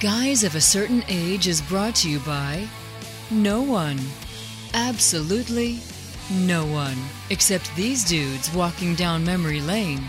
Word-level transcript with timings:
Guys 0.00 0.44
of 0.44 0.54
a 0.54 0.60
Certain 0.62 1.04
Age 1.08 1.46
is 1.46 1.60
brought 1.60 1.94
to 1.96 2.08
you 2.08 2.20
by 2.20 2.66
no 3.30 3.60
one. 3.60 4.00
Absolutely 4.72 5.78
no 6.32 6.64
one. 6.64 6.96
Except 7.28 7.76
these 7.76 8.02
dudes 8.02 8.50
walking 8.54 8.94
down 8.94 9.22
memory 9.22 9.60
lane. 9.60 10.02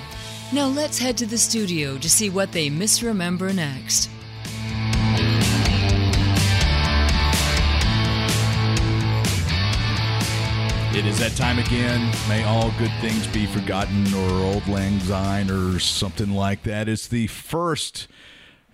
Now 0.53 0.67
let's 0.67 0.97
head 0.97 1.17
to 1.17 1.25
the 1.25 1.37
studio 1.37 1.97
to 1.97 2.09
see 2.09 2.29
what 2.29 2.53
they 2.53 2.69
misremember 2.69 3.51
next. 3.51 4.09
It 10.95 11.05
is 11.05 11.19
that 11.19 11.33
time 11.35 11.59
again. 11.59 12.15
May 12.29 12.45
all 12.45 12.71
good 12.79 12.93
things 13.01 13.27
be 13.27 13.45
forgotten, 13.45 14.07
or 14.13 14.55
auld 14.55 14.65
lang 14.69 15.01
syne, 15.01 15.51
or 15.51 15.79
something 15.79 16.31
like 16.31 16.63
that. 16.63 16.87
It's 16.87 17.09
the 17.09 17.27
first 17.27 18.07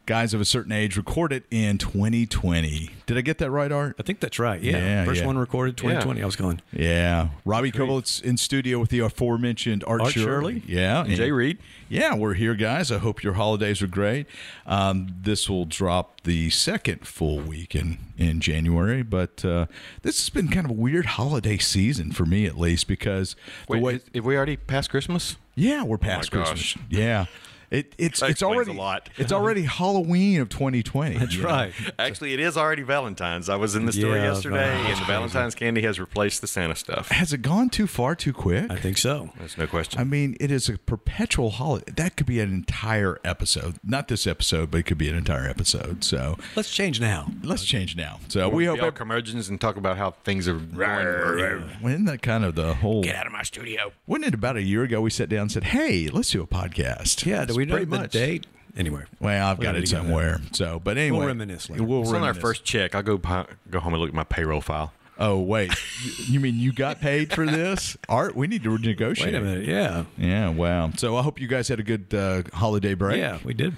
guys 0.07 0.33
of 0.33 0.41
a 0.41 0.45
certain 0.45 0.71
age 0.71 0.97
recorded 0.97 1.43
in 1.51 1.77
2020. 1.77 2.89
Did 3.05 3.17
I 3.17 3.21
get 3.21 3.37
that 3.37 3.51
right, 3.51 3.71
Art? 3.71 3.95
I 3.99 4.03
think 4.03 4.19
that's 4.19 4.39
right. 4.39 4.59
Yeah. 4.59 4.77
Yeah, 4.77 5.05
First 5.05 5.21
yeah. 5.21 5.27
one 5.27 5.37
recorded 5.37 5.77
2020. 5.77 6.21
I 6.21 6.25
was 6.25 6.35
going. 6.35 6.61
Yeah, 6.71 7.29
Robbie 7.45 7.71
Kovalitz 7.71 8.21
in 8.23 8.37
studio 8.37 8.79
with 8.79 8.89
the 8.89 8.99
aforementioned 8.99 9.83
Art, 9.85 10.01
Art 10.01 10.13
Shirley. 10.13 10.61
Shirley. 10.61 10.63
Yeah, 10.65 11.01
And 11.03 11.15
Jay 11.15 11.31
Reed. 11.31 11.59
Yeah, 11.89 12.15
we're 12.15 12.33
here, 12.33 12.55
guys. 12.55 12.91
I 12.91 12.97
hope 12.97 13.21
your 13.23 13.33
holidays 13.33 13.81
are 13.83 13.87
great. 13.87 14.25
Um, 14.65 15.13
this 15.21 15.49
will 15.49 15.65
drop 15.65 16.21
the 16.21 16.49
second 16.49 17.05
full 17.07 17.39
week 17.39 17.75
in 17.75 17.99
in 18.17 18.39
January, 18.39 19.03
but 19.03 19.45
uh, 19.45 19.67
this 20.01 20.17
has 20.19 20.29
been 20.29 20.47
kind 20.47 20.65
of 20.65 20.71
a 20.71 20.73
weird 20.73 21.05
holiday 21.05 21.57
season 21.59 22.11
for 22.11 22.25
me, 22.25 22.47
at 22.47 22.57
least, 22.57 22.87
because 22.87 23.35
Wait, 23.69 23.77
the 23.77 23.83
way 23.83 23.95
is- 23.95 24.01
have 24.15 24.25
we 24.25 24.35
already 24.35 24.57
passed 24.57 24.89
Christmas? 24.89 25.35
yeah, 25.53 25.83
we're 25.83 25.97
past 25.99 26.33
my 26.33 26.39
Christmas. 26.43 26.73
gosh. 26.73 26.83
Yeah. 26.89 27.25
It, 27.69 27.93
it's 27.97 28.21
That 28.21 28.29
it's 28.29 28.41
already 28.43 28.71
a 28.71 28.73
lot. 28.73 29.09
it's 29.17 29.31
already 29.31 29.63
Halloween 29.63 30.39
of 30.41 30.49
2020. 30.49 31.17
That's 31.17 31.35
you 31.35 31.43
know? 31.43 31.49
right. 31.49 31.73
Actually, 31.99 32.33
it 32.33 32.39
is 32.39 32.55
already 32.57 32.83
Valentine's. 32.83 33.49
I 33.49 33.55
was 33.57 33.75
in 33.75 33.85
the 33.85 33.91
store 33.91 34.15
Yeah, 34.15 34.23
yesterday, 34.31 34.55
Valentine's 34.57 34.89
and 34.89 35.01
the 35.01 35.05
Valentine's 35.05 35.55
candy 35.55 35.81
has 35.81 35.99
replaced 35.99 36.41
the 36.41 36.47
Santa 36.47 36.75
stuff. 36.75 37.09
Has 37.09 37.33
it 37.33 37.41
gone 37.41 37.69
too 37.69 37.85
far 37.87 38.15
too 38.15 38.31
quick? 38.33 38.71
I 38.71 38.77
think 38.77 38.97
so. 38.97 39.31
There's 39.37 39.57
no 39.57 39.67
question. 39.67 39.99
I 39.99 40.03
mean, 40.05 40.37
it 40.39 40.49
is 40.51 40.69
a 40.69 40.77
perpetual 40.77 41.49
holiday. 41.51 41.91
That 41.91 42.15
could 42.15 42.27
be 42.27 42.39
an 42.39 42.53
entire 42.53 43.19
episode. 43.25 43.75
Not 43.83 44.07
this 44.07 44.25
episode, 44.25 44.71
but 44.71 44.77
it 44.79 44.83
could 44.83 44.97
be 44.97 45.09
an 45.09 45.15
entire 45.15 45.47
episode. 45.49 46.03
So 46.03 46.37
Let's 46.55 46.69
change 46.71 47.01
now. 47.01 47.31
let's 47.43 47.65
change 47.65 47.95
now. 47.97 48.19
So 48.29 48.47
we 48.49 48.55
we 48.57 48.65
hope. 48.65 48.81
all 48.81 48.91
curmudgeons 48.91 49.49
and 49.49 49.59
talk 49.59 49.75
about 49.77 49.97
how 49.97 50.11
things 50.11 50.47
are 50.47 50.57
going. 50.57 51.69
Wasn't 51.81 52.05
that 52.07 52.21
kind 52.21 52.45
of 52.45 52.55
the 52.55 52.75
whole? 52.75 53.03
Get 53.03 53.15
out 53.15 53.25
of 53.27 53.31
my 53.33 53.43
studio. 53.43 53.91
Wasn't 54.05 54.25
it 54.27 54.33
about 54.33 54.55
a 54.57 54.61
year 54.61 54.83
ago 54.83 55.01
we 55.01 55.09
sat 55.09 55.29
down 55.29 55.41
and 55.41 55.51
said, 55.51 55.65
"Hey, 55.65 56.07
let's 56.07 56.31
do 56.31 56.41
a 56.41 56.47
podcast"? 56.47 57.25
Yeah. 57.25 57.45
Do 57.57 57.59
we 57.59 57.65
know 57.65 57.75
pretty 57.75 57.91
the 57.91 57.97
much. 57.97 58.11
date? 58.11 58.47
Anyway. 58.75 59.03
Well, 59.19 59.47
I've 59.47 59.59
got 59.59 59.75
it 59.75 59.79
need 59.79 59.87
to 59.87 59.95
go 59.95 60.01
there. 60.01 60.07
somewhere. 60.07 60.41
So, 60.51 60.79
but 60.83 60.97
anyway, 60.97 61.25
reminisce 61.25 61.69
later. 61.69 61.83
We'll 61.83 62.01
It's 62.03 62.11
on 62.11 62.23
our 62.23 62.33
first 62.35 62.63
check. 62.63 62.93
I'll 62.93 63.01
go 63.03 63.17
pi- 63.17 63.47
go 63.71 63.79
home 63.79 63.93
and 63.93 64.01
look 64.01 64.09
at 64.09 64.15
my 64.15 64.23
payroll 64.23 64.61
file. 64.61 64.93
Oh 65.19 65.39
wait, 65.39 65.71
You- 66.03 66.11
you 66.33 66.39
mean 66.39 66.59
you 66.59 66.71
got 66.71 67.01
paid 67.01 67.33
for 67.33 67.45
this? 67.47 67.97
Art, 68.07 68.35
we 68.35 68.45
need 68.45 68.63
to 68.63 68.77
negotiate. 68.77 69.33
Wait 69.33 69.35
a 69.35 69.41
minute. 69.43 69.65
Yeah. 69.65 70.05
Yeah, 70.15 70.49
wow. 70.49 70.91
So 70.95 71.17
I 71.17 71.23
hope 71.23 71.41
you 71.41 71.47
guys 71.47 71.67
had 71.69 71.79
a 71.79 71.83
good 71.83 72.13
uh, 72.13 72.43
holiday 72.53 72.93
break. 72.93 73.17
Yeah, 73.17 73.39
we 73.43 73.55
did. 73.55 73.73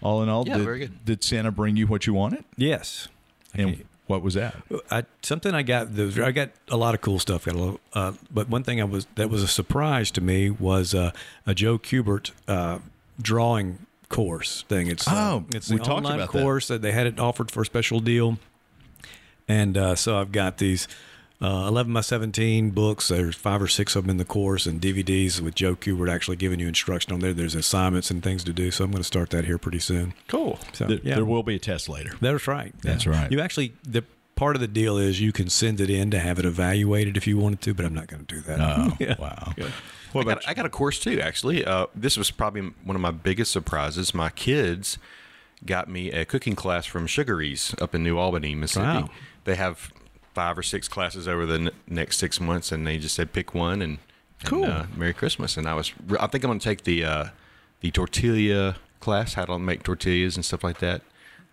All 0.00 0.22
in 0.22 0.28
all, 0.28 0.46
Yeah, 0.46 0.58
did, 0.58 0.64
very 0.64 0.78
good. 0.78 1.04
did 1.04 1.24
Santa 1.24 1.50
bring 1.50 1.76
you 1.76 1.88
what 1.88 2.06
you 2.06 2.14
wanted? 2.14 2.44
Yes. 2.56 3.08
And 3.52 3.84
what 4.06 4.22
was 4.22 4.34
that? 4.34 4.54
I, 4.88 5.04
something 5.22 5.52
I 5.54 5.62
got. 5.62 5.96
Those 5.96 6.16
I 6.20 6.30
got 6.30 6.50
a 6.68 6.76
lot 6.76 6.94
of 6.94 7.00
cool 7.00 7.18
stuff. 7.18 7.46
Got 7.46 7.54
a 7.56 7.58
little, 7.58 7.80
uh, 7.92 8.12
but 8.30 8.48
one 8.48 8.62
thing 8.62 8.80
I 8.80 8.84
was 8.84 9.06
that 9.16 9.28
was 9.28 9.42
a 9.42 9.48
surprise 9.48 10.12
to 10.12 10.20
me 10.20 10.50
was 10.50 10.94
uh, 10.94 11.10
a 11.46 11.54
Joe 11.54 11.78
Kubert 11.78 12.30
uh, 12.46 12.78
drawing 13.20 13.78
course 14.08 14.62
thing. 14.68 14.86
It's 14.88 15.06
uh, 15.08 15.12
Oh, 15.14 15.44
it's 15.54 15.68
we 15.70 15.76
an 15.76 15.82
talked 15.82 15.90
online 15.98 16.14
about 16.20 16.32
that. 16.32 16.42
course 16.42 16.68
that. 16.68 16.82
they 16.82 16.92
had 16.92 17.06
it 17.06 17.18
offered 17.18 17.50
for 17.50 17.62
a 17.62 17.66
special 17.66 18.00
deal, 18.00 18.38
and 19.48 19.76
uh, 19.76 19.94
so 19.94 20.18
I've 20.18 20.32
got 20.32 20.58
these. 20.58 20.88
Uh, 21.38 21.66
11 21.68 21.92
by 21.92 22.00
17 22.00 22.70
books. 22.70 23.08
There's 23.08 23.36
five 23.36 23.60
or 23.60 23.68
six 23.68 23.94
of 23.94 24.04
them 24.04 24.10
in 24.12 24.16
the 24.16 24.24
course, 24.24 24.64
and 24.64 24.80
DVDs 24.80 25.38
with 25.38 25.54
Joe 25.54 25.76
Kubert 25.76 26.10
actually 26.10 26.36
giving 26.38 26.58
you 26.60 26.66
instruction 26.66 27.12
on 27.12 27.20
there. 27.20 27.34
There's 27.34 27.54
assignments 27.54 28.10
and 28.10 28.22
things 28.22 28.42
to 28.44 28.54
do. 28.54 28.70
So 28.70 28.84
I'm 28.84 28.90
going 28.90 29.02
to 29.02 29.06
start 29.06 29.28
that 29.30 29.44
here 29.44 29.58
pretty 29.58 29.80
soon. 29.80 30.14
Cool. 30.28 30.58
So, 30.72 30.86
There, 30.86 30.98
yeah. 31.02 31.16
there 31.16 31.26
will 31.26 31.42
be 31.42 31.56
a 31.56 31.58
test 31.58 31.90
later. 31.90 32.12
That's 32.22 32.46
right. 32.46 32.72
That's 32.80 33.04
Yeah. 33.04 33.12
right. 33.12 33.30
You 33.30 33.40
actually 33.40 33.74
the 33.86 34.02
part 34.36 34.54
of 34.54 34.60
the 34.60 34.68
deal 34.68 34.96
is 34.98 35.20
you 35.20 35.32
can 35.32 35.48
send 35.50 35.80
it 35.80 35.90
in 35.90 36.10
to 36.12 36.18
have 36.20 36.38
it 36.38 36.44
evaluated 36.44 37.16
if 37.16 37.26
you 37.26 37.36
wanted 37.38 37.60
to, 37.62 37.74
but 37.74 37.84
I'm 37.84 37.94
not 37.94 38.06
going 38.06 38.24
to 38.24 38.34
do 38.34 38.40
that. 38.42 38.60
Oh, 38.60 38.92
Yeah. 39.00 39.16
wow. 39.18 39.54
I 39.58 39.72
What 40.12 40.22
about 40.22 40.42
got, 40.42 40.48
I 40.48 40.54
got 40.54 40.66
a 40.66 40.70
course 40.70 40.98
too, 41.00 41.20
actually. 41.20 41.64
Uh, 41.64 41.86
this 41.94 42.16
was 42.16 42.30
probably 42.30 42.62
one 42.84 42.94
of 42.96 43.02
my 43.02 43.10
biggest 43.10 43.50
surprises. 43.50 44.14
My 44.14 44.30
kids 44.30 44.98
got 45.64 45.88
me 45.88 46.10
a 46.12 46.24
cooking 46.24 46.54
class 46.54 46.86
from 46.86 47.06
Sugaree's 47.06 47.74
up 47.80 47.94
in 47.94 48.02
New 48.04 48.18
Albany, 48.18 48.54
Mississippi. 48.54 48.86
Wow. 49.04 49.10
They 49.44 49.56
have 49.56 49.90
five 50.34 50.56
or 50.58 50.62
six 50.62 50.86
classes 50.86 51.26
over 51.26 51.46
the 51.46 51.54
n- 51.54 51.70
next 51.88 52.18
six 52.18 52.38
months, 52.40 52.70
and 52.70 52.86
they 52.86 52.98
just 52.98 53.14
said 53.14 53.32
pick 53.32 53.54
one 53.54 53.80
and, 53.82 53.98
and, 54.40 54.48
Cool. 54.50 54.64
uh, 54.66 54.86
Merry 54.94 55.14
Christmas. 55.14 55.56
And 55.56 55.66
I 55.66 55.72
was, 55.74 55.92
I 56.20 56.26
think 56.26 56.44
I'm 56.44 56.48
going 56.50 56.58
to 56.58 56.64
take 56.64 56.84
the 56.84 57.04
uh, 57.04 57.24
the 57.80 57.90
tortilla 57.90 58.76
class, 59.00 59.32
how 59.34 59.46
to 59.46 59.58
make 59.58 59.82
tortillas 59.82 60.36
and 60.36 60.44
stuff 60.44 60.62
like 60.62 60.78
that. 60.80 61.00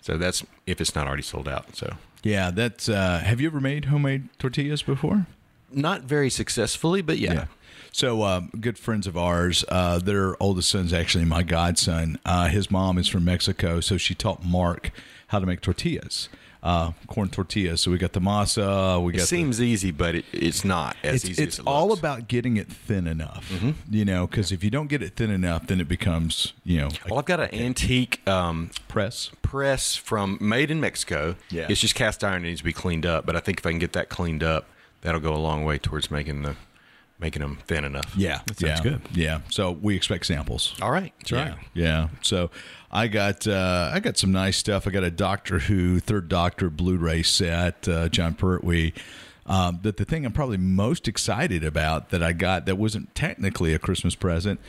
So 0.01 0.17
that's 0.17 0.43
if 0.67 0.81
it's 0.81 0.95
not 0.95 1.07
already 1.07 1.23
sold 1.23 1.47
out. 1.47 1.75
So 1.77 1.95
Yeah, 2.23 2.51
that's. 2.51 2.89
Uh, 2.89 3.19
have 3.19 3.39
you 3.39 3.47
ever 3.47 3.59
made 3.59 3.85
homemade 3.85 4.29
tortillas 4.39 4.81
before? 4.81 5.27
not 5.75 6.01
very 6.03 6.29
successfully, 6.29 7.01
but 7.01 7.17
yeah. 7.17 7.45
So, 7.91 8.23
um, 8.23 8.49
good 8.59 8.77
friends 8.79 9.05
of 9.05 9.15
ours, 9.15 9.63
uh, 9.69 9.99
their 9.99 10.41
oldest 10.41 10.69
son's 10.69 10.93
actually 10.93 11.25
my 11.25 11.43
godson. 11.43 12.19
Uh, 12.25 12.47
his 12.47 12.71
mom 12.71 12.97
is 12.97 13.07
from 13.07 13.25
Mexico, 13.25 13.79
so 13.81 13.97
she 13.97 14.15
taught 14.15 14.43
Mark 14.43 14.91
how 15.27 15.39
to 15.39 15.45
make 15.45 15.61
tortillas, 15.61 16.27
uh, 16.63 16.91
corn 17.07 17.27
tortillas. 17.29 17.81
So 17.81 17.91
we 17.91 17.97
got 17.97 18.13
the 18.13 18.21
masa. 18.21 19.03
We 19.03 19.13
It 19.13 19.17
got. 19.17 19.27
seems 19.27 19.61
easy, 19.61 19.91
but 19.91 20.15
it, 20.15 20.25
it's 20.31 20.63
not 20.63 20.95
as 21.03 21.15
it's 21.15 21.25
easy 21.31 21.43
it's 21.43 21.55
as 21.59 21.65
it 21.65 21.67
all 21.67 21.89
looks. 21.89 21.99
about 21.99 22.27
getting 22.29 22.55
it 22.57 22.67
thin 22.71 23.05
enough, 23.05 23.51
you 23.89 24.05
know. 24.05 24.25
Because 24.27 24.51
if 24.51 24.63
you 24.63 24.69
don't 24.71 24.87
get 24.87 25.03
it 25.03 25.15
thin 25.17 25.29
enough, 25.29 25.67
then 25.67 25.81
it 25.81 25.87
becomes, 25.89 26.53
you 26.63 26.79
know, 26.79 26.89
Well, 27.09 27.19
I've 27.19 27.25
got 27.25 27.39
an 27.41 27.53
antique 27.53 28.25
um, 28.27 28.71
press. 28.87 29.29
press 29.41 29.95
from 29.95 30.37
made 30.39 30.71
in 30.71 30.79
Mexico. 30.79 31.35
Yeah. 31.49 31.67
It's 31.69 31.81
just 31.81 31.95
cast 31.95 32.23
iron. 32.23 32.45
It 32.45 32.47
needs 32.47 32.61
to 32.61 32.65
be 32.65 32.73
cleaned 32.73 33.05
up. 33.05 33.25
But 33.25 33.35
I 33.35 33.39
think 33.41 33.59
if 33.59 33.65
I 33.65 33.71
can 33.71 33.79
get 33.79 33.91
that 33.93 34.07
cleaned 34.09 34.41
up, 34.43 34.65
that'll 35.01 35.19
go 35.21 35.35
a 35.35 35.37
long 35.37 35.65
way 35.65 35.77
towards 35.77 36.09
making 36.09 36.43
the 36.43 36.55
making 37.23 37.41
them 37.41 37.57
thin 37.65 37.85
enough. 37.85 38.13
Yeah, 38.15 38.41
That 38.45 38.61
yeah, 38.61 38.75
sounds 38.75 38.81
good. 38.81 39.01
Yeah, 39.13 39.39
so 39.49 39.71
we 39.71 39.95
expect 39.95 40.25
samples. 40.25 40.75
All 40.81 40.91
right. 40.91 41.13
that's 41.19 41.31
Yeah, 41.31 41.55
yeah. 41.73 42.07
So 42.21 42.51
I 42.91 43.07
got 43.07 43.47
uh, 43.47 43.89
I 43.93 43.99
got 44.01 44.17
some 44.17 44.31
nice 44.31 44.57
stuff. 44.57 44.85
I 44.85 44.91
got 44.91 45.03
a 45.03 45.09
Doctor 45.11 45.59
Who 45.59 45.99
Third 45.99 46.27
Doctor 46.29 46.69
Blu-ray 46.69 47.23
set. 47.23 47.87
Uh, 47.87 48.09
Jon 48.09 48.35
Pertwee. 48.35 48.91
Um, 49.45 49.79
but 49.81 49.97
the 49.97 50.05
thing 50.05 50.25
I'm 50.25 50.31
probably 50.31 50.57
most 50.57 51.07
excited 51.07 51.63
about 51.63 52.09
that 52.11 52.21
I 52.21 52.31
got 52.33 52.65
that 52.65 52.77
wasn't 52.77 53.13
technically 53.15 53.73
a 53.73 53.79
Christmas 53.79 54.15
present, 54.15 54.59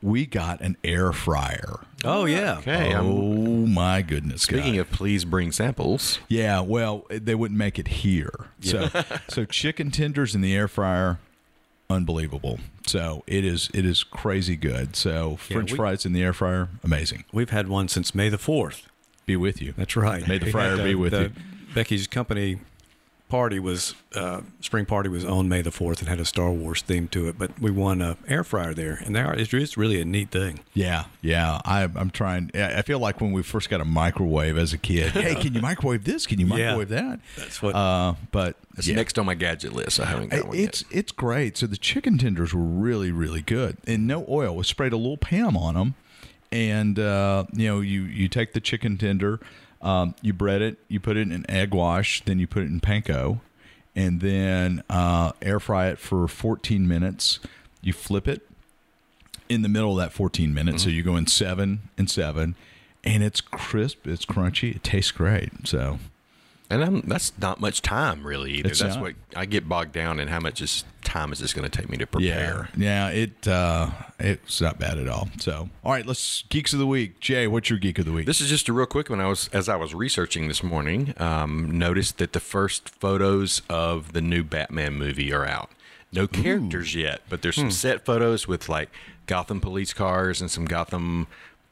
we 0.00 0.24
got 0.26 0.60
an 0.62 0.76
air 0.84 1.12
fryer. 1.12 1.80
Oh 2.04 2.24
yeah. 2.26 2.58
Okay. 2.58 2.92
I'm- 2.94 3.06
oh 3.06 3.66
my 3.66 4.02
goodness! 4.02 4.42
Speaking 4.42 4.72
guys. 4.74 4.80
of, 4.82 4.90
please 4.92 5.24
bring 5.24 5.52
samples. 5.52 6.18
Yeah, 6.28 6.60
well, 6.60 7.06
they 7.10 7.34
wouldn't 7.34 7.58
make 7.58 7.78
it 7.78 7.88
here. 7.88 8.48
So, 8.60 8.88
so 9.28 9.44
chicken 9.46 9.90
tenders 9.90 10.34
in 10.34 10.40
the 10.42 10.54
air 10.54 10.68
fryer, 10.68 11.18
unbelievable. 11.90 12.58
So 12.86 13.22
it 13.26 13.44
is 13.44 13.70
it 13.74 13.84
is 13.84 14.02
crazy 14.02 14.56
good. 14.56 14.96
So 14.96 15.36
French 15.36 15.72
we- 15.72 15.76
fries 15.76 16.04
in 16.06 16.12
the 16.12 16.22
air 16.22 16.32
fryer, 16.32 16.68
amazing. 16.82 17.24
We've 17.32 17.50
had 17.50 17.68
one 17.68 17.88
since 17.88 18.14
May 18.14 18.28
the 18.28 18.38
fourth. 18.38 18.88
Be 19.26 19.36
with 19.36 19.62
you. 19.62 19.72
That's 19.76 19.96
right. 19.96 20.26
May 20.28 20.38
the 20.38 20.50
fryer 20.52 20.76
had, 20.76 20.84
be 20.84 20.94
with 20.94 21.12
the- 21.12 21.22
you. 21.22 21.32
Becky's 21.74 22.06
company 22.06 22.58
party 23.34 23.58
was 23.58 23.96
uh, 24.14 24.42
spring 24.60 24.86
party 24.86 25.08
was 25.08 25.24
on 25.24 25.48
May 25.48 25.60
the 25.60 25.72
fourth 25.72 25.98
and 25.98 26.08
had 26.08 26.20
a 26.20 26.24
Star 26.24 26.52
Wars 26.52 26.82
theme 26.82 27.08
to 27.08 27.26
it. 27.26 27.36
But 27.36 27.58
we 27.60 27.72
won 27.72 28.00
a 28.00 28.16
air 28.28 28.44
fryer 28.44 28.74
there, 28.74 29.00
and 29.04 29.16
there 29.16 29.32
it's 29.32 29.52
it's 29.52 29.76
really 29.76 30.00
a 30.00 30.04
neat 30.04 30.30
thing. 30.30 30.60
Yeah, 30.72 31.06
yeah. 31.20 31.60
I, 31.64 31.82
I'm 31.82 32.10
trying. 32.10 32.52
I 32.54 32.78
I 32.78 32.82
feel 32.82 33.00
like 33.00 33.20
when 33.20 33.32
we 33.32 33.42
first 33.42 33.68
got 33.70 33.80
a 33.80 33.84
microwave 33.84 34.56
as 34.56 34.72
a 34.72 34.78
kid. 34.78 35.10
hey, 35.24 35.34
can 35.34 35.52
you 35.52 35.60
microwave 35.60 36.04
this? 36.04 36.28
Can 36.28 36.38
you 36.38 36.46
Yeah. 36.46 36.76
microwave 36.76 36.90
that? 36.90 37.18
That's 37.36 37.60
what- 37.60 37.74
Uh, 37.74 38.14
but 38.30 38.54
It's 38.78 38.86
yeah. 38.86 38.94
next 38.94 39.18
on 39.18 39.26
my 39.26 39.34
gadget 39.34 39.72
list. 39.72 39.98
I 39.98 40.04
haven't 40.04 40.28
got 40.28 40.46
one 40.46 40.56
yet. 40.56 40.68
It's 40.68 40.84
it's 40.92 41.10
great. 41.12 41.56
So 41.56 41.66
the 41.66 41.76
chicken 41.76 42.16
tenders 42.18 42.54
were 42.54 42.62
really 42.62 43.10
really 43.10 43.42
good, 43.42 43.78
and 43.84 44.06
no 44.06 44.24
oil. 44.28 44.54
We 44.54 44.62
sprayed 44.62 44.92
a 44.92 44.96
little 44.96 45.16
Pam 45.16 45.56
on 45.56 45.74
them, 45.74 45.94
and 46.52 46.98
uh, 47.00 47.46
you 47.52 47.66
know 47.68 47.80
you 47.80 48.02
you 48.02 48.28
take 48.28 48.52
the 48.52 48.60
chicken 48.60 48.96
tender, 48.96 49.40
um, 49.84 50.14
you 50.22 50.32
bread 50.32 50.62
it, 50.62 50.78
you 50.88 50.98
put 50.98 51.16
it 51.16 51.30
in 51.30 51.48
egg 51.48 51.72
wash, 51.74 52.24
then 52.24 52.38
you 52.38 52.46
put 52.46 52.62
it 52.62 52.66
in 52.66 52.80
panko, 52.80 53.40
and 53.94 54.20
then 54.20 54.82
uh, 54.88 55.32
air 55.42 55.60
fry 55.60 55.88
it 55.88 55.98
for 55.98 56.26
14 56.26 56.88
minutes. 56.88 57.38
You 57.82 57.92
flip 57.92 58.26
it 58.26 58.48
in 59.48 59.62
the 59.62 59.68
middle 59.68 59.92
of 59.92 59.98
that 59.98 60.12
14 60.12 60.52
minutes, 60.54 60.82
so 60.82 60.88
you 60.88 61.02
go 61.02 61.16
in 61.16 61.26
seven 61.26 61.90
and 61.98 62.10
seven, 62.10 62.56
and 63.04 63.22
it's 63.22 63.42
crisp, 63.42 64.06
it's 64.06 64.24
crunchy, 64.24 64.74
it 64.74 64.82
tastes 64.82 65.12
great. 65.12 65.50
So 65.68 65.98
And 66.70 66.82
I'm, 66.82 67.00
that's 67.02 67.32
not 67.38 67.60
much 67.60 67.82
time, 67.82 68.26
really, 68.26 68.52
either. 68.54 68.70
It's 68.70 68.80
that's 68.80 68.94
not. 68.94 69.02
what 69.02 69.14
I 69.36 69.44
get 69.44 69.68
bogged 69.68 69.92
down 69.92 70.18
in 70.18 70.28
how 70.28 70.40
much 70.40 70.62
is 70.62 70.84
time 71.14 71.32
is 71.32 71.38
this 71.38 71.52
going 71.52 71.68
to 71.68 71.78
take 71.78 71.88
me 71.88 71.96
to 71.96 72.06
prepare? 72.06 72.68
yeah, 72.76 73.08
it 73.08 73.46
uh, 73.46 73.90
it's 74.18 74.60
not 74.60 74.78
bad 74.78 74.98
at 74.98 75.08
all. 75.08 75.28
So, 75.38 75.70
all 75.84 75.92
right, 75.92 76.04
let's 76.04 76.42
geeks 76.48 76.72
of 76.72 76.80
the 76.80 76.86
week. 76.86 77.20
Jay, 77.20 77.46
what's 77.46 77.70
your 77.70 77.78
geek 77.78 77.98
of 77.98 78.04
the 78.04 78.12
week? 78.12 78.26
This 78.26 78.40
is 78.40 78.48
just 78.48 78.68
a 78.68 78.72
real 78.72 78.86
quick 78.86 79.08
one. 79.08 79.20
I 79.20 79.28
was 79.28 79.48
as 79.52 79.68
I 79.68 79.76
was 79.76 79.94
researching 79.94 80.48
this 80.48 80.62
morning, 80.62 81.14
um, 81.18 81.78
noticed 81.78 82.18
that 82.18 82.32
the 82.32 82.40
first 82.40 82.88
photos 82.88 83.62
of 83.68 84.12
the 84.12 84.20
new 84.20 84.42
Batman 84.42 84.94
movie 84.94 85.32
are 85.32 85.46
out. 85.46 85.70
No 86.12 86.26
characters 86.26 86.94
yet, 86.94 87.22
but 87.28 87.42
there's 87.42 87.56
some 87.56 87.70
set 87.70 88.04
photos 88.04 88.46
with 88.46 88.68
like 88.68 88.90
Gotham 89.26 89.60
police 89.60 89.92
cars 89.92 90.40
and 90.40 90.50
some 90.50 90.64
Gotham 90.64 91.26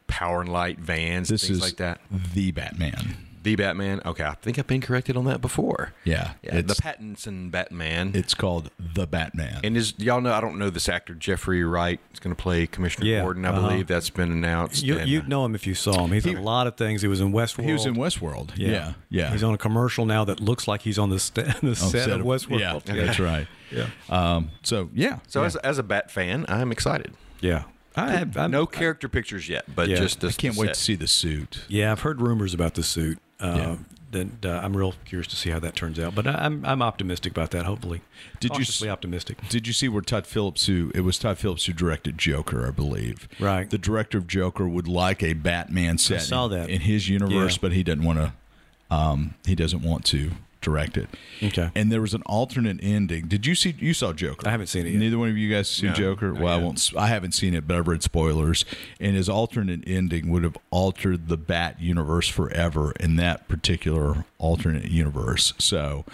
power 0.07 0.41
and 0.41 0.53
light 0.53 0.79
vans 0.79 1.29
this 1.29 1.43
and 1.43 1.49
things 1.49 1.59
is 1.59 1.63
like 1.63 1.77
that. 1.79 2.01
the 2.35 2.51
Batman. 2.51 3.17
The 3.43 3.57
Batman. 3.57 4.01
Okay, 4.05 4.25
I 4.25 4.35
think 4.35 4.59
I've 4.59 4.67
been 4.67 4.81
corrected 4.81 5.17
on 5.17 5.25
that 5.25 5.41
before. 5.41 5.93
Yeah, 6.05 6.35
Yeah, 6.43 6.53
the 6.53 6.59
it's 6.59 6.81
Pattinson 6.81 7.51
Batman. 7.51 8.13
it's 8.15 8.35
called 8.35 8.71
the 8.79 9.07
Batman. 9.07 9.61
and 9.65 9.77
is 9.77 9.95
y'all 9.99 10.21
know? 10.21 10.33
I 10.33 10.41
don't 10.41 10.59
know 10.59 10.71
this 10.71 10.89
actor 10.89 11.15
Jeffrey 11.15 11.65
Wright 11.65 12.01
is 12.13 12.21
going 12.21 12.35
to 12.35 12.41
play 12.41 12.67
Commissioner 12.67 13.07
Yeah, 13.07 13.23
Gordon. 13.23 13.45
I 13.45 13.51
uh-huh. 13.51 13.69
believe 13.69 13.87
that's 13.87 14.11
been 14.11 14.31
announced. 14.31 14.83
You, 14.83 14.99
and, 14.99 15.09
you'd 15.09 15.25
uh, 15.25 15.29
know 15.29 15.45
him 15.45 15.55
if 15.55 15.67
you 15.67 15.75
saw 15.75 16.05
him. 16.05 16.13
He's 16.13 16.27
in 16.27 16.37
a 16.37 16.43
lot 16.43 16.67
of 16.67 16.77
things. 16.77 17.03
He 17.03 17.09
was 17.09 17.21
in 17.21 17.33
Westworld. 17.33 17.65
he 17.65 17.73
was 17.73 17.87
in 17.87 17.95
Westworld. 17.95 18.53
Yeah, 18.57 18.95
yeah. 19.09 19.31
He's 19.33 19.43
on 19.43 19.55
a 19.55 19.59
commercial 19.59 20.07
now 20.07 20.25
that 20.25 20.41
looks 20.41 20.69
like 20.69 20.83
he's 20.83 20.99
on 20.99 21.11
the, 21.11 21.19
st- 21.19 21.47
the 21.61 21.69
On 21.69 21.75
set, 21.75 22.11
of 22.11 22.21
Westworld. 22.21 22.61
Yeah, 22.61 22.81
that's 22.95 23.19
right. 23.19 23.47
Yeah. 23.71 23.89
Um, 24.09 24.51
so 24.63 24.91
yeah, 24.93 25.21
so 25.27 25.41
yeah. 25.41 25.47
as, 25.47 25.57
as 25.57 25.79
a 25.79 25.83
Bat 25.83 26.11
fan, 26.11 26.45
I'm 26.49 26.71
excited. 26.73 27.15
Yeah. 27.41 27.65
I 27.97 28.11
have 28.11 28.37
I'm, 28.37 28.51
no 28.51 28.67
character 28.67 29.09
pictures 29.09 29.49
yet, 29.49 29.65
but 29.75 29.89
Yeah. 29.89 29.97
just 29.97 30.21
the, 30.21 30.29
I 30.29 30.33
can't 30.33 30.55
the 30.55 30.61
wait 30.61 30.67
set. 30.69 30.75
to 30.77 30.81
see 30.81 30.95
the 30.95 31.07
suit. 31.07 31.61
Yeah, 31.69 31.93
I've 31.93 32.01
heard 32.01 32.21
rumors 32.21 32.55
about 32.55 32.75
the 32.75 32.83
suit. 32.83 33.19
Uh, 33.41 33.55
Yeah. 33.57 33.77
And 34.15 34.45
uh, 34.45 34.61
I'm 34.63 34.77
real 34.77 34.93
curious 35.07 35.27
to 35.29 35.37
see 35.37 35.49
how 35.49 35.59
that 35.61 35.75
turns 35.75 35.99
out. 35.99 36.15
But 36.15 36.27
I, 36.27 36.33
I'm 36.45 36.63
I'm 36.67 36.83
optimistic 36.83 37.33
about 37.33 37.51
that. 37.53 37.65
Hopefully, 37.65 38.03
Did 38.41 38.51
you 38.51 38.57
Cautiously 38.59 38.89
s- 38.89 38.93
optimistic? 38.93 39.39
Did 39.49 39.67
you 39.67 39.73
see 39.73 39.89
where 39.89 40.03
Todd 40.03 40.27
Phillips, 40.27 40.67
who 40.67 40.93
it 40.95 41.01
was 41.01 41.19
Todd 41.19 41.39
Phillips 41.39 41.65
who 41.65 41.73
directed 41.73 42.19
Joker, 42.19 42.67
I 42.69 42.73
believe. 42.73 43.27
Right. 43.41 43.71
The 43.71 43.79
director 43.79 44.19
of 44.19 44.27
Joker 44.27 44.69
would 44.69 44.87
like 44.87 45.23
a 45.23 45.33
Batman 45.33 45.97
set 45.97 46.21
saw 46.21 46.45
in, 46.45 46.51
that. 46.51 46.69
in 46.69 46.83
his 46.83 47.09
universe, 47.09 47.55
Yeah. 47.55 47.59
but 47.63 47.73
he 47.73 47.83
doesn't 47.83 48.05
want 48.05 48.19
to. 48.19 48.33
Um, 48.95 49.35
he 49.47 49.55
doesn't 49.55 49.81
want 49.83 50.05
to 50.07 50.33
direct 50.63 50.97
it. 50.97 51.09
Okay. 51.43 51.71
And 51.75 51.93
there 51.93 52.01
was 52.01 52.15
an 52.15 52.23
alternate 52.23 52.79
ending. 52.83 53.27
Did 53.27 53.47
you 53.47 53.55
see? 53.55 53.75
You 53.79 53.93
saw 53.93 54.13
Joker? 54.13 54.49
I 54.49 54.51
haven't 54.51 54.69
seen 54.69 54.87
it 54.87 54.91
yet. 54.91 54.99
Neither 54.99 55.19
one 55.19 55.29
of 55.29 55.37
you 55.37 55.53
guys 55.53 55.69
see 55.69 55.89
No, 55.89 55.93
Joker. 55.93 56.33
Well, 56.33 56.47
I 56.49 56.57
yet. 56.57 56.65
won't. 56.65 56.93
I 56.97 57.09
haven't 57.09 57.33
seen 57.33 57.55
it, 57.55 57.67
but 57.69 57.77
I've 57.77 57.89
read 57.89 58.03
spoilers. 58.03 58.65
And 58.99 59.15
his 59.17 59.29
alternate 59.29 59.83
ending 59.87 60.31
would 60.31 60.45
have 60.45 60.57
altered 60.71 61.29
the 61.29 61.37
Bat 61.37 61.81
universe 61.81 62.29
forever 62.29 62.93
in 62.99 63.17
that 63.17 63.49
particular 63.49 64.25
alternate 64.39 64.87
universe. 64.87 65.53
So. 65.59 66.05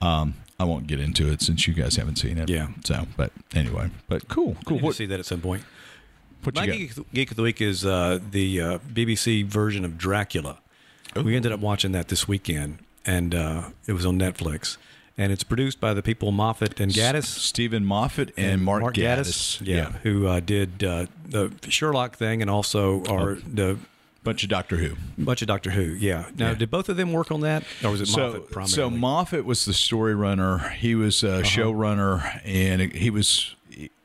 Um, 0.00 0.34
I 0.60 0.64
won't 0.64 0.88
get 0.88 0.98
into 0.98 1.30
it 1.30 1.40
since 1.40 1.68
you 1.68 1.74
guys 1.74 1.96
haven't 1.96 2.16
seen 2.16 2.36
it. 2.36 2.48
Yeah. 2.48 2.68
So, 2.84 3.06
but 3.16 3.30
anyway, 3.54 3.90
but 4.08 4.26
cool, 4.28 4.56
cool. 4.64 4.78
What, 4.80 4.96
see 4.96 5.06
that 5.06 5.20
at 5.20 5.26
some 5.26 5.40
point. 5.40 5.62
what 6.42 6.56
My 6.56 6.66
geek, 6.66 6.92
geek 7.12 7.30
of 7.30 7.36
the 7.36 7.44
week 7.44 7.60
is 7.60 7.86
uh, 7.86 8.18
the 8.30 8.60
uh, 8.60 8.78
BBC 8.78 9.44
version 9.44 9.84
of 9.84 9.96
Dracula. 9.96 10.58
We 11.16 11.36
ended 11.36 11.52
up 11.52 11.60
watching 11.60 11.92
that 11.92 12.08
this 12.08 12.26
weekend, 12.28 12.78
and 13.08 13.34
uh, 13.34 13.70
it 13.86 13.92
was 13.92 14.04
on 14.06 14.18
Netflix. 14.18 14.76
And 15.20 15.32
it's 15.32 15.42
produced 15.42 15.80
by 15.80 15.94
the 15.94 16.02
people 16.02 16.30
Moffat 16.30 16.78
and 16.78 16.92
Gatiss. 16.92 17.24
Steven 17.24 17.84
Moffat 17.84 18.32
and, 18.36 18.62
Mark, 18.62 18.94
Gatiss. 18.94 19.60
yeah, 19.66 19.90
who 20.04 20.28
uh, 20.28 20.38
did 20.38 20.84
uh, 20.84 21.06
the 21.28 21.52
Sherlock 21.68 22.14
thing 22.16 22.40
and 22.40 22.48
also 22.48 23.02
are 23.06 23.34
the 23.34 23.78
bunch 24.22 24.44
of 24.44 24.48
Doctor 24.48 24.76
Who. 24.76 24.94
bunch 25.18 25.42
of 25.42 25.48
Doctor 25.48 25.70
Who. 25.70 25.82
Yeah. 25.82 26.26
Now, 26.36 26.50
Yeah. 26.50 26.54
did 26.54 26.70
both 26.70 26.88
of 26.88 26.96
them 26.96 27.12
work 27.12 27.32
on 27.32 27.40
that, 27.40 27.64
or 27.82 27.90
was 27.90 28.00
it 28.00 28.06
So, 28.06 28.26
Moffat 28.28 28.50
primarily? 28.52 28.72
so 28.72 28.90
Moffat 28.90 29.44
was 29.44 29.64
the 29.64 29.72
story 29.74 30.14
runner. 30.14 30.58
He 30.78 30.94
was 30.94 31.24
a 31.24 31.42
showrunner, 31.42 32.40
and 32.44 32.92
he 32.92 33.10
was 33.10 33.56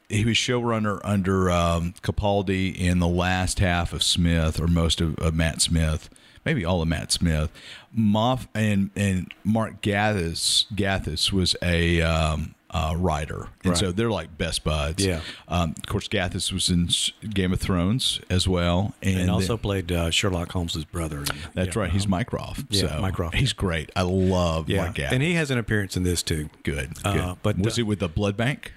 he 0.09 0.25
was 0.25 0.35
showrunner 0.35 0.99
under 1.03 1.49
um, 1.51 1.93
Capaldi 2.01 2.75
in 2.75 2.97
the 2.99 3.07
last 3.07 3.59
half 3.59 3.93
of 3.93 4.01
Smith, 4.01 4.59
or 4.59 4.67
most 4.67 4.99
of, 5.01 5.15
of 5.19 5.33
Matt 5.35 5.61
Smith, 5.61 6.09
maybe 6.45 6.65
all 6.65 6.81
of 6.81 6.87
Matt 6.87 7.11
Smith. 7.11 7.51
Moff 7.97 8.47
and 8.55 8.89
and 8.95 9.31
Mark 9.43 9.81
Gatiss 9.81 10.65
Gatiss 10.73 11.31
was 11.31 11.55
a 11.61 12.01
um, 12.01 12.55
uh, 12.71 12.95
writer, 12.97 13.49
and 13.63 13.73
Right. 13.73 13.77
so 13.77 13.91
they're 13.91 14.09
like 14.09 14.35
best 14.35 14.63
buds. 14.63 15.05
Yeah. 15.05 15.19
Um, 15.47 15.75
of 15.77 15.85
course, 15.85 16.07
Gatiss 16.07 16.51
was 16.51 16.69
in 16.71 16.89
Game 17.29 17.53
of 17.53 17.59
Thrones 17.61 18.19
as 18.31 18.47
well, 18.47 18.95
and, 19.03 19.19
and 19.19 19.29
also 19.29 19.49
then- 19.49 19.57
played 19.59 19.91
uh, 19.91 20.09
Sherlock 20.09 20.51
Holmes's 20.51 20.85
brother. 20.85 21.19
in- 21.19 21.25
that's 21.53 21.75
yeah, 21.75 21.81
right. 21.83 21.91
He's 21.91 22.05
uh-huh. 22.05 22.09
Mycroft. 22.09 22.65
Yeah, 22.69 22.95
so 22.95 22.99
Mycroft, 23.01 23.35
He's 23.35 23.51
yeah. 23.51 23.57
great. 23.59 23.91
I 23.95 24.01
love 24.01 24.69
Yeah, 24.69 24.85
Mark 24.85 24.95
Gatiss. 24.95 25.11
and 25.11 25.21
he 25.21 25.33
has 25.35 25.51
an 25.51 25.59
appearance 25.59 25.95
in 25.95 26.01
this 26.01 26.23
too. 26.23 26.49
Good. 26.63 26.93
Uh, 27.05 27.13
good. 27.13 27.37
but, 27.43 27.59
was 27.59 27.73
uh, 27.73 27.77
he 27.77 27.83
with 27.83 27.99
the 27.99 28.09
blood 28.09 28.35
bank? 28.35 28.73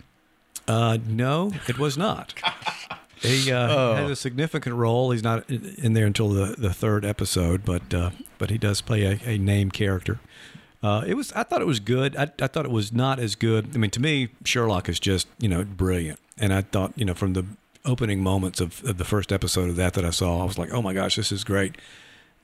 Uh, 0.69 0.99
no, 1.07 1.53
it 1.69 1.79
was 1.79 1.97
not. 1.97 2.35
He 3.23 3.51
uh, 3.51 3.69
Oh. 3.75 3.95
has 3.95 4.11
a 4.11 4.17
significant 4.17 4.77
role. 4.77 5.11
He's 5.11 5.23
not 5.23 5.49
in 5.51 5.95
there 5.95 6.07
until 6.07 6.29
the, 6.29 6.55
the 6.59 6.73
third 6.73 7.05
episode, 7.05 7.65
but 7.65 7.93
uh, 7.95 8.11
but 8.39 8.51
he 8.51 8.59
does 8.59 8.81
play 8.81 9.03
a, 9.05 9.19
a 9.29 9.39
name 9.39 9.71
character. 9.71 10.21
Uh, 10.83 11.03
it 11.07 11.15
was. 11.15 11.33
I 11.33 11.43
thought 11.43 11.63
it 11.63 11.67
was 11.67 11.81
good. 11.81 12.15
I, 12.17 12.31
I 12.41 12.47
thought 12.47 12.65
it 12.67 12.71
was 12.71 12.93
not 12.93 13.19
as 13.19 13.35
good. 13.35 13.71
I 13.75 13.79
mean, 13.79 13.91
to 13.93 14.01
me, 14.01 14.29
Sherlock 14.45 14.89
is 14.89 15.01
just 15.01 15.27
you 15.39 15.49
know 15.49 15.65
brilliant, 15.65 16.21
and 16.39 16.53
I 16.53 16.61
thought 16.63 16.93
you 16.97 17.05
know 17.05 17.15
from 17.15 17.33
the 17.33 17.45
opening 17.85 18.23
moments 18.23 18.61
of, 18.61 18.85
of 18.85 18.99
the 18.99 19.05
first 19.05 19.33
episode 19.33 19.69
of 19.71 19.77
that 19.77 19.95
that 19.95 20.05
I 20.05 20.11
saw, 20.11 20.43
I 20.43 20.45
was 20.45 20.59
like, 20.59 20.73
oh 20.73 20.83
my 20.83 20.93
gosh, 20.93 21.17
this 21.17 21.31
is 21.33 21.45
great. 21.45 21.77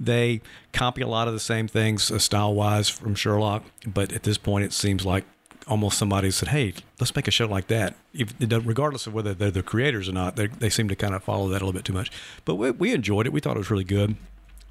They 0.00 0.40
copy 0.72 1.02
a 1.02 1.08
lot 1.08 1.28
of 1.28 1.34
the 1.34 1.40
same 1.40 1.68
things 1.68 2.10
uh, 2.10 2.18
style 2.18 2.54
wise 2.54 2.88
from 2.88 3.14
Sherlock, 3.14 3.64
but 3.86 4.12
at 4.12 4.22
this 4.22 4.38
point, 4.38 4.64
it 4.64 4.72
seems 4.72 5.04
like 5.04 5.24
almost 5.66 5.98
somebody 5.98 6.30
said, 6.30 6.48
"Hey, 6.48 6.74
let's 7.00 7.14
make 7.14 7.28
a 7.28 7.30
show 7.30 7.46
like 7.46 7.68
that." 7.68 7.94
If, 8.12 8.34
regardless 8.40 9.06
of 9.06 9.14
whether 9.14 9.34
they're 9.34 9.50
the 9.50 9.62
creators 9.62 10.08
or 10.08 10.12
not, 10.12 10.36
they 10.36 10.46
they 10.46 10.70
seem 10.70 10.88
to 10.88 10.96
kind 10.96 11.14
of 11.14 11.22
follow 11.22 11.48
that 11.48 11.62
a 11.62 11.64
little 11.64 11.72
bit 11.72 11.84
too 11.84 11.92
much. 11.92 12.10
But 12.44 12.56
we, 12.56 12.70
we 12.70 12.92
enjoyed 12.92 13.26
it. 13.26 13.32
We 13.32 13.40
thought 13.40 13.56
it 13.56 13.60
was 13.60 13.70
really 13.70 13.84
good. 13.84 14.16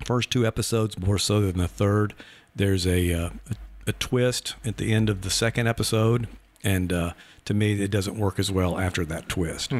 First 0.05 0.31
two 0.31 0.45
episodes 0.45 0.97
more 0.99 1.17
so 1.17 1.41
than 1.41 1.57
the 1.57 1.67
third. 1.67 2.13
There's 2.55 2.85
a 2.87 3.13
uh, 3.13 3.29
a, 3.49 3.55
a 3.87 3.93
twist 3.93 4.55
at 4.65 4.77
the 4.77 4.93
end 4.93 5.09
of 5.09 5.21
the 5.21 5.29
second 5.29 5.67
episode, 5.67 6.27
and 6.63 6.91
uh, 6.91 7.13
to 7.45 7.53
me, 7.53 7.81
it 7.81 7.91
doesn't 7.91 8.17
work 8.17 8.39
as 8.39 8.51
well 8.51 8.79
after 8.79 9.05
that 9.05 9.29
twist. 9.29 9.73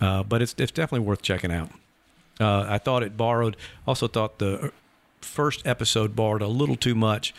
Uh, 0.00 0.22
but 0.22 0.42
it's 0.42 0.54
it's 0.58 0.72
definitely 0.72 1.06
worth 1.06 1.22
checking 1.22 1.52
out. 1.52 1.70
Uh, 2.40 2.64
I 2.68 2.78
thought 2.78 3.02
it 3.02 3.16
borrowed. 3.16 3.56
Also 3.86 4.06
thought 4.06 4.38
the 4.38 4.72
first 5.20 5.66
episode 5.66 6.14
borrowed 6.14 6.42
a 6.42 6.46
little 6.46 6.76
too 6.76 6.94
much 6.94 7.34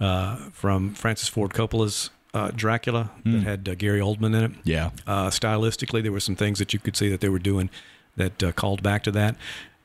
uh, 0.00 0.36
from 0.52 0.94
Francis 0.94 1.28
Ford 1.28 1.52
Coppola's 1.54 2.10
uh, 2.34 2.50
Dracula 2.54 3.10
that 3.24 3.42
had 3.42 3.68
uh, 3.68 3.74
Gary 3.74 4.00
Oldman 4.00 4.34
in 4.34 4.44
it. 4.44 4.52
Yeah. 4.64 4.90
Uh, 5.06 5.28
stylistically, 5.28 6.02
there 6.02 6.12
were 6.12 6.20
some 6.20 6.36
things 6.36 6.58
that 6.58 6.72
you 6.72 6.78
could 6.78 6.96
see 6.96 7.08
that 7.10 7.20
they 7.20 7.28
were 7.28 7.38
doing 7.38 7.70
that 8.16 8.42
uh, 8.42 8.52
called 8.52 8.82
back 8.82 9.02
to 9.04 9.10
that. 9.12 9.36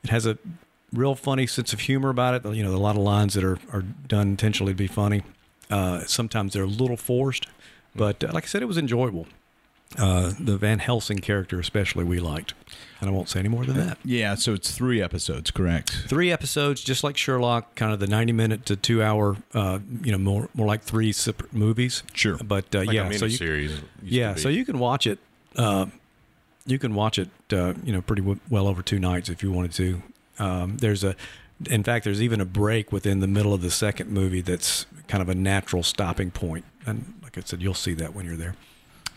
It 0.02 0.10
has 0.10 0.26
a 0.26 0.38
real 0.92 1.14
funny 1.14 1.46
sense 1.46 1.72
of 1.72 1.80
humor 1.80 2.10
about 2.10 2.34
it. 2.34 2.54
You 2.54 2.62
know, 2.62 2.74
a 2.74 2.76
lot 2.76 2.96
of 2.96 3.02
lines 3.02 3.34
that 3.34 3.44
are, 3.44 3.58
are 3.72 3.82
done 3.82 4.28
intentionally 4.28 4.72
to 4.72 4.76
be 4.76 4.86
funny. 4.86 5.22
Uh, 5.70 6.04
sometimes 6.04 6.54
they're 6.54 6.62
a 6.62 6.66
little 6.66 6.96
forced, 6.96 7.46
but 7.94 8.24
uh, 8.24 8.30
like 8.32 8.44
I 8.44 8.46
said, 8.46 8.62
it 8.62 8.66
was 8.66 8.78
enjoyable. 8.78 9.26
Uh, 9.96 10.34
the 10.38 10.58
Van 10.58 10.80
Helsing 10.80 11.18
character, 11.18 11.58
especially, 11.58 12.04
we 12.04 12.20
liked. 12.20 12.52
And 13.00 13.08
I 13.08 13.12
won't 13.12 13.28
say 13.28 13.38
any 13.40 13.48
more 13.48 13.64
than 13.64 13.76
that. 13.78 13.96
Yeah. 14.04 14.34
So 14.34 14.52
it's 14.52 14.70
three 14.72 15.00
episodes, 15.00 15.50
correct? 15.50 16.04
Three 16.08 16.30
episodes, 16.30 16.82
just 16.82 17.02
like 17.02 17.16
Sherlock, 17.16 17.74
kind 17.74 17.92
of 17.92 17.98
the 18.00 18.06
ninety-minute 18.06 18.66
to 18.66 18.76
two-hour, 18.76 19.36
uh, 19.54 19.78
you 20.02 20.12
know, 20.12 20.18
more 20.18 20.48
more 20.54 20.66
like 20.66 20.82
three 20.82 21.12
separate 21.12 21.54
movies. 21.54 22.02
Sure. 22.12 22.36
But 22.36 22.74
uh, 22.74 22.80
Like 22.84 22.92
yeah, 22.92 23.08
a 23.08 23.14
so 23.14 23.24
you, 23.24 23.38
miniseries. 23.38 23.62
used 23.62 23.82
yeah, 24.02 24.34
so 24.34 24.48
you 24.48 24.64
can 24.64 24.78
watch 24.78 25.06
it. 25.06 25.18
Uh, 25.56 25.86
you 26.66 26.78
can 26.78 26.94
watch 26.94 27.18
it, 27.18 27.30
uh, 27.52 27.72
you 27.82 27.92
know, 27.94 28.02
pretty 28.02 28.20
w- 28.20 28.40
well 28.50 28.66
over 28.68 28.82
two 28.82 28.98
nights 28.98 29.30
if 29.30 29.42
you 29.42 29.50
wanted 29.50 29.72
to. 29.72 30.02
Um, 30.38 30.76
there's 30.76 31.02
a, 31.02 31.16
in 31.70 31.82
fact, 31.82 32.04
there's 32.04 32.20
even 32.20 32.42
a 32.42 32.44
break 32.44 32.92
within 32.92 33.20
the 33.20 33.26
middle 33.26 33.54
of 33.54 33.62
the 33.62 33.70
second 33.70 34.10
movie 34.10 34.42
that's 34.42 34.84
kind 35.06 35.22
of 35.22 35.30
a 35.30 35.34
natural 35.34 35.82
stopping 35.82 36.30
point. 36.30 36.66
And 36.84 37.14
like 37.22 37.38
I 37.38 37.40
said, 37.40 37.62
you'll 37.62 37.72
see 37.74 37.94
that 37.94 38.14
when 38.14 38.26
you're 38.26 38.36
there. 38.36 38.54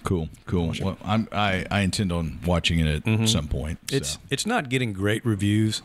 Cool. 0.03 0.29
Cool. 0.48 0.74
Well, 0.81 0.98
I'm, 1.03 1.27
I 1.31 1.65
I 1.70 1.81
intend 1.81 2.12
on 2.12 2.39
watching 2.46 2.79
it 2.79 3.08
at 3.08 3.29
some 3.29 3.48
point. 3.48 3.79
so. 3.89 3.96
Mm-hmm. 3.96 3.98
It's 3.98 4.17
it's 4.29 4.46
not 4.46 4.70
getting 4.70 4.93
great 4.93 5.25
reviews. 5.25 5.81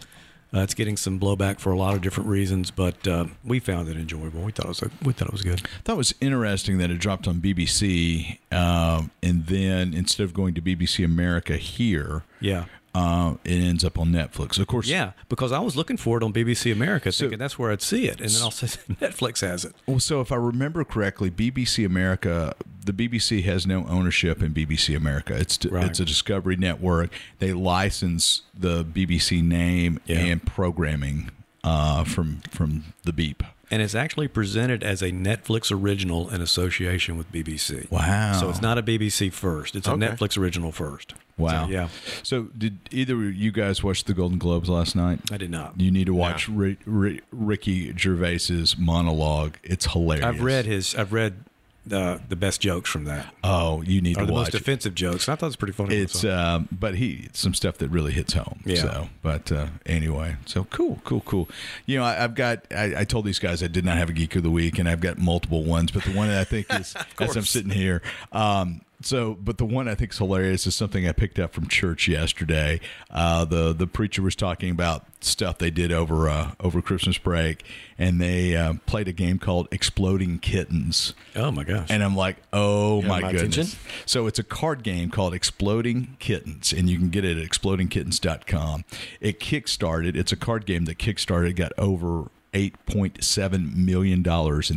Uh, 0.55 0.61
it's 0.61 0.75
getting 0.75 0.97
some 0.97 1.19
blowback 1.19 1.59
for 1.59 1.73
a 1.73 1.77
lot 1.77 1.95
of 1.95 2.01
different 2.01 2.29
reasons, 2.31 2.71
but 2.71 3.07
uh, 3.07 3.27
we 3.45 3.59
found 3.59 3.89
it 3.89 3.97
enjoyable. 3.97 4.41
We 4.43 4.53
thought 4.53 4.67
it 4.67 4.69
was 4.69 4.83
a, 4.83 4.91
we 5.03 5.13
thought 5.13 5.27
it 5.29 5.33
was 5.33 5.43
good. 5.43 5.61
I 5.61 5.69
thought 5.85 5.95
it 5.95 5.99
was 5.99 6.15
interesting 6.21 6.79
that 6.79 6.89
it 6.91 6.99
dropped 6.99 7.27
on 7.27 7.41
BBC, 7.41 8.39
um, 8.53 9.11
and 9.23 9.45
then 9.47 9.93
instead 9.93 10.23
of 10.23 10.33
going 10.33 10.55
to 10.55 10.63
BBC 10.63 11.05
America 11.05 11.57
here, 11.57 12.23
Yeah. 12.41 12.67
Uh, 12.97 13.35
it 13.45 13.51
ends 13.61 13.85
up 13.85 13.99
on 13.99 14.09
Netflix. 14.11 14.59
Of 14.59 14.67
course, 14.67 14.87
Yeah, 14.89 15.13
because 15.29 15.53
I 15.53 15.59
was 15.59 15.77
looking 15.77 15.97
for 15.99 16.17
it 16.17 16.23
on 16.23 16.33
BBC 16.33 16.73
America, 16.73 17.13
So- 17.13 17.25
thinking 17.25 17.39
that's 17.39 17.59
where 17.59 17.71
I'd 17.71 17.83
see 17.83 18.07
it, 18.09 18.21
and 18.21 18.31
then 18.31 18.43
also 18.43 18.67
Netflix 19.07 19.41
has 19.43 19.65
it. 19.65 19.75
Well, 19.87 20.01
so 20.01 20.21
if 20.21 20.33
I 20.33 20.37
remember 20.37 20.83
correctly, 20.85 21.31
BBC 21.31 21.85
America, 21.85 22.55
the 22.85 22.93
BBC 22.93 23.43
has 23.45 23.67
no 23.67 23.87
ownership 23.87 24.43
in 24.43 24.53
BBC 24.55 24.97
America. 24.97 25.35
It's 25.37 25.59
Right. 25.67 25.85
it's 25.87 26.01
a 26.01 26.05
Discovery 26.05 26.57
network. 26.57 27.11
They 27.39 27.53
license 27.53 28.43
the 28.59 28.85
BBC 28.85 29.43
name 29.43 30.01
Yeah. 30.07 30.19
and 30.21 30.45
programming 30.47 31.31
uh, 31.65 32.05
from 32.05 32.41
from 32.51 32.85
the 33.05 33.13
beep. 33.13 33.43
And 33.71 33.83
it's 33.83 33.97
actually 33.97 34.29
presented 34.29 34.85
as 34.85 35.03
a 35.03 35.11
Netflix 35.11 35.73
original 35.73 36.29
in 36.31 36.41
association 36.41 37.17
with 37.19 37.31
BBC. 37.33 37.91
Wow. 37.91 38.35
So 38.39 38.49
it's 38.49 38.63
not 38.63 38.79
a 38.79 38.83
BBC 38.83 39.33
first; 39.33 39.75
it's 39.75 39.89
a 39.89 39.93
Okay. 39.93 40.07
Netflix 40.07 40.39
original 40.39 40.71
first. 40.71 41.15
Wow. 41.37 41.67
So, 41.67 41.73
yeah, 41.73 41.89
So 42.23 42.43
did 42.57 42.79
either 42.93 43.15
of 43.15 43.35
you 43.35 43.51
guys 43.53 43.83
watch 43.83 44.05
the 44.05 44.15
Golden 44.15 44.39
Globes 44.39 44.69
last 44.69 44.95
night? 44.97 45.19
I 45.33 45.37
did 45.37 45.51
not. 45.51 45.79
You 45.81 45.91
need 45.91 46.07
to 46.07 46.15
watch 46.15 46.49
Ri- 46.49 46.79
Ri- 46.87 47.21
Ricky 47.33 47.93
Gervais's 47.93 48.79
monologue. 48.79 49.57
It's 49.63 49.93
hilarious. 49.93 50.25
I've 50.25 50.41
read 50.43 50.65
his. 50.65 50.95
I've 50.95 51.13
read 51.13 51.45
the 51.87 52.21
the 52.29 52.37
best 52.37 52.61
jokes 52.61 52.91
from 52.91 53.05
that, 53.05 53.33
Oh, 53.45 53.81
you 53.83 54.01
need 54.01 54.17
or 54.17 54.21
to 54.21 54.27
the 54.27 54.33
watch. 54.33 54.53
most 54.53 54.55
offensive 54.61 54.95
jokes. 54.95 55.29
And 55.29 55.33
I 55.33 55.37
thought 55.37 55.47
it 55.47 55.49
was 55.49 55.57
pretty 55.57 55.73
funny. 55.73 55.97
It's 55.97 56.25
um, 56.25 56.69
but 56.73 56.97
he 56.97 57.29
some 57.33 57.55
stuff 57.55 57.79
that 57.79 57.89
really 57.89 58.13
hits 58.13 58.33
home. 58.33 58.61
Yeah. 58.65 58.77
So, 58.83 59.09
but 59.23 59.51
uh, 59.53 59.67
anyway, 59.87 60.37
so 60.47 60.65
cool, 60.65 61.01
cool, 61.05 61.21
cool. 61.21 61.49
You 61.87 61.99
know, 61.99 62.05
I, 62.05 62.25
I've 62.25 62.35
got. 62.35 62.65
I, 62.71 62.95
I 63.01 63.05
told 63.05 63.25
these 63.25 63.39
guys 63.39 63.63
I 63.63 63.69
did 63.69 63.85
not 63.85 63.97
have 63.97 64.09
a 64.11 64.13
geek 64.13 64.35
of 64.37 64.43
the 64.43 64.51
week, 64.51 64.79
and 64.79 64.89
I've 64.89 65.01
got 65.01 65.19
multiple 65.19 65.63
ones, 65.65 65.93
but 65.93 66.03
the 66.05 66.13
one 66.13 66.29
that 66.29 66.39
I 66.41 66.45
think 66.45 66.67
is 66.73 66.95
as 67.21 67.37
I'm 67.37 67.45
sitting 67.45 67.71
here. 67.71 68.03
Um, 68.33 68.81
so, 69.03 69.35
but 69.35 69.59
the 69.59 69.65
one 69.65 69.89
I 69.89 69.95
think 69.95 70.13
is 70.13 70.19
hilarious 70.19 70.67
is 70.67 70.75
something 70.75 71.07
I 71.07 71.13
picked 71.13 71.39
up 71.39 71.53
from 71.53 71.69
church 71.69 72.09
yesterday. 72.09 72.81
Uh, 73.11 73.45
the 73.45 73.73
the 73.73 73.87
preacher 73.87 74.23
was 74.23 74.35
talking 74.35 74.71
about 74.71 75.07
stuff 75.21 75.59
they 75.59 75.71
did 75.71 75.93
over 75.93 76.29
uh, 76.29 76.53
over 76.61 76.81
Christmas 76.81 77.19
break, 77.19 77.65
and 77.99 78.21
they 78.21 78.57
uh, 78.57 78.75
played 78.87 79.09
a 79.09 79.13
game 79.13 79.39
called 79.39 79.69
Exploding 79.71 80.39
Kittens. 80.39 81.15
oh 81.35 81.51
my 81.51 81.65
gosh! 81.65 81.89
And 81.91 82.03
I'm 82.03 82.17
like, 82.17 82.39
oh 82.53 83.03
my, 83.03 83.21
my 83.21 83.33
goodness. 83.33 83.57
attention? 83.57 83.79
So 84.07 84.27
it's 84.27 84.39
a 84.39 84.45
card 84.45 84.83
game 84.83 85.11
called 85.11 85.35
Exploding 85.35 86.17
Kittens, 86.19 86.73
and 86.73 86.89
you 86.89 86.99
can 86.99 87.11
get 87.11 87.25
it 87.25 87.37
at 87.37 87.45
explodingkittens.com. 87.45 88.85
It 89.21 89.41
kickstarted, 89.41 90.17
it's 90.17 90.33
a 90.33 90.37
card 90.37 90.65
game 90.65 90.87
that 90.87 90.99
kickstarted, 90.99 91.57
got 91.57 91.73
over 91.77 92.31
$8.7 92.57 93.77
million 93.77 94.19
in 94.19 94.23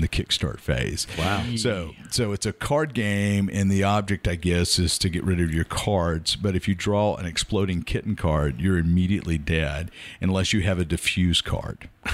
the 0.01 0.07
Kickstart 0.07 0.59
phase. 0.59 1.07
Wow. 1.17 1.45
So, 1.55 1.91
so 2.09 2.33
it's 2.33 2.45
a 2.45 2.53
card 2.53 2.93
game, 2.93 3.49
and 3.51 3.71
the 3.71 3.83
object, 3.83 4.27
I 4.27 4.35
guess, 4.35 4.77
is 4.79 4.97
to 4.99 5.09
get 5.09 5.23
rid 5.23 5.39
of 5.39 5.53
your 5.53 5.63
cards. 5.63 6.35
But 6.35 6.55
if 6.55 6.67
you 6.67 6.75
draw 6.75 7.15
an 7.15 7.25
exploding 7.25 7.83
kitten 7.83 8.15
card, 8.15 8.59
you're 8.59 8.77
immediately 8.77 9.37
dead 9.37 9.91
unless 10.19 10.51
you 10.51 10.61
have 10.61 10.79
a 10.79 10.85
diffuse 10.85 11.41
card. 11.41 11.89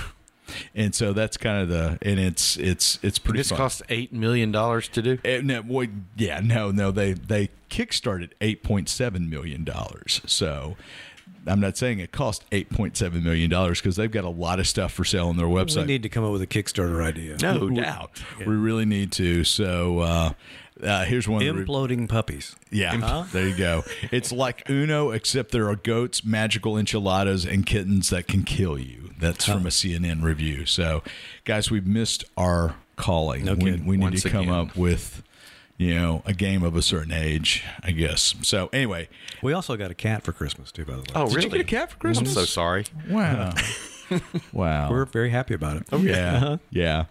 And 0.75 0.93
so 0.93 1.11
that's 1.11 1.37
kind 1.37 1.61
of 1.63 1.69
the, 1.69 1.97
and 2.03 2.19
it's 2.19 2.55
it's 2.57 2.99
it's 3.01 3.17
pretty. 3.17 3.39
This 3.39 3.49
fun. 3.49 3.57
costs 3.57 3.81
eight 3.89 4.13
million 4.13 4.51
dollars 4.51 4.87
to 4.89 5.01
do. 5.01 5.17
Uh, 5.25 5.41
no, 5.43 5.63
well, 5.67 5.87
yeah, 6.15 6.39
no, 6.39 6.69
no. 6.69 6.91
They 6.91 7.13
they 7.13 7.49
kickstarted 7.69 8.29
eight 8.41 8.61
point 8.63 8.87
seven 8.87 9.27
million 9.27 9.63
dollars. 9.63 10.21
So 10.27 10.77
I'm 11.47 11.59
not 11.59 11.77
saying 11.77 11.99
it 11.99 12.11
cost 12.11 12.43
eight 12.51 12.69
point 12.69 12.97
seven 12.97 13.23
million 13.23 13.49
dollars 13.49 13.79
because 13.79 13.95
they've 13.95 14.11
got 14.11 14.23
a 14.23 14.29
lot 14.29 14.59
of 14.59 14.67
stuff 14.67 14.91
for 14.91 15.03
sale 15.03 15.27
on 15.27 15.37
their 15.37 15.47
website. 15.47 15.77
we 15.77 15.83
need 15.85 16.03
to 16.03 16.09
come 16.09 16.23
up 16.23 16.31
with 16.31 16.41
a 16.41 16.47
Kickstarter 16.47 17.03
idea. 17.03 17.37
No 17.41 17.65
we, 17.67 17.75
doubt. 17.75 18.21
we 18.39 18.55
really 18.55 18.85
need 18.85 19.11
to. 19.13 19.43
So 19.43 19.99
uh, 19.99 20.33
uh, 20.81 21.05
here's 21.05 21.27
one. 21.27 21.41
Imploding 21.41 22.09
puppies. 22.09 22.55
yeah, 22.71 23.25
there 23.31 23.47
you 23.47 23.55
go. 23.55 23.83
It's 24.11 24.31
like 24.31 24.69
Uno, 24.69 25.11
except 25.11 25.51
there 25.51 25.69
are 25.69 25.75
goats, 25.75 26.25
magical 26.25 26.77
enchiladas, 26.77 27.45
and 27.45 27.65
kittens 27.65 28.09
that 28.09 28.27
can 28.27 28.43
kill 28.43 28.77
you. 28.77 29.11
That's 29.17 29.45
from 29.45 29.65
a 29.65 29.69
CNN 29.69 30.21
review. 30.23 30.65
So, 30.65 31.01
guys, 31.45 31.71
we've 31.71 31.87
missed 31.87 32.25
our 32.35 32.75
calling. 32.97 33.45
No 33.45 33.53
we, 33.53 33.71
we 33.73 33.97
need 33.97 34.03
Once 34.03 34.21
to 34.23 34.29
come 34.29 34.49
again. 34.49 34.53
up 34.53 34.75
with, 34.75 35.23
you 35.77 35.93
know, 35.93 36.21
a 36.25 36.33
game 36.33 36.63
of 36.63 36.75
a 36.75 36.81
certain 36.81 37.11
age, 37.11 37.63
I 37.83 37.91
guess. 37.91 38.35
So, 38.43 38.69
anyway, 38.71 39.09
We 39.41 39.53
also 39.53 39.75
got 39.75 39.91
a 39.91 39.95
cat 39.95 40.23
for 40.23 40.31
Christmas 40.31 40.71
too, 40.71 40.85
by 40.85 40.93
the 40.93 40.99
way. 40.99 41.05
Oh, 41.15 41.25
did 41.27 41.35
really? 41.35 41.45
you 41.45 41.51
get 41.51 41.61
a 41.61 41.63
cat 41.65 41.91
for 41.91 41.97
Christmas? 41.97 42.29
I'm 42.29 42.35
so 42.35 42.45
sorry. 42.45 42.85
Wow. 43.09 43.53
wow. 44.53 44.89
we're 44.89 45.05
very 45.05 45.29
happy 45.29 45.53
about 45.53 45.77
it. 45.77 45.83
Oh 45.91 45.97
yeah. 45.97 46.57
Yeah. 46.69 47.05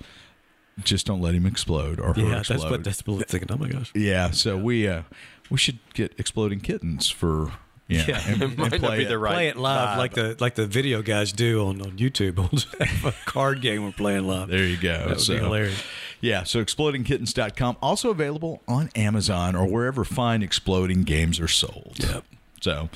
Just 0.82 1.06
don't 1.06 1.20
let 1.20 1.34
him 1.34 1.46
explode 1.46 2.00
or 2.00 2.14
her 2.14 2.20
Yeah, 2.20 2.38
explode. 2.38 2.58
that's 2.58 2.70
what 2.70 2.84
that's 2.84 3.06
what 3.06 3.14
I'm 3.18 3.22
thinking. 3.24 3.48
Oh 3.52 3.56
my 3.56 3.68
gosh. 3.68 3.92
Yeah, 3.94 4.30
so 4.30 4.56
we 4.56 4.88
uh 4.88 5.02
we 5.50 5.58
should 5.58 5.78
get 5.94 6.12
exploding 6.18 6.60
kittens 6.60 7.08
for 7.10 7.52
yeah, 7.86 8.04
Yeah. 8.08 8.22
and, 8.26 8.42
and 8.42 8.56
Might 8.58 8.72
not 8.72 8.80
play 8.80 8.98
be 8.98 9.04
it. 9.04 9.08
the 9.08 9.18
right 9.18 9.34
Play 9.34 9.48
it 9.48 9.56
live 9.56 9.88
vibe. 9.90 9.98
like 9.98 10.14
the 10.14 10.36
like 10.40 10.54
the 10.56 10.66
video 10.66 11.02
guys 11.02 11.32
do 11.32 11.66
on, 11.66 11.80
on 11.82 11.92
YouTube. 11.98 12.36
We'll 12.38 12.48
just 12.48 12.74
have 12.80 13.04
a 13.04 13.14
card 13.30 13.60
game 13.60 13.84
we're 13.84 13.92
playing 13.92 14.26
live. 14.26 14.48
There 14.48 14.64
you 14.64 14.76
go. 14.78 14.96
That 14.98 15.08
would 15.08 15.20
so, 15.20 15.34
be 15.34 15.40
hilarious. 15.40 15.80
Yeah, 16.24 16.44
so 16.44 16.64
explodingkittens.com 16.64 17.76
also 17.82 18.08
available 18.08 18.62
on 18.66 18.90
Amazon 18.96 19.54
or 19.54 19.66
wherever 19.66 20.04
fine 20.04 20.42
exploding 20.42 21.02
games 21.02 21.38
are 21.38 21.48
sold. 21.48 21.96
Yep. 21.98 22.24
So 22.62 22.88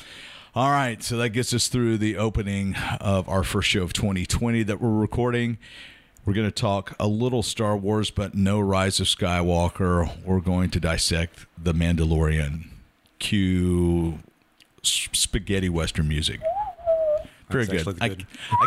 all 0.55 0.71
right, 0.71 1.03
so 1.03 1.19
that 1.19 1.29
gets 1.29 1.53
us 1.53 1.69
through 1.69 1.99
the 1.99 2.17
opening 2.17 2.75
of 3.03 3.29
our 3.29 3.45
first 3.45 3.69
show 3.69 3.83
of 3.83 3.93
2020 3.93 4.63
that 4.63 4.81
we're 4.81 4.99
recording. 4.99 5.59
We're 6.25 6.33
going 6.33 6.47
to 6.47 6.51
talk 6.51 6.97
a 6.99 7.07
little 7.07 7.43
Star 7.43 7.77
Wars, 7.77 8.11
but 8.11 8.35
no 8.35 8.61
Rise 8.61 8.99
of 8.99 9.07
Skywalker. 9.09 10.11
We're 10.25 10.41
going 10.41 10.71
to 10.71 10.81
dissect 10.81 11.45
The 11.63 11.75
Mandalorian. 11.75 12.69
Cue 13.19 14.21
spaghetti 14.83 15.69
western 15.69 16.09
music. 16.09 16.41
Very 17.51 17.67
That's 17.67 17.85
good. 17.85 17.99
actually 18.01 18.27
I. 18.51 18.57
I, 18.57 18.67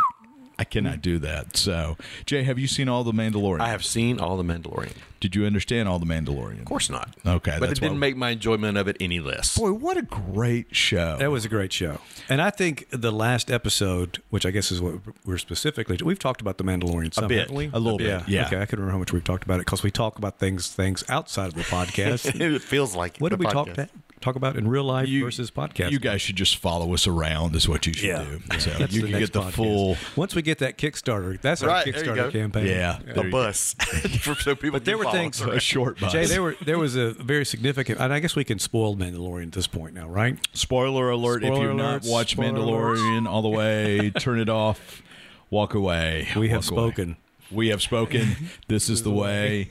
I 0.61 0.63
cannot 0.63 1.01
do 1.01 1.17
that. 1.19 1.57
So, 1.57 1.97
Jay, 2.25 2.43
have 2.43 2.59
you 2.59 2.67
seen 2.67 2.87
all 2.87 3.03
the 3.03 3.11
Mandalorian? 3.11 3.61
I 3.61 3.69
have 3.69 3.83
seen 3.83 4.19
all 4.19 4.37
the 4.37 4.43
Mandalorian. 4.43 4.93
Did 5.19 5.35
you 5.35 5.45
understand 5.45 5.87
all 5.87 5.99
the 5.99 6.05
Mandalorian? 6.07 6.59
Of 6.59 6.65
course 6.65 6.89
not. 6.89 7.15
Okay, 7.25 7.57
but 7.59 7.67
that's 7.67 7.79
it 7.79 7.81
didn't 7.81 7.93
why- 7.93 7.99
make 7.99 8.15
my 8.17 8.29
enjoyment 8.31 8.75
of 8.77 8.87
it 8.87 8.97
any 8.99 9.19
less. 9.19 9.55
Boy, 9.57 9.71
what 9.71 9.95
a 9.97 10.01
great 10.01 10.75
show! 10.75 11.17
That 11.19 11.29
was 11.29 11.45
a 11.45 11.49
great 11.49 11.71
show. 11.71 11.99
And 12.27 12.41
I 12.41 12.49
think 12.49 12.87
the 12.89 13.11
last 13.11 13.51
episode, 13.51 14.21
which 14.31 14.45
I 14.47 14.51
guess 14.51 14.71
is 14.71 14.81
what 14.81 14.95
we're 15.25 15.37
specifically, 15.37 15.97
we've 16.03 16.17
talked 16.19 16.41
about 16.41 16.57
the 16.57 16.63
Mandalorian 16.63 17.13
some, 17.13 17.27
bit. 17.27 17.39
haven't 17.41 17.55
we? 17.55 17.69
A 17.73 17.79
little 17.79 17.99
bit, 17.99 18.07
Yeah. 18.07 18.23
yeah. 18.27 18.45
Okay, 18.47 18.55
I 18.55 18.59
can't 18.61 18.73
remember 18.73 18.91
how 18.93 18.97
much 18.97 19.13
we've 19.13 19.23
talked 19.23 19.43
about 19.43 19.55
it 19.59 19.65
because 19.65 19.83
we 19.83 19.91
talk 19.91 20.17
about 20.17 20.39
things 20.39 20.67
things 20.71 21.03
outside 21.09 21.47
of 21.49 21.53
the 21.53 21.63
podcast. 21.63 22.39
it 22.41 22.61
feels 22.63 22.95
like 22.95 23.17
what 23.19 23.29
the 23.29 23.37
did 23.37 23.45
we 23.45 23.51
talk 23.51 23.67
podcast. 23.67 23.89
About, 24.21 24.29
talk 24.29 24.35
about 24.35 24.55
in 24.57 24.67
real 24.67 24.83
life 24.83 25.07
You- 25.07 25.23
versus 25.25 25.51
podcast? 25.51 25.91
You 25.91 25.99
guys 25.99 26.21
should 26.21 26.35
just 26.35 26.57
follow 26.57 26.93
us 26.93 27.07
around. 27.07 27.55
Is 27.55 27.67
what 27.67 27.85
you 27.85 27.93
should 27.93 28.07
Yeah. 28.09 28.23
do. 28.23 28.41
So 28.59 28.69
That's 28.71 28.93
you 28.93 29.03
can 29.03 29.11
get 29.19 29.33
the 29.33 29.41
podcast. 29.41 29.51
full. 29.53 29.97
Once 30.15 30.35
we 30.35 30.41
get 30.41 30.59
that 30.59 30.77
Kickstarter, 30.77 31.39
that's 31.41 31.63
our 31.63 31.69
Right, 31.69 31.85
there 31.93 32.05
you 32.05 32.11
Kickstarter 32.11 32.31
campaign. 32.31 32.67
Yeah, 32.67 32.99
A 33.07 33.13
there 33.13 33.29
bus. 33.31 33.73
For- 34.21 34.35
so 34.35 34.55
people 34.55 34.71
But 34.79 34.85
there 34.85 34.97
were 34.97 35.09
things- 35.11 35.41
us 35.41 35.47
a 35.47 35.59
short 35.59 35.99
bus. 35.99 36.11
Jay, 36.11 36.25
there 36.25 36.41
were 36.43 36.55
there 36.63 36.77
was 36.77 36.95
a 36.95 37.11
very 37.13 37.45
significant, 37.45 37.99
and 37.99 38.13
I 38.13 38.19
guess 38.19 38.35
we 38.35 38.43
can 38.43 38.59
spoil 38.59 38.95
Mandalorian 38.95 39.47
at 39.47 39.51
this 39.53 39.67
point 39.67 39.93
now, 39.95 40.07
right? 40.07 40.37
Spoiler 40.53 41.09
alert! 41.09 41.43
if 41.43 41.57
you've 41.57 41.75
not 41.75 42.03
watched 42.05 42.31
spoiler 42.31 42.51
Mandalorian 42.59 43.27
all 43.27 43.41
the 43.41 43.49
way, 43.61 44.11
turn 44.19 44.39
it 44.39 44.49
off. 44.49 45.01
Walk 45.49 45.73
away. 45.73 46.27
We 46.35 46.49
have 46.49 46.63
Walk 46.69 46.71
away. 46.71 46.87
spoken. 46.91 47.17
We 47.51 47.67
have 47.69 47.81
spoken. 47.81 48.35
This 48.67 48.89
is 48.89 49.03
the 49.03 49.11
way. 49.11 49.69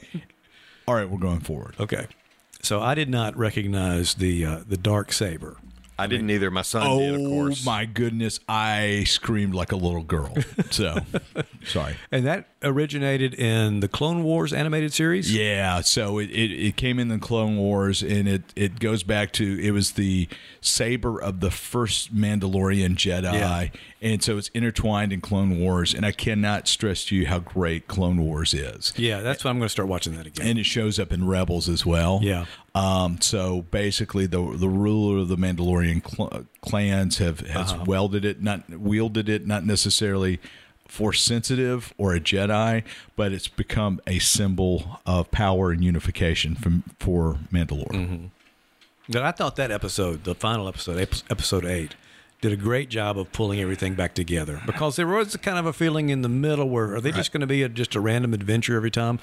All 0.87 0.95
right, 0.95 1.09
we're 1.09 1.19
going 1.19 1.40
forward. 1.40 1.75
Okay, 1.80 2.07
so 2.62 2.81
I 2.81 2.95
did 2.95 3.09
not 3.09 3.37
recognize 3.37 4.14
the 4.14 4.45
uh, 4.45 4.61
the 4.67 4.76
dark 4.76 5.12
saber. 5.12 5.57
I 5.99 6.07
didn't 6.07 6.31
either. 6.31 6.50
My 6.50 6.62
son 6.62 6.97
did, 6.99 7.14
of 7.14 7.21
Oh 7.21 7.29
course. 7.29 7.62
my 7.67 7.85
goodness! 7.85 8.40
I 8.49 9.05
screamed 9.07 9.55
like 9.55 9.71
a 9.73 9.76
little 9.76 10.02
girl. 10.02 10.35
So 10.71 10.99
sorry. 11.64 11.97
And 12.12 12.25
that 12.26 12.49
originated 12.62 13.35
in 13.35 13.81
the 13.81 13.88
Clone 13.88 14.23
Wars 14.23 14.52
animated 14.52 14.93
series. 14.95 15.35
Yeah, 15.35 15.81
so 15.81 16.19
it, 16.19 16.31
it, 16.31 16.52
it 16.52 16.76
came 16.76 16.99
in 17.00 17.09
the 17.09 17.19
Clone 17.19 17.57
Wars, 17.59 18.02
and 18.02 18.29
it, 18.29 18.43
it 18.55 18.79
goes 18.79 19.02
back 19.02 19.33
to 19.33 19.61
it 19.61 19.73
was 19.73 19.93
the 19.93 20.29
saber 20.61 21.21
of 21.21 21.40
the 21.40 21.50
first 21.50 22.14
Mandalorian 22.14 22.95
Jedi, 22.95 23.33
Yeah. 23.35 23.69
And 24.02 24.23
so 24.23 24.38
it's 24.38 24.49
intertwined 24.54 25.12
in 25.12 25.21
Clone 25.21 25.59
Wars. 25.61 25.92
And 25.95 26.07
I 26.07 26.12
cannot 26.12 26.69
stress 26.69 27.04
to 27.07 27.16
you 27.16 27.26
how 27.26 27.38
great 27.40 27.87
Clone 27.87 28.23
Wars 28.23 28.54
is. 28.54 28.92
Yeah, 28.97 29.21
that's 29.21 29.45
why 29.45 29.50
I'm 29.50 29.59
going 29.59 29.66
to 29.66 29.71
start 29.73 29.88
watching 29.88 30.16
that 30.16 30.26
again. 30.26 30.47
And 30.47 30.59
it 30.59 30.64
shows 30.64 30.99
up 30.99 31.12
in 31.12 31.26
Rebels 31.26 31.69
as 31.69 31.85
well. 31.85 32.21
Yeah. 32.23 32.47
Um, 32.75 33.21
so 33.21 33.62
basically, 33.71 34.26
the 34.26 34.57
the 34.57 34.69
ruler 34.69 35.19
of 35.19 35.28
the 35.28 35.37
Mandalorian 35.37 36.07
cl- 36.09 36.47
clans 36.62 37.19
have 37.19 37.40
has 37.40 37.73
Uh-huh. 37.73 37.85
welded 37.87 38.25
it, 38.25 38.42
not 38.42 38.69
wielded 38.71 39.28
it, 39.28 39.47
not 39.47 39.64
necessarily 39.66 40.38
force 40.88 41.23
sensitive 41.23 41.95
or 41.99 42.14
a 42.14 42.21
Jedi, 42.21 42.83
but 43.14 43.30
it's 43.33 43.47
become 43.47 44.00
a 44.09 44.19
symbol 44.19 44.99
of 45.07 45.30
power 45.30 45.71
and 45.71 45.85
unification 45.85 46.57
from 46.57 46.83
for 46.99 47.38
Mandalore. 47.52 47.92
Mm-hmm. 47.92 48.26
But 49.09 49.23
I 49.23 49.30
thought 49.33 49.57
that 49.57 49.71
episode, 49.71 50.25
the 50.25 50.35
final 50.35 50.69
episode, 50.69 50.99
episode 51.30 51.64
eight, 51.64 51.95
did 52.40 52.52
a 52.52 52.56
great 52.56 52.88
job 52.88 53.18
of 53.18 53.30
pulling 53.32 53.61
everything 53.61 53.94
back 53.94 54.14
together 54.14 54.62
because 54.64 54.97
there 54.97 55.06
was 55.06 55.37
kind 55.37 55.59
of 55.59 55.66
a 55.66 55.73
feeling 55.73 56.09
in 56.09 56.23
the 56.23 56.28
middle 56.28 56.68
where 56.68 56.94
are 56.94 57.00
they 57.00 57.12
just 57.12 57.32
going 57.32 57.42
to 57.42 57.47
be 57.47 57.62
a, 57.62 57.68
just 57.68 57.94
a 57.94 58.00
random 58.00 58.32
adventure 58.32 58.76
every 58.76 58.90
time? 58.90 59.18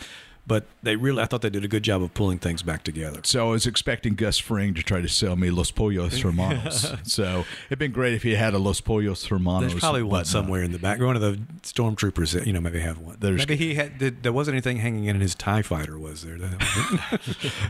But 0.47 0.65
they 0.81 0.95
really, 0.95 1.21
I 1.21 1.25
thought 1.25 1.41
they 1.41 1.49
did 1.49 1.65
a 1.65 1.67
good 1.67 1.83
job 1.83 2.01
of 2.01 2.13
pulling 2.13 2.39
things 2.39 2.63
back 2.63 2.83
together. 2.83 3.19
So 3.23 3.47
I 3.47 3.51
was 3.51 3.67
expecting 3.67 4.15
Gus 4.15 4.37
Fring 4.37 4.73
to 4.75 4.81
try 4.81 5.01
to 5.01 5.09
sell 5.09 5.35
me 5.35 5.49
Los 5.49 5.71
Pollos 5.71 6.21
Hermanos. 6.21 6.93
so 7.03 7.45
it'd 7.67 7.79
been 7.79 7.91
great 7.91 8.13
if 8.13 8.23
he 8.23 8.35
had 8.35 8.53
a 8.53 8.57
Los 8.57 8.79
Pollos 8.79 9.25
Hermanos. 9.25 9.71
There's 9.71 9.81
probably 9.81 10.03
one 10.03 10.25
somewhere 10.25 10.63
in 10.63 10.71
the 10.71 10.79
back. 10.79 10.99
One 10.99 11.15
of 11.15 11.21
the 11.21 11.39
stormtroopers, 11.63 12.33
that, 12.33 12.47
you 12.47 12.53
know, 12.53 12.61
maybe 12.61 12.79
have 12.79 12.97
one. 12.97 13.17
There's- 13.19 13.39
maybe 13.39 13.57
he 13.57 13.75
had. 13.75 13.97
Did, 13.97 14.23
there 14.23 14.33
wasn't 14.33 14.55
anything 14.55 14.77
hanging 14.77 15.05
in 15.05 15.19
his 15.19 15.35
Tie 15.35 15.61
Fighter, 15.61 15.99
was 15.99 16.23
there? 16.23 16.37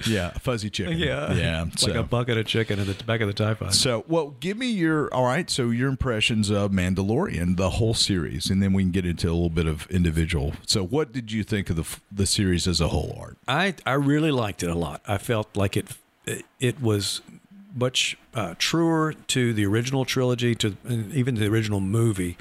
Yeah, 0.08 0.32
fuzzy 0.32 0.70
chicken. 0.70 0.98
yeah, 0.98 1.34
yeah. 1.34 1.66
So. 1.76 1.88
like 1.88 1.96
a 1.96 2.04
bucket 2.04 2.38
of 2.38 2.46
chicken 2.46 2.80
in 2.80 2.88
the 2.88 2.94
back 3.04 3.22
of 3.22 3.28
the 3.28 3.34
Tie 3.34 3.54
Fighter. 3.54 3.72
So, 3.74 4.06
well, 4.08 4.36
give 4.40 4.58
me 4.58 4.68
your 4.68 5.14
all 5.14 5.26
right. 5.26 5.50
So, 5.50 5.70
your 5.70 5.90
impressions 5.90 6.50
of 6.50 6.72
Mandalorian, 6.72 7.58
the 7.58 7.72
whole 7.72 7.94
series, 7.94 8.50
and 8.50 8.62
then 8.62 8.74
we 8.74 8.84
can 8.84 8.92
get 8.92 9.06
into 9.06 9.28
a 9.30 9.34
little 9.34 9.50
bit 9.50 9.66
of 9.68 9.90
individual. 9.90 10.54
So, 10.66 10.84
what 10.84 11.12
did 11.12 11.32
you 11.32 11.44
think 11.44 11.70
of 11.70 11.76
the 11.76 12.00
the 12.12 12.26
series 12.26 12.67
as 12.68 12.82
a 12.82 12.90
whole, 12.90 13.18
Art? 13.20 13.38
I 13.48 13.76
I 13.86 13.94
really 13.94 14.32
liked 14.32 14.64
it 14.64 14.70
a 14.70 14.76
lot. 14.76 15.02
I 15.08 15.18
felt 15.18 15.56
like 15.56 15.78
it 15.78 15.88
it 16.60 16.82
was 16.82 17.22
much 17.76 18.18
uh, 18.34 18.56
truer 18.58 19.14
to 19.28 19.54
the 19.54 19.66
original 19.66 20.04
trilogy, 20.04 20.56
to 20.56 20.76
even 21.14 21.36
the 21.36 21.48
original 21.48 21.80
movie, 21.80 22.38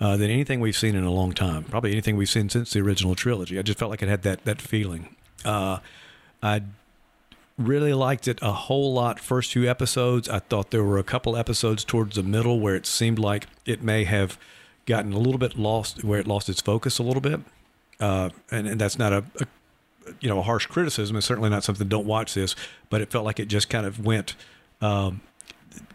uh, 0.00 0.16
than 0.16 0.30
anything 0.30 0.60
we've 0.60 0.76
seen 0.76 0.94
in 0.94 1.04
a 1.04 1.10
long 1.10 1.32
time. 1.32 1.64
Probably 1.64 1.92
anything 1.92 2.16
we've 2.16 2.28
seen 2.28 2.48
since 2.48 2.72
the 2.72 2.80
original 2.80 3.14
trilogy. 3.14 3.58
I 3.58 3.62
just 3.62 3.78
felt 3.78 3.90
like 3.90 4.02
it 4.02 4.08
had 4.08 4.22
that 4.22 4.44
that 4.44 4.60
feeling. 4.60 5.16
Uh, 5.44 5.78
I 6.42 6.62
really 7.56 7.94
liked 7.94 8.28
it 8.28 8.38
a 8.42 8.52
whole 8.52 8.92
lot. 8.92 9.20
First 9.20 9.52
few 9.52 9.68
episodes, 9.68 10.28
I 10.28 10.40
thought 10.40 10.70
there 10.70 10.84
were 10.84 10.98
a 10.98 11.04
couple 11.04 11.36
episodes 11.36 11.84
towards 11.84 12.16
the 12.16 12.22
middle 12.22 12.60
where 12.60 12.74
it 12.74 12.86
seemed 12.86 13.18
like 13.18 13.46
it 13.64 13.82
may 13.82 14.04
have 14.04 14.38
gotten 14.86 15.12
a 15.12 15.18
little 15.18 15.38
bit 15.38 15.56
lost, 15.56 16.04
where 16.04 16.18
it 16.18 16.26
lost 16.26 16.48
its 16.48 16.60
focus 16.60 16.98
a 16.98 17.02
little 17.02 17.20
bit. 17.20 17.40
Uh, 18.00 18.30
and, 18.50 18.66
and 18.66 18.80
that's 18.80 18.98
not 18.98 19.12
a, 19.12 19.24
a 19.40 19.46
you 20.20 20.28
know 20.28 20.38
a 20.38 20.42
harsh 20.42 20.66
criticism. 20.66 21.16
It's 21.16 21.26
certainly 21.26 21.50
not 21.50 21.64
something. 21.64 21.88
Don't 21.88 22.06
watch 22.06 22.34
this, 22.34 22.54
but 22.90 23.00
it 23.00 23.10
felt 23.10 23.24
like 23.24 23.40
it 23.40 23.46
just 23.46 23.68
kind 23.68 23.86
of 23.86 24.04
went. 24.04 24.34
Um, 24.80 25.20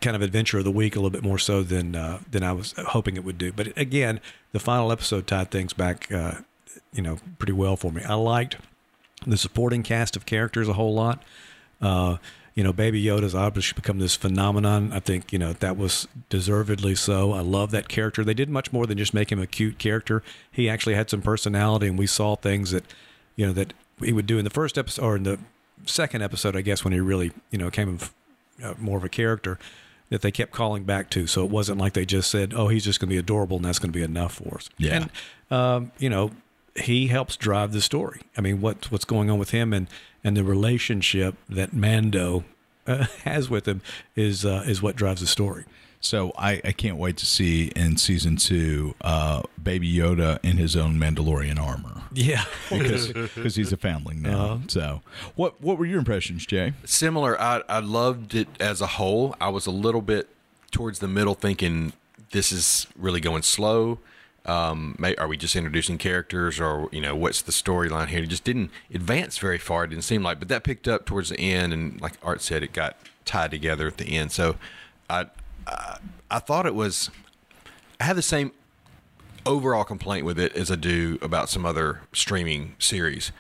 kind 0.02 0.16
of 0.16 0.22
adventure 0.22 0.58
of 0.58 0.66
the 0.66 0.72
week 0.72 0.96
a 0.96 1.00
little 1.00 1.10
bit 1.10 1.24
more 1.24 1.40
so 1.40 1.64
than 1.64 1.96
uh, 1.96 2.20
than 2.30 2.44
I 2.44 2.52
was 2.52 2.74
hoping 2.78 3.16
it 3.16 3.24
would 3.24 3.38
do. 3.38 3.52
But 3.52 3.78
again, 3.78 4.20
the 4.52 4.60
final 4.60 4.92
episode 4.92 5.28
tied 5.28 5.52
things 5.52 5.74
back, 5.74 6.12
uh, 6.12 6.40
you 6.92 7.02
know, 7.02 7.18
pretty 7.38 7.54
well 7.54 7.78
for 7.78 7.92
me. 7.92 8.04
I 8.04 8.16
liked 8.16 8.58
the 9.26 9.38
supporting 9.38 9.84
cast 9.84 10.16
of 10.16 10.26
characters 10.26 10.68
a 10.68 10.74
whole 10.74 10.94
lot. 10.94 11.24
Uh, 11.82 12.18
you 12.56 12.64
know, 12.64 12.74
Baby 12.74 13.02
Yoda's 13.02 13.36
obviously 13.36 13.76
become 13.76 14.00
this 14.00 14.16
phenomenon. 14.16 14.92
I 14.92 15.00
think 15.00 15.32
you 15.32 15.40
know 15.40 15.54
that 15.54 15.78
was 15.78 16.08
deservedly 16.30 16.96
so. 16.96 17.32
I 17.32 17.40
love 17.40 17.72
that 17.72 17.88
character. 17.88 18.24
They 18.24 18.34
did 18.34 18.50
much 18.50 18.74
more 18.74 18.86
than 18.86 18.98
just 18.98 19.14
make 19.14 19.32
him 19.32 19.40
a 19.40 19.48
cute 19.48 19.78
character. 19.78 20.24
He 20.52 20.68
actually 20.68 20.96
had 20.96 21.10
some 21.10 21.22
personality, 21.22 21.88
and 21.88 21.98
we 21.98 22.08
saw 22.08 22.36
things 22.36 22.72
that 22.72 22.84
you 23.36 23.48
know 23.48 23.54
that 23.54 23.74
he 24.04 24.14
would 24.14 24.28
do 24.28 24.38
in 24.38 24.44
the 24.44 24.50
first 24.50 24.78
episode 24.78 25.04
or 25.04 25.16
in 25.16 25.24
the 25.24 25.40
second 25.86 26.22
episode, 26.22 26.56
I 26.56 26.62
guess, 26.62 26.84
when 26.84 26.94
he 26.94 27.00
really 27.00 27.32
you 27.52 27.58
know 27.58 27.70
came 27.70 27.90
of 27.90 28.14
uh, 28.64 28.74
more 28.78 28.98
of 28.98 29.04
a 29.04 29.10
character 29.10 29.60
that 30.10 30.22
they 30.22 30.32
kept 30.32 30.52
calling 30.52 30.84
back 30.84 31.10
to. 31.12 31.28
So 31.28 31.44
it 31.46 31.52
wasn't 31.52 31.78
like 31.78 31.94
they 31.94 32.06
just 32.06 32.30
said, 32.30 32.54
"Oh, 32.56 32.68
he's 32.68 32.84
just 32.84 33.00
going 33.00 33.10
to 33.10 33.14
be 33.14 33.18
adorable, 33.18 33.58
and 33.58 33.66
that's 33.66 33.80
going 33.80 33.92
to 33.92 33.98
be 33.98 34.04
enough 34.04 34.34
for 34.36 34.56
us." 34.56 34.70
Yeah. 34.78 35.08
And 35.50 35.52
um, 35.52 35.92
you 35.98 36.10
know, 36.10 36.32
he 36.76 37.08
helps 37.08 37.38
drive 37.38 37.74
the 37.74 37.82
story. 37.82 38.22
I 38.38 38.42
mean, 38.42 38.62
what 38.62 38.92
what's 38.92 39.06
going 39.06 39.30
on 39.30 39.40
with 39.40 39.52
him 39.52 39.74
and 39.74 39.88
and 40.24 40.36
the 40.36 40.44
relationship 40.44 41.36
that 41.48 41.74
Mando 41.74 42.44
uh, 42.88 43.06
has 43.24 43.50
with 43.50 43.68
him 43.68 43.82
is 44.16 44.46
uh, 44.46 44.64
is 44.66 44.82
what 44.82 44.96
drives 44.96 45.22
the 45.22 45.28
story. 45.28 45.66
So, 46.02 46.32
I, 46.38 46.62
I 46.64 46.72
can't 46.72 46.98
wait 46.98 47.18
to 47.18 47.26
see 47.26 47.68
in 47.76 47.98
season 47.98 48.38
two, 48.38 48.96
uh, 49.02 49.44
Baby 49.62 49.92
Yoda 49.94 50.40
in 50.44 50.58
his 50.58 50.76
own 50.76 50.96
Mandalorian 50.98 51.60
armor 51.60 52.04
Yeah. 52.14 52.46
because 52.70 53.08
because 53.10 53.56
he's 53.56 53.74
a 53.74 53.78
foundling 53.78 54.22
now. 54.22 54.40
Uh-huh. 54.46 54.58
So, 54.68 55.02
what 55.36 55.62
what 55.62 55.78
were 55.78 55.86
your 55.86 56.00
impressions, 56.00 56.46
Jay? 56.46 56.74
Similar. 56.86 57.40
I, 57.40 57.64
I 57.68 57.80
loved 57.80 58.34
it 58.34 58.48
as 58.60 58.80
a 58.82 58.88
whole. 58.88 59.36
I 59.42 59.50
was 59.50 59.66
a 59.66 59.72
little 59.72 60.02
bit 60.02 60.30
towards 60.72 61.00
the 61.00 61.08
middle 61.08 61.34
thinking 61.34 61.94
this 62.32 62.52
is 62.52 62.88
really 62.96 63.20
going 63.20 63.42
slow. 63.42 64.00
Um, 64.46 64.96
may, 64.98 65.16
are 65.16 65.28
we 65.28 65.36
just 65.36 65.56
introducing 65.56 65.98
characters 65.98 66.60
or, 66.60 66.88
you 66.92 67.02
know, 67.02 67.16
what's 67.16 67.42
the 67.42 67.52
storyline 67.52 68.08
here? 68.08 68.24
It 68.24 68.28
just 68.28 68.44
didn't 68.46 68.72
advance 68.94 69.38
very 69.38 69.58
far. 69.58 69.84
It 69.84 69.90
didn't 69.90 70.06
seem 70.06 70.24
like, 70.24 70.40
but 70.40 70.48
that 70.48 70.64
picked 70.64 70.88
up 70.88 71.06
towards 71.06 71.30
the 71.30 71.40
end. 71.40 71.74
And 71.74 72.00
like 72.02 72.14
Art 72.24 72.42
said, 72.42 72.64
it 72.64 72.72
got 72.72 72.98
tied 73.26 73.52
together 73.52 73.86
at 73.88 73.98
the 73.98 74.16
end. 74.16 74.32
So 74.32 74.56
I, 75.10 75.26
I, 75.70 75.98
I 76.32 76.40
thought 76.40 76.66
it 76.66 76.76
was, 76.76 77.10
I 78.00 78.06
had 78.06 78.16
the 78.16 78.22
same 78.22 78.52
overall 79.46 79.84
complaint 79.84 80.26
with 80.26 80.40
it 80.40 80.56
as 80.56 80.70
I 80.70 80.76
do 80.76 81.18
about 81.22 81.50
some 81.50 81.66
other 81.66 82.02
streaming 82.12 82.76
series 82.80 83.32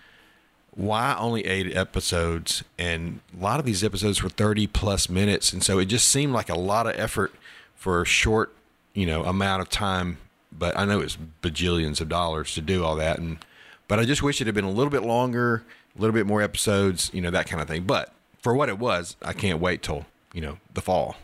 why 0.79 1.13
only 1.19 1.45
eight 1.45 1.75
episodes? 1.75 2.63
And 2.77 3.19
a 3.37 3.43
lot 3.43 3.59
of 3.59 3.65
these 3.65 3.83
episodes 3.83 4.23
were 4.23 4.29
30 4.29 4.67
plus 4.67 5.09
minutes. 5.09 5.51
And 5.51 5.61
so 5.61 5.77
it 5.77 5.85
just 5.85 6.07
seemed 6.07 6.33
like 6.33 6.49
a 6.49 6.57
lot 6.57 6.87
of 6.87 6.97
effort 6.97 7.33
for 7.75 8.01
a 8.01 8.05
short, 8.05 8.53
you 8.93 9.05
know, 9.05 9.25
amount 9.25 9.61
of 9.61 9.69
time. 9.69 10.17
But 10.51 10.77
I 10.77 10.85
know 10.85 11.01
it's 11.01 11.17
bajillions 11.41 11.99
of 11.99 12.07
dollars 12.07 12.53
to 12.53 12.61
do 12.61 12.85
all 12.85 12.95
that. 12.95 13.19
And, 13.19 13.43
but 13.89 13.99
I 13.99 14.05
just 14.05 14.23
wish 14.23 14.39
it 14.39 14.47
had 14.47 14.55
been 14.55 14.63
a 14.63 14.71
little 14.71 14.89
bit 14.89 15.03
longer, 15.03 15.63
a 15.97 16.01
little 16.01 16.13
bit 16.13 16.25
more 16.25 16.41
episodes, 16.41 17.11
you 17.13 17.21
know, 17.21 17.31
that 17.31 17.47
kind 17.47 17.61
of 17.61 17.67
thing. 17.67 17.83
But 17.83 18.13
for 18.41 18.55
what 18.55 18.69
it 18.69 18.79
was, 18.79 19.17
I 19.21 19.33
can't 19.33 19.59
wait 19.59 19.83
till, 19.83 20.05
you 20.33 20.39
know, 20.39 20.59
the 20.73 20.81
fall. 20.81 21.17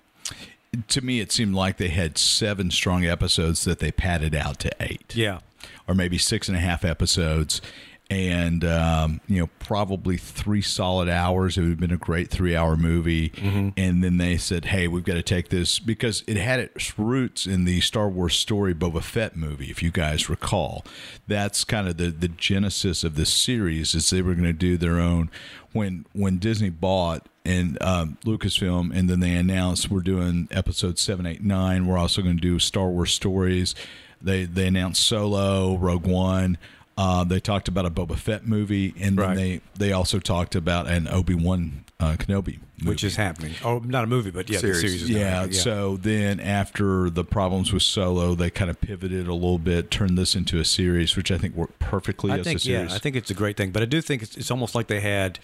To 0.88 1.02
me, 1.02 1.20
it 1.20 1.32
seemed 1.32 1.54
like 1.56 1.78
they 1.78 1.90
had 1.90 2.18
seven 2.18 2.72
strong 2.72 3.06
episodes 3.06 3.64
that 3.66 3.80
they 3.80 3.92
padded 3.92 4.36
out 4.36 4.60
to 4.60 4.72
eight. 4.80 5.16
Yeah. 5.16 5.40
or 5.88 5.96
maybe 5.96 6.18
six 6.18 6.48
and 6.48 6.58
a 6.58 6.60
half 6.62 6.84
episodes 6.86 7.62
and 8.10 8.64
um, 8.64 9.20
you 9.28 9.40
know 9.40 9.48
probably 9.60 10.16
three 10.18 10.62
solid 10.62 11.10
hours. 11.10 11.58
It 11.58 11.62
would 11.62 11.70
have 11.72 11.80
been 11.80 11.92
a 11.92 11.98
great 11.98 12.30
three 12.30 12.56
hour 12.56 12.76
movie 12.78 13.32
and 13.78 14.04
then 14.04 14.18
they 14.18 14.38
said 14.38 14.66
hey 14.66 14.88
we've 14.88 15.04
got 15.04 15.16
to 15.16 15.24
take 15.24 15.50
this 15.50 15.80
because 15.80 16.24
it 16.28 16.38
had 16.38 16.60
its 16.60 16.98
roots 17.00 17.46
in 17.48 17.66
the 17.66 17.82
star 17.82 18.08
wars 18.08 18.36
story 18.36 18.74
boba 18.76 19.02
fett 19.02 19.36
movie 19.36 19.72
if 19.72 19.82
you 19.82 19.92
guys 19.92 20.30
recall. 20.30 20.86
That's 21.28 21.64
kind 21.64 21.88
of 21.88 21.98
the, 21.98 22.10
the 22.12 22.28
genesis 22.28 23.04
of 23.04 23.16
this 23.16 23.34
series 23.34 23.96
is 23.96 24.10
they 24.12 24.22
were 24.22 24.34
going 24.36 24.44
to 24.46 24.54
do 24.54 24.78
their 24.78 25.00
own. 25.00 25.32
When 25.74 26.06
when 26.14 26.38
disney 26.38 26.70
bought 26.70 27.28
and 27.44 27.82
um, 27.82 28.18
lucasfilm 28.24 28.96
and 28.98 29.10
then 29.10 29.20
they 29.20 29.36
announced 29.36 29.90
we're 29.92 30.00
doing 30.00 30.48
episode 30.52 30.98
seven, 30.98 31.26
eight, 31.26 31.44
nine. 31.44 31.86
we're 31.86 31.98
also 31.98 32.22
going 32.22 32.38
to 32.38 32.42
do 32.42 32.60
star 32.60 32.90
wars 32.90 33.14
stories. 33.14 33.76
They 34.22 34.46
they 34.46 34.68
announced 34.68 35.06
Solo, 35.06 35.76
Rogue 35.78 36.06
One. 36.08 36.58
Uh, 36.98 37.24
they 37.26 37.40
talked 37.42 37.68
about 37.68 37.86
a 37.86 37.90
Boba 37.92 38.16
Fett 38.18 38.48
movie, 38.48 38.94
and 39.00 39.18
Right. 39.18 39.28
then 39.28 39.36
they 39.36 39.62
they 39.88 39.92
also 39.92 40.20
talked 40.20 40.56
about 40.56 40.88
an 40.88 41.08
Obi 41.10 41.36
Wan 41.36 41.84
uh, 42.00 42.16
Kenobi, 42.18 42.60
movie. 42.78 42.90
Which 42.90 43.04
is 43.04 43.16
happening. 43.18 43.54
Oh, 43.64 43.80
not 43.80 44.04
a 44.06 44.08
movie, 44.08 44.32
but 44.32 44.50
yeah, 44.50 44.60
Series. 44.60 44.82
the 44.82 44.88
series 44.88 45.04
is 45.04 45.10
yeah, 45.10 45.30
happening. 45.30 45.54
So 45.54 45.98
then 45.98 46.40
after 46.40 47.10
the 47.10 47.24
problems 47.26 47.74
with 47.74 47.84
Solo, 47.84 48.34
they 48.36 48.50
kind 48.50 48.70
of 48.70 48.80
pivoted 48.80 49.28
a 49.28 49.34
little 49.34 49.58
bit, 49.60 49.92
turned 49.92 50.18
this 50.18 50.36
into 50.36 50.58
a 50.60 50.66
series, 50.66 51.16
which 51.18 51.32
I 51.32 51.38
think 51.38 51.56
worked 51.56 51.80
perfectly 51.80 52.32
I 52.32 52.40
as 52.40 52.46
think 52.46 52.60
a 52.60 52.64
series. 52.64 52.90
yeah, 52.92 52.96
I 52.96 53.00
think 53.00 53.16
it's 53.18 53.30
a 53.32 53.34
great 53.34 53.58
thing, 53.58 53.72
but 53.72 53.82
I 53.82 53.86
do 53.86 54.00
think 54.02 54.24
it's, 54.24 54.36
it's 54.38 54.52
almost 54.52 54.74
like 54.76 54.88
they 54.88 55.02
had 55.02 55.40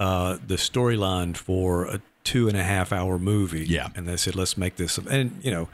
uh, 0.00 0.38
the 0.46 0.56
storyline 0.56 1.36
for 1.36 1.84
a 1.86 2.00
two 2.22 2.48
and 2.48 2.56
a 2.56 2.64
half 2.64 2.92
hour 2.92 3.18
movie. 3.18 3.66
Yeah. 3.66 3.88
and 3.94 4.08
they 4.08 4.16
said 4.16 4.34
let's 4.36 4.56
make 4.56 4.76
this, 4.76 4.96
and 4.98 5.38
you 5.42 5.50
know, 5.50 5.68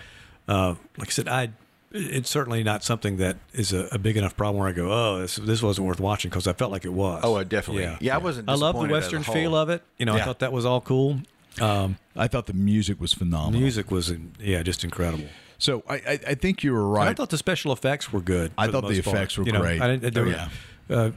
uh, 0.48 0.74
like 0.98 1.08
I 1.08 1.12
said, 1.12 1.28
I 1.28 1.50
it's 1.92 2.30
certainly 2.30 2.62
not 2.62 2.84
something 2.84 3.16
that 3.16 3.36
is 3.52 3.72
a, 3.72 3.88
a 3.92 3.98
big 3.98 4.16
enough 4.16 4.36
problem 4.36 4.60
where 4.60 4.68
I 4.68 4.72
go, 4.72 4.90
oh, 4.92 5.20
this 5.20 5.36
this 5.36 5.62
wasn't 5.62 5.86
worth 5.86 6.00
watching 6.00 6.30
because 6.30 6.46
I 6.46 6.52
felt 6.52 6.70
like 6.72 6.84
it 6.84 6.92
was. 6.92 7.20
Oh, 7.24 7.36
uh, 7.36 7.44
definitely. 7.44 7.82
Yeah, 7.84 7.98
yeah. 8.00 8.14
I 8.14 8.18
wasn't 8.18 8.48
I 8.48 8.52
love 8.54 8.74
the 8.76 8.82
disappointed 8.82 8.96
as 8.96 9.02
a 9.02 9.06
western 9.06 9.22
whole. 9.22 9.34
feel 9.34 9.56
of 9.56 9.68
it. 9.70 9.82
You 9.98 10.06
know, 10.06 10.14
I 10.14 10.22
thought 10.22 10.38
that 10.40 10.52
was 10.52 10.64
all 10.64 10.80
cool. 10.80 11.20
Um, 11.60 11.96
I 12.14 12.28
thought 12.28 12.46
the 12.46 12.52
music 12.52 13.00
was 13.00 13.12
phenomenal. 13.12 13.60
music 13.60 13.90
was, 13.90 14.12
yeah, 14.38 14.62
just 14.62 14.84
incredible. 14.84 15.24
So 15.58 15.82
I, 15.88 15.94
I, 15.96 16.20
I 16.28 16.34
think 16.34 16.62
you 16.62 16.72
were 16.72 16.98
And 17.00 17.08
I 17.08 17.12
thought 17.12 17.30
the 17.30 17.36
special 17.38 17.72
effects 17.72 18.12
were 18.12 18.20
good. 18.20 18.52
I 18.56 18.66
thought 18.68 18.82
the 18.82 18.94
most 18.94 19.04
part. 19.04 19.16
effects 19.16 19.36
were 19.36 19.44
You 19.44 19.52
know, 19.52 19.60
great. 19.60 19.80
I 19.82 19.88
didn't, 19.96 20.14
there 20.14 20.24
were- 20.24 20.30
yeah. 20.30 20.48
uh, 20.88 21.10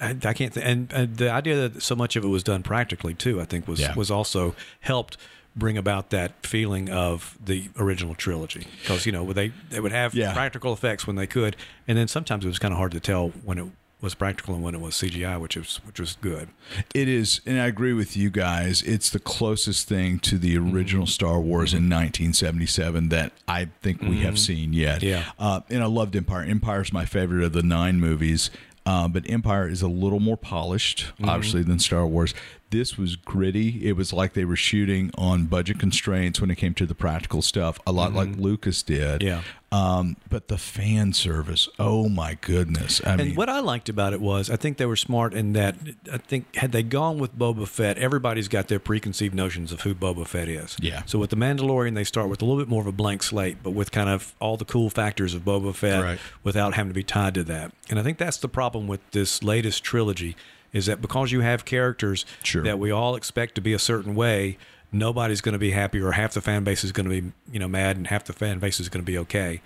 I, 0.00 0.10
I 0.24 0.34
can't. 0.34 0.52
Th- 0.52 0.64
and, 0.66 0.92
and 0.92 1.16
the 1.16 1.30
idea 1.30 1.68
that 1.68 1.82
so 1.82 1.96
much 1.96 2.16
of 2.16 2.24
it 2.24 2.28
was 2.28 2.42
done 2.42 2.62
practically 2.62 3.14
too, 3.14 3.40
I 3.40 3.44
think 3.44 3.66
was 3.66 3.80
Yeah. 3.80 3.94
was 3.94 4.10
also 4.10 4.54
helped 4.80 5.16
bring 5.54 5.76
about 5.76 6.10
that 6.10 6.46
feeling 6.46 6.88
of 6.90 7.36
the 7.44 7.68
original 7.78 8.14
trilogy 8.14 8.66
because 8.82 9.04
you 9.06 9.12
know 9.12 9.32
they 9.32 9.52
they 9.70 9.80
would 9.80 9.92
have 9.92 10.14
Yeah. 10.14 10.32
practical 10.32 10.72
effects 10.72 11.06
when 11.06 11.16
they 11.16 11.26
could, 11.26 11.56
and 11.86 11.98
then 11.98 12.08
sometimes 12.08 12.44
it 12.44 12.48
was 12.48 12.58
kind 12.58 12.72
of 12.72 12.78
hard 12.78 12.92
to 12.92 13.00
tell 13.00 13.28
when 13.44 13.58
it 13.58 13.66
was 14.00 14.14
practical 14.16 14.52
and 14.54 14.64
when 14.64 14.74
it 14.74 14.80
was 14.80 14.96
CGI, 14.96 15.38
which 15.40 15.56
was 15.56 15.76
which 15.84 16.00
was 16.00 16.16
good. 16.20 16.48
It 16.94 17.06
is, 17.06 17.40
and 17.46 17.60
I 17.60 17.66
agree 17.66 17.92
with 17.92 18.16
you 18.16 18.30
guys. 18.30 18.82
It's 18.82 19.10
the 19.10 19.20
closest 19.20 19.86
thing 19.88 20.18
to 20.20 20.38
the 20.38 20.56
original 20.58 21.06
Star 21.06 21.38
Wars 21.40 21.72
in 21.72 21.88
1977 21.88 23.10
that 23.10 23.32
I 23.46 23.68
think 23.82 24.02
we 24.02 24.18
have 24.20 24.38
seen 24.38 24.72
yet. 24.72 25.02
Yeah. 25.02 25.24
uh, 25.38 25.60
and 25.70 25.82
I 25.82 25.86
loved 25.86 26.16
Empire. 26.16 26.42
Empire 26.42 26.80
is 26.82 26.92
my 26.92 27.04
favorite 27.04 27.44
of 27.44 27.52
the 27.52 27.62
nine 27.62 28.00
movies, 28.00 28.50
uh, 28.86 29.06
but 29.06 29.28
Empire 29.30 29.68
is 29.68 29.82
a 29.82 29.88
little 29.88 30.18
more 30.20 30.36
polished, 30.36 31.12
obviously, 31.22 31.62
than 31.62 31.78
Star 31.78 32.04
Wars. 32.06 32.34
This 32.72 32.98
was 32.98 33.14
gritty. 33.16 33.86
It 33.86 33.92
was 33.96 34.12
like 34.12 34.32
they 34.32 34.44
were 34.44 34.56
shooting 34.56 35.10
on 35.16 35.44
budget 35.46 35.78
constraints 35.78 36.40
when 36.40 36.50
it 36.50 36.56
came 36.56 36.74
to 36.74 36.86
the 36.86 36.94
practical 36.94 37.42
stuff, 37.42 37.78
a 37.86 37.92
lot 37.92 38.12
like 38.14 38.36
Lucas 38.36 38.82
did. 38.82 39.22
Yeah. 39.22 39.42
Um, 39.70 40.16
but 40.28 40.48
the 40.48 40.58
fan 40.58 41.12
service, 41.14 41.66
oh 41.78 42.06
my 42.10 42.36
goodness! 42.42 43.00
I 43.06 43.12
And 43.12 43.22
mean, 43.22 43.34
what 43.36 43.48
I 43.48 43.60
liked 43.60 43.88
about 43.88 44.12
it 44.12 44.20
was, 44.20 44.50
I 44.50 44.56
think 44.56 44.76
they 44.76 44.84
were 44.84 44.96
smart 44.96 45.32
in 45.32 45.54
that. 45.54 45.76
I 46.12 46.18
think 46.18 46.54
had 46.56 46.72
they 46.72 46.82
gone 46.82 47.18
with 47.18 47.38
Boba 47.38 47.66
Fett, 47.66 47.96
everybody's 47.96 48.48
got 48.48 48.68
their 48.68 48.78
preconceived 48.78 49.34
notions 49.34 49.72
of 49.72 49.80
who 49.80 49.94
Boba 49.94 50.26
Fett 50.26 50.48
is. 50.48 50.76
Yeah. 50.78 51.02
So 51.06 51.18
with 51.18 51.30
the 51.30 51.36
Mandalorian, 51.36 51.94
they 51.94 52.04
start 52.04 52.28
with 52.28 52.42
a 52.42 52.44
little 52.44 52.60
bit 52.60 52.68
more 52.68 52.82
of 52.82 52.86
a 52.86 52.92
blank 52.92 53.22
slate, 53.22 53.58
but 53.62 53.70
with 53.70 53.90
kind 53.92 54.10
of 54.10 54.34
all 54.40 54.58
the 54.58 54.66
cool 54.66 54.90
factors 54.90 55.32
of 55.34 55.42
Boba 55.42 55.74
Fett, 55.74 56.02
Right. 56.02 56.18
without 56.42 56.74
having 56.74 56.90
to 56.90 56.94
be 56.94 57.04
tied 57.04 57.32
to 57.34 57.44
that. 57.44 57.72
And 57.88 57.98
I 57.98 58.02
think 58.02 58.18
that's 58.18 58.36
the 58.38 58.48
problem 58.48 58.86
with 58.86 59.00
this 59.12 59.42
latest 59.42 59.82
trilogy, 59.82 60.36
is 60.72 60.86
that 60.86 61.00
because 61.02 61.32
you 61.32 61.40
have 61.40 61.64
characters 61.64 62.24
Sure. 62.42 62.62
that 62.62 62.78
we 62.78 62.90
all 62.90 63.14
expect 63.16 63.54
to 63.56 63.60
be 63.60 63.72
a 63.72 63.78
certain 63.78 64.14
way, 64.14 64.56
nobody's 64.90 65.40
going 65.40 65.52
to 65.54 65.58
be 65.58 65.70
happy, 65.72 66.00
or 66.00 66.12
half 66.12 66.34
the 66.34 66.40
fan 66.40 66.64
base 66.64 66.84
is 66.84 66.92
going 66.92 67.08
to 67.08 67.20
be 67.22 67.32
you 67.52 67.58
know 67.58 67.68
mad, 67.68 67.96
and 67.96 68.06
half 68.08 68.24
the 68.24 68.32
fan 68.32 68.58
base 68.58 68.80
is 68.80 68.88
going 68.88 69.04
to 69.04 69.10
be 69.10 69.18
okay. 69.18 69.60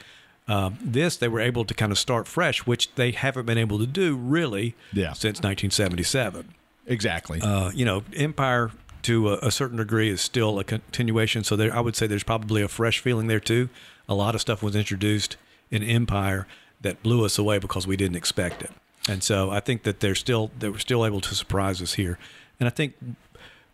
Um, 0.49 0.79
this 0.81 1.17
they 1.17 1.27
were 1.29 1.41
able 1.41 1.65
to 1.65 1.75
kind 1.75 1.91
of 1.91 1.99
start 1.99 2.29
fresh, 2.29 2.67
which 2.67 2.95
they 2.95 3.11
haven't 3.11 3.47
been 3.47 3.59
able 3.59 3.79
to 3.81 3.87
do 3.87 4.15
really 4.17 4.75
Yeah. 4.93 5.13
since 5.13 5.41
1977. 5.43 6.55
exactly. 6.87 7.41
Uh, 7.41 7.71
you 7.75 7.85
know, 7.85 8.05
Empire 8.15 8.71
to 9.03 9.31
a, 9.31 9.39
a 9.49 9.51
certain 9.51 9.77
degree 9.79 10.09
is 10.09 10.21
still 10.21 10.59
a 10.61 10.65
continuation. 10.65 11.43
So 11.43 11.57
there, 11.57 11.75
I 11.75 11.81
would 11.81 11.97
say 11.97 12.07
there's 12.07 12.23
probably 12.23 12.63
a 12.63 12.69
fresh 12.69 13.01
feeling 13.01 13.27
there 13.27 13.41
too. 13.41 13.69
A 14.09 14.15
lot 14.15 14.35
of 14.37 14.41
stuff 14.41 14.63
was 14.63 14.77
introduced 14.77 15.37
in 15.71 15.83
Empire 15.83 16.47
that 16.81 17.03
blew 17.03 17.25
us 17.25 17.39
away 17.39 17.59
because 17.59 17.87
we 17.89 17.97
didn't 17.97 18.17
expect 18.17 18.63
it, 18.63 18.71
and 19.09 19.23
so 19.23 19.51
I 19.51 19.61
think 19.61 19.83
that 19.85 20.01
they're 20.01 20.15
still 20.15 20.51
they 20.59 20.69
were 20.69 20.79
still 20.79 21.05
able 21.05 21.21
to 21.21 21.35
surprise 21.35 21.81
us 21.83 21.95
here. 21.95 22.19
And 22.59 22.67
I 22.67 22.71
think 22.71 22.95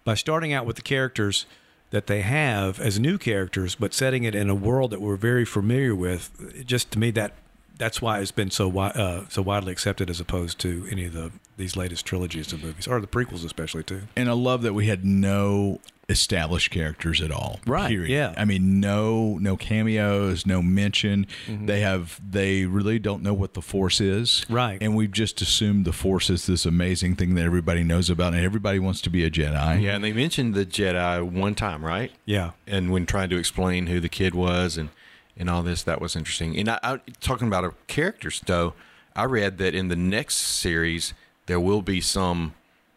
by 0.05 0.15
starting 0.15 0.53
out 0.53 0.67
with 0.67 0.77
the 0.77 0.83
characters 0.83 1.47
that 1.91 2.07
they 2.07 2.23
have 2.23 2.81
as 2.81 2.99
new 2.99 3.19
characters, 3.19 3.75
but 3.75 3.93
setting 3.95 4.25
it 4.25 4.35
in 4.35 4.49
a 4.49 4.55
world 4.55 4.91
that 4.91 5.01
we're 5.01 5.17
very 5.17 5.45
familiar 5.45 5.95
with, 5.95 6.65
just 6.67 6.91
to 6.93 6.99
me 6.99 7.11
that 7.13 7.35
that's 7.79 8.01
why 8.01 8.21
it's 8.21 8.33
been 8.33 8.51
so 8.51 8.77
uh, 8.79 9.25
so 9.29 9.43
widely 9.43 9.73
accepted 9.73 10.09
as 10.11 10.21
opposed 10.21 10.59
to 10.61 10.87
any 10.91 11.05
of 11.05 11.13
the 11.13 11.33
these 11.57 11.77
latest 11.77 12.07
trilogies 12.07 12.53
of 12.53 12.63
movies 12.63 12.87
or 12.87 13.01
the 13.01 13.07
prequels 13.07 13.45
especially 13.45 13.83
too. 13.83 14.03
and 14.17 14.29
I 14.29 14.33
love 14.33 14.63
that 14.63 14.73
we 14.73 14.87
had 14.87 15.05
no 15.05 15.81
established 16.13 16.71
characters 16.71 17.21
at 17.21 17.33
all. 17.33 17.59
Right, 17.67 17.89
Period. 17.89 18.11
yeah. 18.11 18.35
I 18.37 18.45
mean, 18.45 18.79
no, 18.79 19.39
no 19.39 19.57
cameos, 19.57 20.47
no 20.47 20.63
mention. 20.63 21.27
Mm-hmm. 21.47 21.67
They 21.67 21.81
have. 21.81 22.21
They 22.25 22.67
really 22.67 23.01
don't 23.01 23.23
know 23.23 23.35
what 23.35 23.55
the 23.55 23.63
Force 23.63 24.01
is. 24.01 24.47
Right. 24.49 24.79
And 24.81 24.95
we've 24.95 25.11
just 25.11 25.41
assumed 25.41 25.85
the 25.85 25.93
Force 25.93 26.31
is 26.31 26.47
this 26.47 26.65
amazing 26.65 27.17
thing 27.17 27.35
that 27.35 27.45
everybody 27.45 27.83
knows 27.83 28.09
about, 28.09 28.35
and 28.35 28.45
everybody 28.45 28.79
wants 28.79 29.01
to 29.03 29.11
be 29.11 29.25
a 29.25 29.31
Jedi. 29.31 29.83
Yeah, 29.83 29.97
and 29.97 30.05
they 30.05 30.13
mentioned 30.13 30.55
the 30.55 30.65
Jedi 30.65 31.23
one 31.29 31.57
time, 31.57 31.85
right? 31.85 32.13
Yeah. 32.25 32.53
And 32.67 32.93
when 32.93 33.07
trying 33.07 33.31
to 33.31 33.37
explain 33.37 33.89
who 33.89 33.99
the 33.99 34.09
kid 34.09 34.35
was 34.35 34.77
and 34.77 34.91
and 35.37 35.49
all 35.49 35.63
this, 35.63 35.83
that 35.83 36.01
was 36.01 36.15
interesting. 36.15 36.57
And 36.59 36.69
I, 36.69 36.79
I 36.83 37.01
talking 37.21 37.49
about 37.49 37.65
our 37.65 37.75
characters, 37.87 38.41
though, 38.47 38.75
I 39.17 39.25
read 39.25 39.59
that 39.59 39.75
in 39.75 39.89
the 39.89 39.97
next 39.97 40.37
series 40.37 41.15
there 41.47 41.59
will 41.59 41.83
be 41.83 42.01
some 42.01 42.55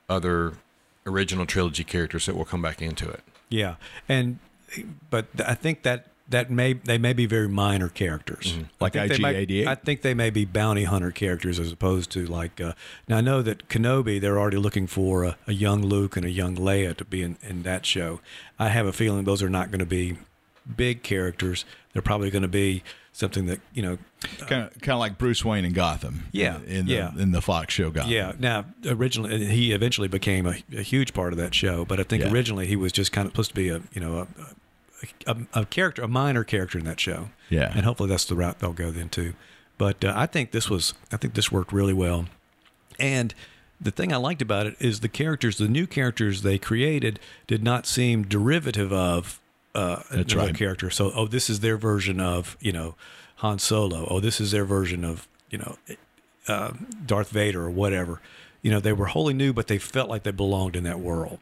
other 0.10 0.54
original 1.05 1.45
trilogy 1.45 1.83
characters 1.83 2.25
that 2.25 2.35
will 2.35 2.45
come 2.45 2.61
back 2.61 2.81
into 2.81 3.09
it. 3.09 3.21
Yeah, 3.49 3.75
and 4.09 4.39
but 5.09 5.27
I 5.45 5.53
think 5.53 5.83
that 5.83 6.07
that 6.29 6.49
may 6.49 6.73
they 6.73 6.97
may 6.97 7.13
be 7.13 7.27
very 7.27 7.47
minor 7.47 7.87
characters, 7.89 8.53
Mm-hmm. 8.53 8.63
Like 8.79 8.95
I 8.95 9.07
think 9.07 9.17
they 9.17 9.21
might- 9.21 9.35
IG-88? 9.35 9.67
I 9.67 9.75
think 9.75 10.01
they 10.01 10.13
may 10.15 10.29
be 10.31 10.45
bounty 10.45 10.85
hunter 10.85 11.11
characters 11.11 11.59
as 11.59 11.71
opposed 11.71 12.11
to 12.11 12.25
like. 12.25 12.59
Uh, 12.59 12.73
now 13.07 13.17
I 13.17 13.21
know 13.21 13.41
that 13.43 13.69
Kenobi 13.69 14.19
they're 14.19 14.39
already 14.39 14.57
looking 14.57 14.87
for 14.87 15.23
a, 15.23 15.37
a 15.47 15.53
young 15.53 15.83
Luke 15.83 16.17
and 16.17 16.25
a 16.25 16.31
young 16.31 16.55
Leia 16.55 16.95
to 16.97 17.05
be 17.05 17.21
in, 17.21 17.37
in 17.43 17.61
that 17.63 17.85
show. 17.85 18.19
I 18.57 18.69
have 18.69 18.87
a 18.87 18.93
feeling 18.93 19.23
those 19.25 19.43
are 19.43 19.49
not 19.49 19.69
going 19.69 19.79
to 19.79 19.85
be 19.85 20.17
big 20.75 21.04
characters. 21.04 21.65
They're 21.93 22.01
probably 22.01 22.30
going 22.32 22.41
to 22.41 22.47
be 22.47 22.84
something 23.12 23.45
that 23.45 23.60
you 23.73 23.82
know 23.82 23.97
Kind 24.39 24.63
of, 24.63 24.71
kind 24.82 24.93
of 24.93 24.99
like 24.99 25.17
Bruce 25.19 25.45
Wayne 25.45 25.65
in 25.65 25.73
Gotham. 25.73 26.23
Yeah, 26.32 26.58
In 26.65 26.88
the, 26.88 26.93
yeah. 26.93 27.12
in 27.17 27.32
the 27.32 27.41
Fox 27.41 27.73
show 27.75 27.91
Gotham. 27.91 28.12
Yeah. 28.12 28.34
Now, 28.39 28.65
originally, 28.88 29.45
he 29.45 29.71
eventually 29.71 30.08
became 30.08 30.47
a, 30.47 30.56
a 30.75 30.82
huge 30.82 31.13
part 31.13 31.32
of 31.32 31.38
that 31.38 31.54
show, 31.54 31.86
but 31.86 31.99
I 31.99 32.04
think 32.04 32.23
Yeah. 32.23 32.32
originally 32.32 32.65
he 32.65 32.75
was 32.75 32.91
just 32.91 33.12
kind 33.12 33.28
of 33.28 33.34
supposed 33.34 33.49
to 33.51 33.56
be 33.56 33.69
a 33.69 33.82
you 33.93 34.01
know 34.01 34.28
a, 35.28 35.32
a, 35.32 35.38
a 35.62 35.65
character, 35.65 36.01
a 36.01 36.08
minor 36.08 36.43
character 36.43 36.80
in 36.80 36.86
that 36.86 36.99
show. 36.99 37.30
Yeah. 37.49 37.71
And 37.75 37.86
hopefully 37.86 38.10
that's 38.10 38.25
the 38.25 38.36
route 38.36 38.60
they'll 38.60 38.73
go 38.73 38.89
then 38.91 39.10
too. 39.10 39.34
But 39.78 40.04
uh, 40.04 40.13
I 40.15 40.25
think 40.25 40.51
this 40.51 40.69
was 40.69 40.93
I 41.12 41.17
think 41.17 41.36
this 41.36 41.51
worked 41.51 41.71
really 41.71 41.93
well, 41.93 42.25
and. 42.99 43.34
The 43.82 43.91
thing 43.91 44.13
I 44.13 44.15
liked 44.15 44.41
about 44.41 44.67
it 44.67 44.78
is 44.80 45.01
the 45.01 45.10
characters, 45.10 45.58
the 45.58 45.67
new 45.67 45.86
characters 45.86 46.43
they 46.43 46.58
created, 46.58 47.19
did 47.45 47.62
not 47.62 47.86
seem 47.86 48.23
derivative 48.23 48.93
of 48.93 49.41
uh, 49.75 50.03
That's 50.11 50.33
another 50.33 50.47
right. 50.47 50.57
character. 50.57 50.89
So, 50.89 51.11
oh, 51.15 51.27
this 51.27 51.49
is 51.49 51.59
their 51.59 51.77
version 51.77 52.19
of 52.19 52.57
you 52.59 52.71
know 52.71 52.95
Han 53.38 53.59
Solo. 53.59 54.07
Oh, 54.09 54.19
this 54.19 54.39
is 54.39 54.51
their 54.51 54.65
version 54.65 55.03
of 55.03 55.27
you 55.49 55.57
know 55.57 55.77
uh, 56.47 56.71
Darth 57.05 57.29
Vader 57.29 57.63
or 57.63 57.69
whatever. 57.69 58.21
You 58.61 58.71
know, 58.71 58.79
they 58.79 58.93
were 58.93 59.07
wholly 59.07 59.33
new, 59.33 59.53
but 59.53 59.67
they 59.67 59.77
felt 59.77 60.09
like 60.09 60.23
they 60.23 60.31
belonged 60.31 60.75
in 60.75 60.83
that 60.85 60.99
world. 60.99 61.39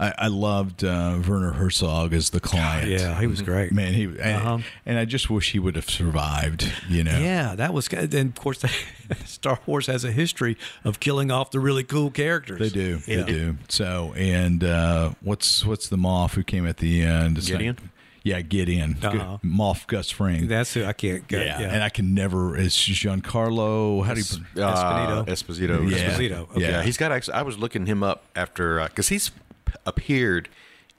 I, 0.00 0.14
I 0.18 0.26
loved 0.28 0.82
uh, 0.82 1.20
Werner 1.28 1.52
Herzog 1.52 2.14
as 2.14 2.30
the 2.30 2.40
client. 2.40 2.88
Yeah, 2.88 3.20
he 3.20 3.26
was 3.26 3.42
great. 3.42 3.70
Man, 3.70 3.92
he 3.92 4.04
and, 4.04 4.20
Uh-huh. 4.20 4.58
and 4.86 4.98
I 4.98 5.04
just 5.04 5.28
wish 5.28 5.52
he 5.52 5.58
would 5.58 5.76
have 5.76 5.90
survived. 5.90 6.72
You 6.88 7.04
know. 7.04 7.18
Yeah, 7.18 7.54
that 7.54 7.74
was 7.74 7.86
good. 7.86 8.14
And 8.14 8.30
of 8.30 8.42
course, 8.42 8.62
Star 9.26 9.58
Wars 9.66 9.86
has 9.86 10.02
a 10.04 10.10
history 10.12 10.56
of 10.84 11.00
killing 11.00 11.30
off 11.30 11.50
the 11.50 11.60
really 11.60 11.84
cool 11.84 12.10
characters. 12.10 12.58
They 12.58 12.70
do. 12.70 13.00
Yeah. 13.06 13.16
They 13.22 13.32
do. 13.32 13.56
So, 13.68 14.14
and 14.16 14.64
uh, 14.64 15.10
what's 15.20 15.64
what's 15.66 15.88
the 15.88 15.98
moth 15.98 16.32
who 16.34 16.42
came 16.44 16.66
at 16.66 16.78
the 16.78 17.02
end? 17.02 17.36
It's 17.38 17.48
Gideon? 17.48 17.76
like- 17.78 17.90
yeah, 18.22 18.42
Gideon. 18.42 18.98
Uh-huh. 19.02 19.38
Moff 19.42 19.86
Gus 19.86 20.10
Fring. 20.10 20.46
That's 20.46 20.74
who 20.74 20.84
I 20.84 20.92
can't 20.92 21.26
get. 21.26 21.46
yeah. 21.46 21.60
Yeah, 21.60 21.68
and 21.72 21.82
I 21.82 21.88
can 21.88 22.12
never. 22.14 22.54
It's 22.56 22.76
Giancarlo. 23.24 24.04
How 24.04 24.14
do 24.14 24.20
you? 24.20 24.62
Uh, 24.62 25.24
Esposito. 25.24 25.26
Esposito. 25.26 25.90
Yeah. 25.90 25.96
Esposito. 26.10 26.50
Okay. 26.50 26.60
Yeah. 26.60 26.68
Yeah, 26.70 26.82
he's 26.82 26.96
got 26.96 27.12
actually. 27.12 27.34
I 27.34 27.42
was 27.42 27.58
looking 27.58 27.86
him 27.86 28.02
up 28.02 28.24
after 28.36 28.82
because 28.88 29.08
he's 29.08 29.30
p- 29.30 29.40
appeared 29.86 30.48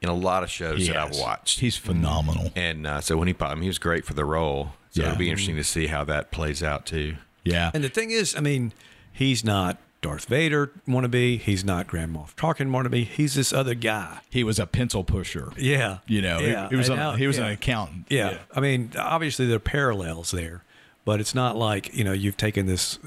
in 0.01 0.10
a 0.10 0.13
lot 0.13 0.43
of 0.43 0.49
shows 0.49 0.88
that 0.88 0.95
I've 0.97 1.15
watched, 1.15 1.60
He's 1.60 1.77
phenomenal. 1.77 2.51
and 2.55 2.88
uh, 2.88 3.01
so 3.01 3.17
when 3.17 3.27
he 3.27 3.34
popped, 3.36 3.53
him, 3.53 3.62
he 3.62 3.67
was 3.67 3.77
great 3.79 4.03
for 4.05 4.13
the 4.15 4.25
role. 4.25 4.73
So 4.89 5.01
Yeah. 5.01 5.07
it'll 5.10 5.19
be 5.19 5.29
interesting 5.29 5.55
to 5.57 5.63
see 5.63 5.88
how 5.88 6.03
that 6.05 6.31
plays 6.31 6.63
out 6.63 6.86
too. 6.86 7.15
Yeah. 7.45 7.71
And 7.73 7.84
the 7.84 7.89
thing 7.89 8.12
is, 8.12 8.36
I 8.36 8.39
mean, 8.39 8.73
he's 9.13 9.43
not 9.43 9.77
Darth 10.01 10.25
Vader 10.25 10.71
wannabe. 10.88 11.39
He's 11.39 11.63
not 11.63 11.86
Grand 11.86 12.15
Moff 12.15 12.36
Tarkin 12.36 12.71
wannabe. 12.71 13.05
He's 13.05 13.36
this 13.36 13.53
other 13.53 13.75
guy. 13.75 14.19
he 14.31 14.43
was 14.43 14.57
a 14.57 14.65
pencil 14.65 15.03
pusher. 15.03 15.51
Yeah. 15.57 15.99
You 16.07 16.23
know, 16.23 16.39
he- 16.39 16.47
Yeah. 16.47 16.69
he, 16.69 16.75
was 16.75 16.89
And 16.89 16.99
a, 16.99 17.03
now- 17.03 17.12
he 17.15 17.27
was 17.27 17.38
yeah. 17.38 17.45
an 17.45 17.51
accountant. 17.51 18.07
Yeah. 18.10 18.39
I 18.55 18.60
mean, 18.60 18.91
obviously 18.97 19.45
there 19.45 19.57
are 19.57 19.60
parallels 19.60 20.31
there, 20.31 20.63
but 21.05 21.19
it's 21.19 21.36
not 21.36 21.55
like, 21.55 21.93
you 21.95 22.03
know, 22.03 22.13
you've 22.13 22.38
taken 22.38 22.65
this, 22.65 22.97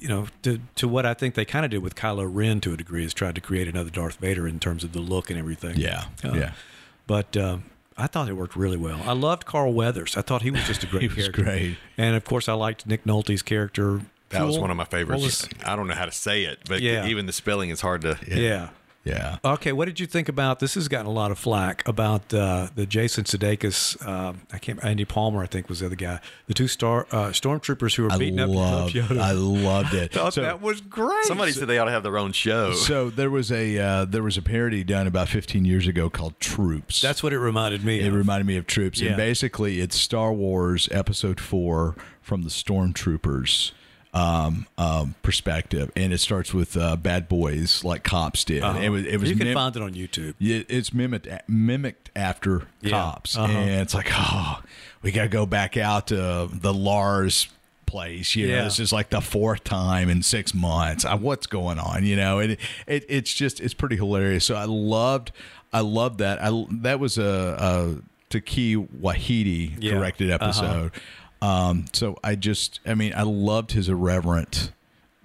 you 0.00 0.08
know, 0.08 0.26
to, 0.42 0.60
to 0.76 0.88
what 0.88 1.04
I 1.06 1.14
think 1.14 1.34
they 1.34 1.44
kind 1.44 1.64
of 1.64 1.70
did 1.70 1.82
with 1.82 1.94
Kylo 1.94 2.28
Ren 2.28 2.60
to 2.62 2.72
a 2.72 2.76
degree 2.76 3.04
is 3.04 3.12
tried 3.14 3.34
to 3.36 3.40
create 3.40 3.68
another 3.68 3.90
Darth 3.90 4.16
Vader 4.16 4.48
in 4.48 4.58
terms 4.58 4.82
of 4.84 4.92
the 4.92 5.00
look 5.00 5.30
and 5.30 5.38
everything. 5.38 5.76
Yeah. 5.76 6.04
Uh, 6.24 6.32
yeah. 6.34 6.52
But 7.06 7.36
um, 7.36 7.64
I 7.96 8.06
thought 8.06 8.28
it 8.28 8.32
worked 8.34 8.56
really 8.56 8.76
well. 8.76 9.00
I 9.04 9.12
loved 9.12 9.44
Carl 9.46 9.72
Weathers. 9.72 10.16
I 10.16 10.22
thought 10.22 10.42
he 10.42 10.50
was 10.50 10.64
just 10.64 10.82
a 10.82 10.86
great 10.90 11.02
He 11.02 11.08
was 11.08 11.16
character. 11.16 11.42
great. 11.42 11.76
And 11.98 12.16
of 12.16 12.24
course, 12.24 12.48
I 12.48 12.54
liked 12.54 12.86
Nick 12.86 13.04
Nolte's 13.04 13.42
character. 13.42 14.00
That 14.30 14.44
was 14.46 14.58
one 14.58 14.70
of 14.70 14.76
my 14.76 14.84
favorites. 14.84 15.22
Was- 15.22 15.48
I 15.66 15.74
don't 15.76 15.88
know 15.88 15.94
how 15.94 16.04
to 16.06 16.12
say 16.12 16.44
it, 16.44 16.60
but 16.68 16.80
Yeah. 16.80 17.06
even 17.06 17.26
the 17.26 17.32
spelling 17.32 17.70
is 17.70 17.80
hard 17.80 18.02
to. 18.02 18.16
yeah. 18.28 18.36
Yeah. 18.36 18.68
Okay, 19.06 19.72
what 19.72 19.86
did 19.86 19.98
you 19.98 20.06
think 20.06 20.28
about 20.28 20.60
this? 20.60 20.74
Has 20.74 20.86
gotten 20.88 21.06
a 21.06 21.10
lot 21.12 21.30
of 21.30 21.38
flack 21.38 21.86
about 21.88 22.32
uh, 22.34 22.68
the 22.74 22.86
Jason 22.86 23.24
Sudeikis. 23.24 23.96
Uh, 24.06 24.34
I 24.52 24.58
can't. 24.58 24.82
Andy 24.84 25.04
Palmer, 25.04 25.42
I 25.42 25.46
think, 25.46 25.68
was 25.68 25.80
the 25.80 25.86
other 25.86 25.96
guy. 25.96 26.20
The 26.46 26.54
two 26.54 26.68
star 26.68 27.06
uh, 27.10 27.28
stormtroopers 27.30 27.94
who 27.96 28.04
were 28.04 28.12
I 28.12 28.18
beating 28.18 28.38
up 28.40 28.50
loved. 28.50 28.94
Yoda. 28.94 29.18
I 29.20 29.32
loved 29.32 29.94
it. 29.94 30.12
thought 30.14 30.34
So- 30.34 30.42
that 30.42 30.60
was 30.60 30.80
great. 30.82 31.24
Somebody 31.24 31.52
said 31.52 31.66
they 31.68 31.78
ought 31.78 31.86
to 31.86 31.90
have 31.90 32.02
their 32.02 32.18
own 32.18 32.32
show. 32.32 32.72
So 32.74 33.10
there 33.10 33.30
was 33.30 33.50
a 33.50 33.78
uh, 33.78 34.04
there 34.04 34.22
was 34.22 34.36
a 34.36 34.42
parody 34.42 34.84
done 34.84 35.06
about 35.06 35.28
15 35.28 35.64
years 35.64 35.86
ago 35.86 36.10
called 36.10 36.38
Troops. 36.40 37.00
That's 37.00 37.22
what 37.22 37.32
it 37.32 37.38
reminded 37.38 37.84
me. 37.84 38.00
it 38.00 38.08
of. 38.08 38.14
reminded 38.14 38.46
me 38.46 38.56
of 38.56 38.66
Troops, 38.66 39.00
Yeah. 39.00 39.08
and 39.10 39.16
basically 39.16 39.80
it's 39.80 39.96
Star 39.96 40.32
Wars 40.32 40.88
Episode 40.92 41.40
Four 41.40 41.96
from 42.20 42.42
the 42.42 42.50
Stormtroopers 42.50 43.72
um, 44.12 44.66
um, 44.76 45.14
perspective, 45.22 45.90
and 45.94 46.12
it 46.12 46.18
starts 46.18 46.52
with 46.52 46.76
uh, 46.76 46.96
bad 46.96 47.28
boys 47.28 47.84
like 47.84 48.02
cops 48.02 48.44
did. 48.44 48.62
Uh-huh. 48.62 48.78
It 48.80 48.88
was 48.88 49.06
it 49.06 49.20
was 49.20 49.30
you 49.30 49.36
can 49.36 49.46
mim- 49.46 49.54
find 49.54 49.76
it 49.76 49.82
on 49.82 49.94
YouTube. 49.94 50.34
Yeah, 50.38 50.62
it's 50.68 50.92
mimicked 50.92 51.28
mimicked 51.48 52.10
after 52.16 52.64
Yeah. 52.82 52.90
cops, 52.90 53.36
Uh-huh. 53.36 53.52
and 53.52 53.80
it's 53.82 53.94
like, 53.94 54.08
oh, 54.12 54.62
we 55.02 55.12
got 55.12 55.22
to 55.22 55.28
go 55.28 55.46
back 55.46 55.76
out 55.76 56.08
to 56.08 56.48
the 56.52 56.74
Lars 56.74 57.48
place. 57.86 58.34
You 58.36 58.48
know, 58.48 58.54
Yeah. 58.56 58.64
this 58.64 58.78
is 58.80 58.92
like 58.92 59.10
the 59.10 59.20
fourth 59.20 59.64
time 59.64 60.08
in 60.08 60.22
six 60.22 60.54
months. 60.54 61.04
Uh, 61.04 61.16
what's 61.16 61.46
going 61.46 61.78
on? 61.78 62.04
You 62.04 62.16
know, 62.16 62.38
and 62.40 62.52
it, 62.52 62.60
it 62.86 63.04
it's 63.08 63.32
just 63.32 63.60
it's 63.60 63.74
pretty 63.74 63.96
hilarious. 63.96 64.44
So 64.44 64.56
I 64.56 64.64
loved 64.64 65.30
I 65.72 65.80
loved 65.80 66.18
that. 66.18 66.42
I 66.42 66.66
that 66.82 66.98
was 66.98 67.16
a, 67.18 67.56
a 67.58 68.02
Taki 68.28 68.76
Wahidi 68.76 69.76
Yeah. 69.80 69.92
directed 69.94 70.30
Uh-huh. 70.30 70.88
Um, 71.42 71.86
so 71.92 72.16
I 72.22 72.34
just, 72.34 72.80
I 72.86 72.94
mean, 72.94 73.12
I 73.16 73.22
loved 73.22 73.72
his 73.72 73.88
irreverent 73.88 74.72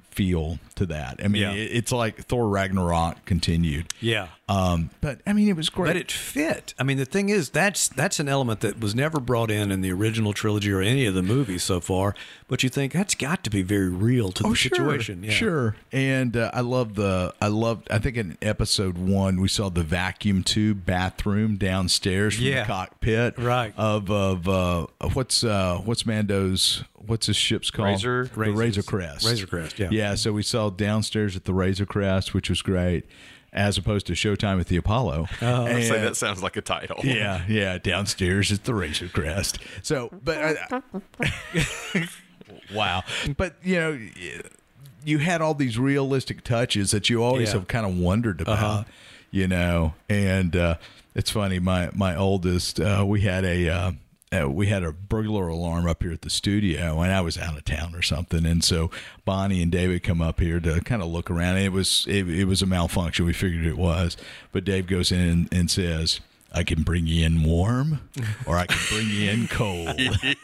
feel 0.09 0.59
to 0.75 0.85
that. 0.85 1.19
I 1.23 1.27
mean, 1.27 1.41
Yeah. 1.41 1.51
it, 1.51 1.71
it's 1.73 1.91
like 1.91 2.23
Thor 2.25 2.47
Ragnarok 2.47 3.25
continued. 3.25 3.87
Yeah. 3.99 4.29
Um, 4.47 4.91
but 5.01 5.21
I 5.25 5.33
mean, 5.33 5.47
it 5.49 5.55
was 5.55 5.69
great. 5.69 5.87
But 5.89 5.95
it 5.95 6.11
fit. 6.11 6.75
I 6.77 6.83
mean, 6.83 6.97
the 6.97 7.05
thing 7.05 7.29
is, 7.29 7.49
that's 7.49 7.87
that's 7.87 8.19
an 8.19 8.29
element 8.29 8.59
that 8.59 8.79
was 8.79 8.93
never 8.93 9.19
brought 9.19 9.49
in 9.49 9.71
in 9.71 9.81
the 9.81 9.91
original 9.91 10.33
trilogy 10.33 10.71
or 10.71 10.81
any 10.81 11.07
of 11.07 11.15
the 11.15 11.23
movies 11.23 11.63
so 11.63 11.79
far. 11.79 12.13
But 12.47 12.61
you 12.61 12.69
think 12.69 12.93
that's 12.93 13.15
got 13.15 13.43
to 13.45 13.49
be 13.49 13.63
very 13.63 13.89
real 13.89 14.31
to 14.33 14.43
the 14.43 14.49
Oh, 14.49 14.53
situation. 14.53 15.23
Sure, 15.23 15.29
Yeah. 15.31 15.35
sure. 15.35 15.75
And 15.91 16.37
uh, 16.37 16.51
I 16.53 16.61
love 16.61 16.93
the. 16.93 17.33
I 17.41 17.47
loved. 17.47 17.87
I 17.89 17.97
think 17.97 18.17
in 18.17 18.37
episode 18.41 18.99
one 18.99 19.41
we 19.41 19.47
saw 19.47 19.69
the 19.69 19.81
vacuum 19.81 20.43
tube 20.43 20.85
bathroom 20.85 21.55
downstairs 21.57 22.35
from 22.35 22.43
Yeah. 22.45 22.61
the 22.61 22.67
cockpit. 22.67 23.39
Right. 23.39 23.73
Of 23.77 24.11
of 24.11 24.47
uh, 24.47 24.85
what's 25.13 25.43
uh, 25.43 25.79
what's 25.85 26.05
Mando's 26.05 26.83
what's 27.03 27.25
his 27.25 27.35
ship's 27.35 27.71
called? 27.71 27.89
Razor? 27.89 28.29
The 28.33 28.51
Razor 28.51 28.83
Crest. 28.83 29.27
Razor 29.27 29.47
Crest, 29.47 29.79
yeah. 29.79 29.89
Yeah. 29.91 30.13
So 30.15 30.31
we 30.33 30.43
saw 30.43 30.69
downstairs 30.69 31.35
at 31.35 31.45
the 31.45 31.53
Razor 31.53 31.85
Crest, 31.87 32.33
which 32.35 32.49
was 32.49 32.61
great, 32.61 33.05
as 33.55 33.77
opposed 33.79 34.05
to 34.07 34.13
Showtime 34.13 34.59
at 34.59 34.67
the 34.67 34.77
Apollo. 34.77 35.27
Oh, 35.41 35.65
I'd 35.65 35.83
say 35.83 35.99
that 36.01 36.15
sounds 36.17 36.43
like 36.43 36.55
a 36.57 36.61
title. 36.61 36.99
yeah, 37.03 37.43
yeah, 37.47 37.77
downstairs 37.79 38.51
at 38.51 38.65
the 38.65 38.73
Razor 38.75 39.07
Crest. 39.07 39.57
So, 39.81 40.09
but 40.23 40.37
I, 40.71 40.81
wow, 42.73 43.03
but 43.37 43.55
you 43.63 43.75
know, 43.75 43.99
you 45.03 45.19
had 45.19 45.41
all 45.41 45.53
these 45.53 45.77
realistic 45.79 46.43
touches 46.43 46.91
that 46.91 47.09
you 47.09 47.23
always 47.23 47.49
Yeah. 47.49 47.59
have 47.59 47.67
kind 47.67 47.85
of 47.85 47.97
wondered 47.97 48.41
about, 48.41 48.87
you 49.31 49.47
know. 49.47 49.93
And 50.09 50.55
uh, 50.55 50.75
it's 51.13 51.31
funny, 51.31 51.59
my 51.59 51.89
my 51.93 52.15
oldest, 52.15 52.79
uh, 52.79 53.03
we 53.07 53.21
had 53.21 53.45
a. 53.45 53.69
Uh, 53.69 53.91
uh, 54.41 54.49
we 54.49 54.67
had 54.67 54.83
a 54.83 54.91
burglar 54.91 55.47
alarm 55.47 55.87
up 55.87 56.03
here 56.03 56.11
at 56.11 56.21
the 56.21 56.29
studio, 56.29 57.01
and 57.01 57.11
I 57.11 57.21
was 57.21 57.37
out 57.37 57.57
of 57.57 57.65
town 57.65 57.95
or 57.95 58.01
something, 58.01 58.45
and 58.45 58.63
so 58.63 58.91
Bonnie 59.23 59.61
and 59.61 59.71
David 59.71 60.03
come 60.03 60.21
up 60.21 60.39
here 60.39 60.59
to 60.59 60.81
kind 60.81 61.01
of 61.01 61.07
look 61.09 61.29
around. 61.29 61.57
It 61.57 61.71
was 61.71 62.05
it, 62.07 62.27
it 62.29 62.45
was 62.45 62.61
a 62.61 62.65
malfunction. 62.65 63.25
We 63.25 63.33
figured 63.33 63.65
it 63.65 63.77
was, 63.77 64.17
but 64.51 64.63
Dave 64.63 64.87
goes 64.87 65.11
in 65.11 65.19
and, 65.19 65.53
and 65.53 65.71
says, 65.71 66.19
"I 66.51 66.63
can 66.63 66.83
bring 66.83 67.07
you 67.07 67.25
in 67.25 67.43
warm, 67.43 68.01
or 68.45 68.57
I 68.57 68.65
can 68.65 68.79
bring 68.89 69.09
you 69.09 69.29
in 69.29 69.47
cold." 69.47 69.99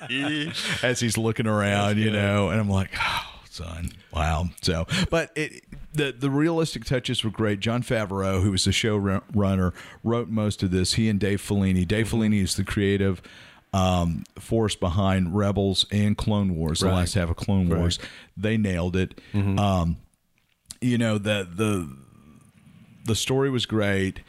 As 0.84 1.00
he's 1.00 1.18
looking 1.18 1.48
around, 1.48 1.98
you 1.98 2.12
know, 2.12 2.50
and 2.50 2.60
I'm 2.60 2.70
like, 2.70 2.92
"Oh, 3.00 3.40
son, 3.50 3.92
wow." 4.14 4.50
So, 4.62 4.88
but 5.10 5.32
it. 5.36 5.64
The, 5.94 6.14
the 6.18 6.30
realistic 6.30 6.86
touches 6.86 7.22
were 7.22 7.32
great. 7.32 7.60
Jon 7.60 7.84
Favreau, 7.84 8.42
who 8.42 8.52
was 8.52 8.64
the 8.64 8.72
showrunner, 8.72 9.74
wrote 10.06 10.30
most 10.30 10.64
of 10.64 10.72
this. 10.72 10.94
He 10.94 11.10
and 11.10 11.20
Dave 11.20 11.42
Filoni. 11.42 11.86
Dave 11.86 12.08
Filoni 12.10 12.42
is 12.42 12.56
the 12.56 12.64
creative 12.64 13.22
um, 13.74 14.24
force 14.38 14.76
behind 14.76 15.36
Rebels 15.36 15.86
and 15.92 16.18
Clone 16.18 16.56
Wars, 16.56 16.80
the 16.82 16.88
Right. 16.88 16.96
last 16.96 17.14
half 17.14 17.30
of 17.30 17.38
Clone 17.38 17.70
Wars. 17.70 18.00
They 18.36 18.58
nailed 18.58 18.96
it. 18.96 19.20
Um, 19.34 19.98
you 20.82 20.98
know 20.98 21.18
the 21.18 21.48
the 21.54 21.90
the 23.06 23.16
story 23.16 23.50
was 23.50 23.66
great. 23.66 24.22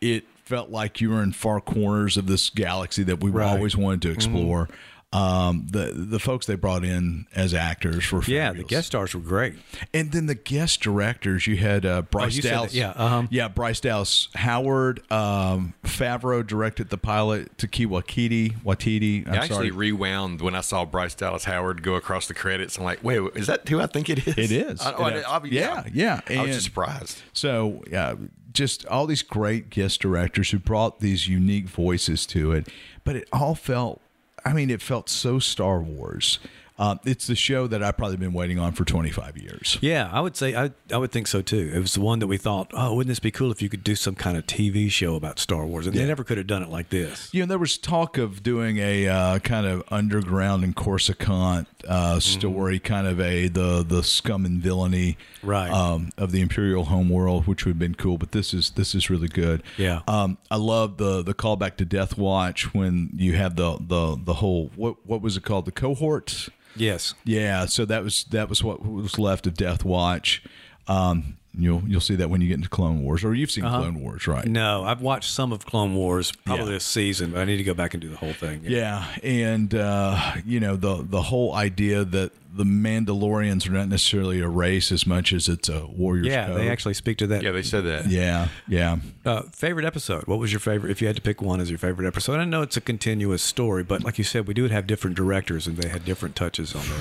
It 0.00 0.24
felt 0.44 0.70
like 0.70 1.00
you 1.00 1.10
were 1.10 1.22
in 1.22 1.32
far 1.32 1.60
corners 1.60 2.16
of 2.16 2.26
this 2.26 2.50
galaxy 2.50 3.02
that 3.04 3.20
we 3.22 3.30
Right. 3.30 3.46
always 3.48 3.76
wanted 3.76 4.02
to 4.02 4.10
explore. 4.10 4.68
Um, 5.12 5.66
the 5.68 5.92
the 5.92 6.20
folks 6.20 6.46
they 6.46 6.54
brought 6.54 6.84
in 6.84 7.26
as 7.34 7.52
actors 7.52 8.12
were 8.12 8.22
Yeah, 8.24 8.52
the 8.52 8.62
guest 8.62 8.86
stars 8.86 9.12
were 9.12 9.20
great. 9.20 9.54
and 9.92 10.12
then 10.12 10.26
the 10.26 10.36
guest 10.36 10.80
directors 10.80 11.48
you 11.48 11.56
had 11.56 11.84
uh, 11.84 12.02
Bryce 12.02 12.36
you 12.36 12.42
Dallas, 12.42 12.72
yeah, 12.72 12.90
uh-huh. 12.90 13.26
yeah, 13.28 13.48
Bryce 13.48 13.80
Dallas 13.80 14.28
Howard, 14.36 15.02
um, 15.10 15.74
Favreau 15.82 16.46
directed 16.46 16.90
the 16.90 16.96
pilot, 16.96 17.58
Taki 17.58 17.86
Wakiti, 17.86 18.62
Watiti. 18.62 19.26
I'm 19.26 19.34
I 19.34 19.36
actually 19.38 19.70
sorry, 19.70 19.70
rewound 19.72 20.40
when 20.42 20.54
I 20.54 20.60
saw 20.60 20.84
Bryce 20.84 21.16
Dallas 21.16 21.42
Howard 21.44 21.82
go 21.82 21.96
across 21.96 22.28
the 22.28 22.34
credits. 22.34 22.78
I'm 22.78 22.84
like, 22.84 23.02
wait, 23.02 23.20
is 23.34 23.48
that 23.48 23.68
who 23.68 23.80
I 23.80 23.86
think 23.86 24.10
it 24.10 24.28
is? 24.28 24.38
It 24.38 24.52
is. 24.52 24.80
I, 24.86 24.92
oh, 24.92 25.02
I, 25.02 25.08
It 25.10 25.16
is. 25.16 25.24
I, 25.24 25.40
Yeah, 25.46 25.84
yeah, 25.92 26.20
I 26.28 26.42
was 26.42 26.52
just 26.52 26.66
surprised. 26.66 27.22
So, 27.32 27.82
yeah, 27.90 28.14
just 28.52 28.86
all 28.86 29.06
these 29.06 29.22
great 29.22 29.70
guest 29.70 30.00
directors 30.00 30.50
who 30.50 30.60
brought 30.60 31.00
these 31.00 31.26
unique 31.26 31.66
voices 31.68 32.26
to 32.26 32.52
it, 32.52 32.68
but 33.02 33.16
it 33.16 33.28
all 33.32 33.54
felt, 33.56 34.00
I 34.44 34.52
mean, 34.52 34.70
it 34.70 34.82
felt 34.82 35.08
so 35.08 35.38
Star 35.38 35.80
Wars. 35.80 36.38
Um, 36.80 36.98
it's 37.04 37.26
the 37.26 37.36
show 37.36 37.66
that 37.66 37.82
I've 37.82 37.96
probably 37.98 38.16
been 38.16 38.32
waiting 38.32 38.58
on 38.58 38.72
for 38.72 38.84
25 38.86 39.36
years. 39.36 39.76
Yeah, 39.82 40.08
I 40.10 40.20
would 40.20 40.34
say 40.34 40.56
I 40.56 40.70
I 40.90 40.96
would 40.96 41.12
think 41.12 41.26
so 41.28 41.42
too. 41.42 41.70
It 41.74 41.78
was 41.78 41.92
the 41.94 42.00
one 42.00 42.18
that 42.20 42.26
we 42.26 42.38
thought, 42.38 42.70
oh, 42.72 42.94
wouldn't 42.94 43.10
this 43.10 43.20
be 43.20 43.30
cool 43.30 43.52
if 43.52 43.60
you 43.60 43.68
could 43.68 43.84
do 43.84 43.94
some 43.94 44.14
kind 44.14 44.36
of 44.38 44.46
TV 44.46 44.90
show 44.90 45.14
about 45.14 45.38
Star 45.38 45.66
Wars? 45.66 45.86
And 45.86 45.94
Yeah. 45.94 46.02
they 46.02 46.08
never 46.08 46.24
could 46.24 46.38
have 46.38 46.46
done 46.46 46.62
it 46.62 46.70
like 46.70 46.88
this. 46.88 47.28
You 47.32 47.42
know, 47.42 47.46
there 47.46 47.58
was 47.58 47.76
talk 47.76 48.16
of 48.16 48.42
doing 48.42 48.78
a 48.78 49.06
uh, 49.08 49.38
kind 49.40 49.66
of 49.66 49.82
underground 49.90 50.64
and 50.64 50.74
Coruscant 50.74 51.68
uh, 51.86 52.18
story, 52.20 52.78
kind 52.78 53.06
of 53.06 53.20
a 53.20 53.48
the 53.48 53.84
the 53.86 54.02
scum 54.02 54.44
and 54.46 54.60
villainy, 54.62 55.18
Right. 55.42 55.70
um, 55.70 56.10
of 56.16 56.32
the 56.32 56.40
Imperial 56.40 56.84
homeworld, 56.84 57.46
which 57.46 57.64
would 57.66 57.72
have 57.72 57.78
been 57.78 57.94
cool. 57.94 58.16
But 58.16 58.32
this 58.32 58.54
is 58.54 58.70
this 58.70 58.94
is 58.94 59.10
really 59.10 59.28
good. 59.28 59.62
Yeah. 59.76 60.00
um, 60.08 60.38
I 60.50 60.56
love 60.56 60.96
the 60.96 61.22
the 61.22 61.34
callback 61.34 61.76
to 61.76 61.84
Death 61.84 62.16
Watch 62.16 62.72
when 62.74 63.10
you 63.16 63.34
have 63.36 63.56
the 63.56 63.76
the 63.78 64.16
the 64.24 64.34
whole 64.34 64.70
what 64.76 65.06
what 65.06 65.20
was 65.20 65.36
it 65.36 65.42
called 65.42 65.66
the 65.66 65.72
cohort. 65.72 66.48
Yes. 66.76 67.14
Yeah, 67.24 67.66
so 67.66 67.84
that 67.84 68.02
was 68.04 68.24
that 68.30 68.48
was 68.48 68.62
what 68.62 68.84
was 68.84 69.18
left 69.18 69.46
of 69.46 69.54
Death 69.54 69.84
Watch. 69.84 70.42
Um, 70.86 71.36
you'll 71.56 71.82
you'll 71.86 72.00
see 72.00 72.16
that 72.16 72.30
when 72.30 72.40
you 72.40 72.48
get 72.48 72.54
into 72.54 72.68
Clone 72.68 73.02
Wars, 73.02 73.24
or 73.24 73.34
you've 73.34 73.50
seen 73.50 73.64
Clone 73.64 74.00
Wars, 74.00 74.26
right? 74.26 74.46
No, 74.46 74.84
I've 74.84 75.00
watched 75.00 75.30
some 75.30 75.52
of 75.52 75.66
Clone 75.66 75.94
Wars, 75.94 76.32
probably 76.44 76.66
Yeah. 76.66 76.70
this 76.72 76.84
season, 76.84 77.32
but 77.32 77.40
I 77.40 77.44
need 77.44 77.56
to 77.58 77.64
go 77.64 77.74
back 77.74 77.94
and 77.94 78.00
do 78.00 78.08
the 78.08 78.16
whole 78.16 78.32
thing. 78.32 78.62
Yeah, 78.64 79.04
and 79.22 79.74
uh, 79.74 80.34
you 80.44 80.60
know 80.60 80.76
the 80.76 81.02
the 81.08 81.22
whole 81.22 81.54
idea 81.54 82.04
that 82.04 82.32
the 82.52 82.64
Mandalorians 82.64 83.68
are 83.68 83.72
not 83.72 83.86
necessarily 83.88 84.40
a 84.40 84.48
race 84.48 84.90
as 84.90 85.06
much 85.06 85.32
as 85.32 85.48
it's 85.48 85.68
a 85.68 85.86
warrior's 85.86 86.26
Yeah, 86.26 86.46
code. 86.48 86.56
they 86.56 86.68
actually 86.68 86.94
speak 86.94 87.16
to 87.18 87.28
that. 87.28 87.42
Yeah, 87.44 87.52
they 87.52 87.62
said 87.62 87.84
that. 87.84 88.06
Yeah, 88.08 88.48
yeah. 88.66 88.96
Uh, 89.24 89.42
favorite 89.52 89.84
episode? 89.86 90.26
What 90.26 90.40
was 90.40 90.52
your 90.52 90.58
favorite? 90.58 90.90
If 90.90 91.00
you 91.00 91.06
had 91.06 91.14
to 91.14 91.22
pick 91.22 91.40
one 91.40 91.60
as 91.60 91.70
your 91.70 91.78
favorite 91.78 92.08
episode, 92.08 92.40
I 92.40 92.44
know 92.44 92.62
it's 92.62 92.76
a 92.76 92.80
continuous 92.80 93.40
story, 93.42 93.84
but 93.84 94.02
like 94.02 94.18
you 94.18 94.24
said, 94.24 94.48
we 94.48 94.54
do 94.54 94.66
have 94.66 94.88
different 94.88 95.14
directors 95.16 95.68
and 95.68 95.76
they 95.76 95.88
had 95.90 96.04
different 96.04 96.34
touches 96.34 96.74
on 96.74 96.82
there. 96.88 96.98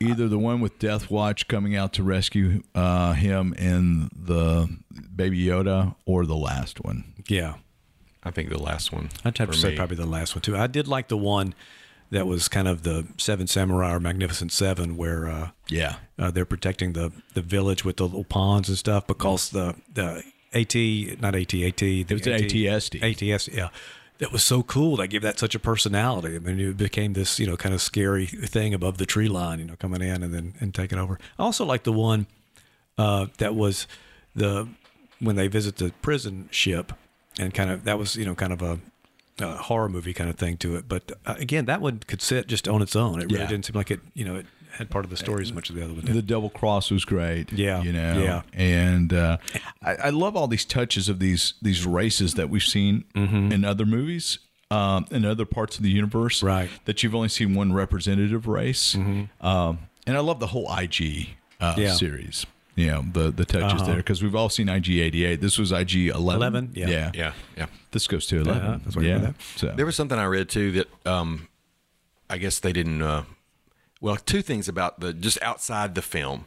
Either 0.00 0.28
the 0.28 0.38
one 0.38 0.60
with 0.60 0.78
Death 0.78 1.10
Watch 1.10 1.48
coming 1.48 1.76
out 1.76 1.92
to 1.94 2.02
rescue 2.02 2.62
uh, 2.74 3.12
him 3.14 3.54
and 3.58 4.10
the 4.14 4.68
Baby 5.14 5.44
Yoda, 5.44 5.94
or 6.06 6.26
the 6.26 6.36
last 6.36 6.82
one. 6.84 7.14
Yeah, 7.28 7.54
I 8.22 8.30
think 8.30 8.50
the 8.50 8.60
last 8.60 8.92
one. 8.92 9.10
I'd 9.24 9.38
have 9.38 9.50
to 9.50 9.56
say 9.56 9.70
me. 9.70 9.76
probably 9.76 9.96
the 9.96 10.06
last 10.06 10.34
one 10.34 10.42
too. 10.42 10.56
I 10.56 10.66
did 10.66 10.88
like 10.88 11.08
the 11.08 11.16
one 11.16 11.54
that 12.10 12.26
was 12.26 12.48
kind 12.48 12.68
of 12.68 12.82
the 12.82 13.06
Seven 13.18 13.46
Samurai 13.46 13.94
or 13.94 14.00
Magnificent 14.00 14.52
Seven, 14.52 14.96
where 14.96 15.28
uh, 15.28 15.50
Yeah, 15.68 15.96
uh, 16.18 16.30
they're 16.30 16.44
protecting 16.44 16.92
the 16.92 17.12
the 17.34 17.42
village 17.42 17.84
with 17.84 17.96
the 17.96 18.04
little 18.04 18.24
ponds 18.24 18.68
and 18.68 18.78
stuff 18.78 19.06
because 19.06 19.50
the 19.50 19.74
the 19.92 20.22
AT 20.52 21.20
not 21.20 21.34
AT 21.34 21.52
AT 21.54 21.78
the 21.78 22.06
was 22.10 22.26
an 22.26 22.34
AT-ST. 22.34 23.02
ATS 23.02 23.48
yeah 23.48 23.68
that 24.18 24.30
was 24.32 24.44
so 24.44 24.62
cool 24.62 24.96
they 24.96 25.08
gave 25.08 25.22
that 25.22 25.38
such 25.38 25.54
a 25.54 25.58
personality. 25.58 26.36
I 26.36 26.38
mean 26.38 26.58
it 26.60 26.76
became 26.76 27.12
this 27.14 27.38
you 27.40 27.46
know 27.46 27.56
kind 27.56 27.74
of 27.74 27.80
scary 27.82 28.26
thing 28.26 28.72
above 28.74 28.98
the 28.98 29.06
tree 29.06 29.28
line 29.28 29.58
you 29.58 29.64
know 29.64 29.76
coming 29.76 30.02
in 30.02 30.22
and 30.22 30.32
then 30.32 30.54
and 30.60 30.74
taking 30.74 30.98
over. 30.98 31.18
I 31.38 31.42
also 31.42 31.64
like 31.64 31.82
the 31.84 31.92
one 31.92 32.26
uh, 32.98 33.26
that 33.38 33.54
was 33.54 33.86
the 34.34 34.68
when 35.20 35.36
they 35.36 35.48
visit 35.48 35.76
the 35.76 35.92
prison 36.02 36.48
ship 36.50 36.92
and 37.38 37.52
kind 37.54 37.70
of 37.70 37.84
that 37.84 37.98
was 37.98 38.14
you 38.16 38.24
know 38.24 38.34
kind 38.34 38.52
of 38.52 38.62
a, 38.62 38.78
a 39.40 39.56
horror 39.56 39.88
movie 39.88 40.12
kind 40.12 40.30
of 40.30 40.36
thing 40.36 40.56
to 40.58 40.76
it. 40.76 40.88
But 40.88 41.10
uh, 41.26 41.34
again 41.38 41.64
that 41.66 41.80
one 41.80 41.98
could 42.06 42.22
sit 42.22 42.46
just 42.46 42.68
on 42.68 42.82
its 42.82 42.94
own. 42.94 43.20
It 43.20 43.24
really 43.24 43.38
Yeah. 43.40 43.46
didn't 43.48 43.64
seem 43.66 43.74
like 43.76 43.90
it 43.90 44.00
you 44.14 44.24
know 44.24 44.36
it 44.36 44.46
had 44.74 44.90
part 44.90 45.04
of 45.04 45.10
the 45.10 45.16
story 45.16 45.42
as 45.42 45.52
much 45.52 45.70
as 45.70 45.76
the 45.76 45.82
other 45.84 45.92
one 45.94 46.04
did. 46.04 46.14
the 46.14 46.22
double 46.22 46.50
cross 46.50 46.90
was 46.90 47.04
great. 47.04 47.52
Yeah, 47.52 47.82
you 47.82 47.92
know. 47.92 48.22
yeah. 48.22 48.42
and 48.52 49.12
uh, 49.12 49.38
I, 49.82 49.94
I 49.96 50.10
love 50.10 50.36
all 50.36 50.46
these 50.48 50.64
touches 50.64 51.08
of 51.08 51.18
these 51.18 51.54
these 51.62 51.84
races 51.86 52.34
that 52.34 52.50
we've 52.50 52.62
seen 52.62 53.04
in 53.14 53.64
other 53.64 53.86
movies. 53.86 54.38
Um, 54.70 55.06
in 55.10 55.24
other 55.24 55.44
parts 55.44 55.76
of 55.76 55.82
the 55.84 55.90
universe, 55.90 56.42
Right. 56.42 56.68
That 56.86 57.02
you've 57.02 57.14
only 57.14 57.28
seen 57.28 57.54
one 57.54 57.72
representative 57.72 58.48
race, 58.48 58.96
um, 58.96 59.78
and 60.06 60.16
I 60.16 60.20
love 60.20 60.40
the 60.40 60.48
whole 60.48 60.66
IG 60.76 61.28
uh, 61.60 61.74
Yeah. 61.76 61.92
series. 61.94 62.44
You 62.74 62.86
know 62.86 63.04
the 63.12 63.30
the 63.30 63.44
touches 63.44 63.82
Uh-huh. 63.82 63.84
there 63.86 63.96
because 63.98 64.20
we've 64.20 64.34
all 64.34 64.48
seen 64.48 64.68
IG 64.68 64.88
eighty 64.98 65.24
eight. 65.24 65.40
This 65.40 65.58
was 65.58 65.70
IG 65.70 66.08
eleven. 66.08 66.70
11, 66.70 66.70
yeah. 66.74 66.88
yeah, 66.88 67.10
Yeah, 67.14 67.32
yeah. 67.56 67.66
This 67.92 68.08
goes 68.08 68.26
to 68.26 68.40
eleven. 68.40 68.62
Uh-huh, 68.62 68.78
that's 68.82 68.96
what 68.96 69.04
I 69.04 69.08
yeah. 69.08 69.20
read 69.26 69.34
So 69.56 69.72
There 69.76 69.86
was 69.86 69.94
something 69.94 70.18
I 70.18 70.24
read 70.24 70.48
too 70.48 70.72
that 70.72 70.88
um, 71.06 71.46
I 72.28 72.38
guess 72.38 72.58
they 72.58 72.72
didn't. 72.72 73.00
Uh, 73.00 73.24
well, 74.04 74.16
two 74.16 74.42
things 74.42 74.68
about 74.68 75.00
the 75.00 75.14
just 75.14 75.40
outside 75.40 75.94
the 75.94 76.02
film. 76.02 76.44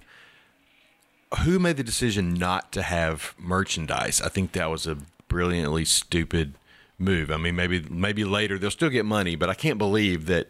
Who 1.43 1.57
made 1.57 1.77
the 1.77 1.83
decision 1.83 2.35
not 2.35 2.71
to 2.73 2.83
have 2.83 3.33
merchandise? 3.35 4.21
I 4.21 4.29
think 4.29 4.51
that 4.51 4.69
was 4.69 4.85
a 4.85 4.99
brilliantly 5.27 5.83
stupid 5.83 6.53
move. 6.99 7.31
I 7.31 7.37
mean, 7.37 7.55
maybe 7.55 7.83
maybe 7.89 8.23
later 8.23 8.59
they'll 8.59 8.69
still 8.69 8.91
get 8.91 9.07
money, 9.07 9.35
but 9.35 9.49
I 9.49 9.55
can't 9.55 9.79
believe 9.79 10.27
that 10.27 10.49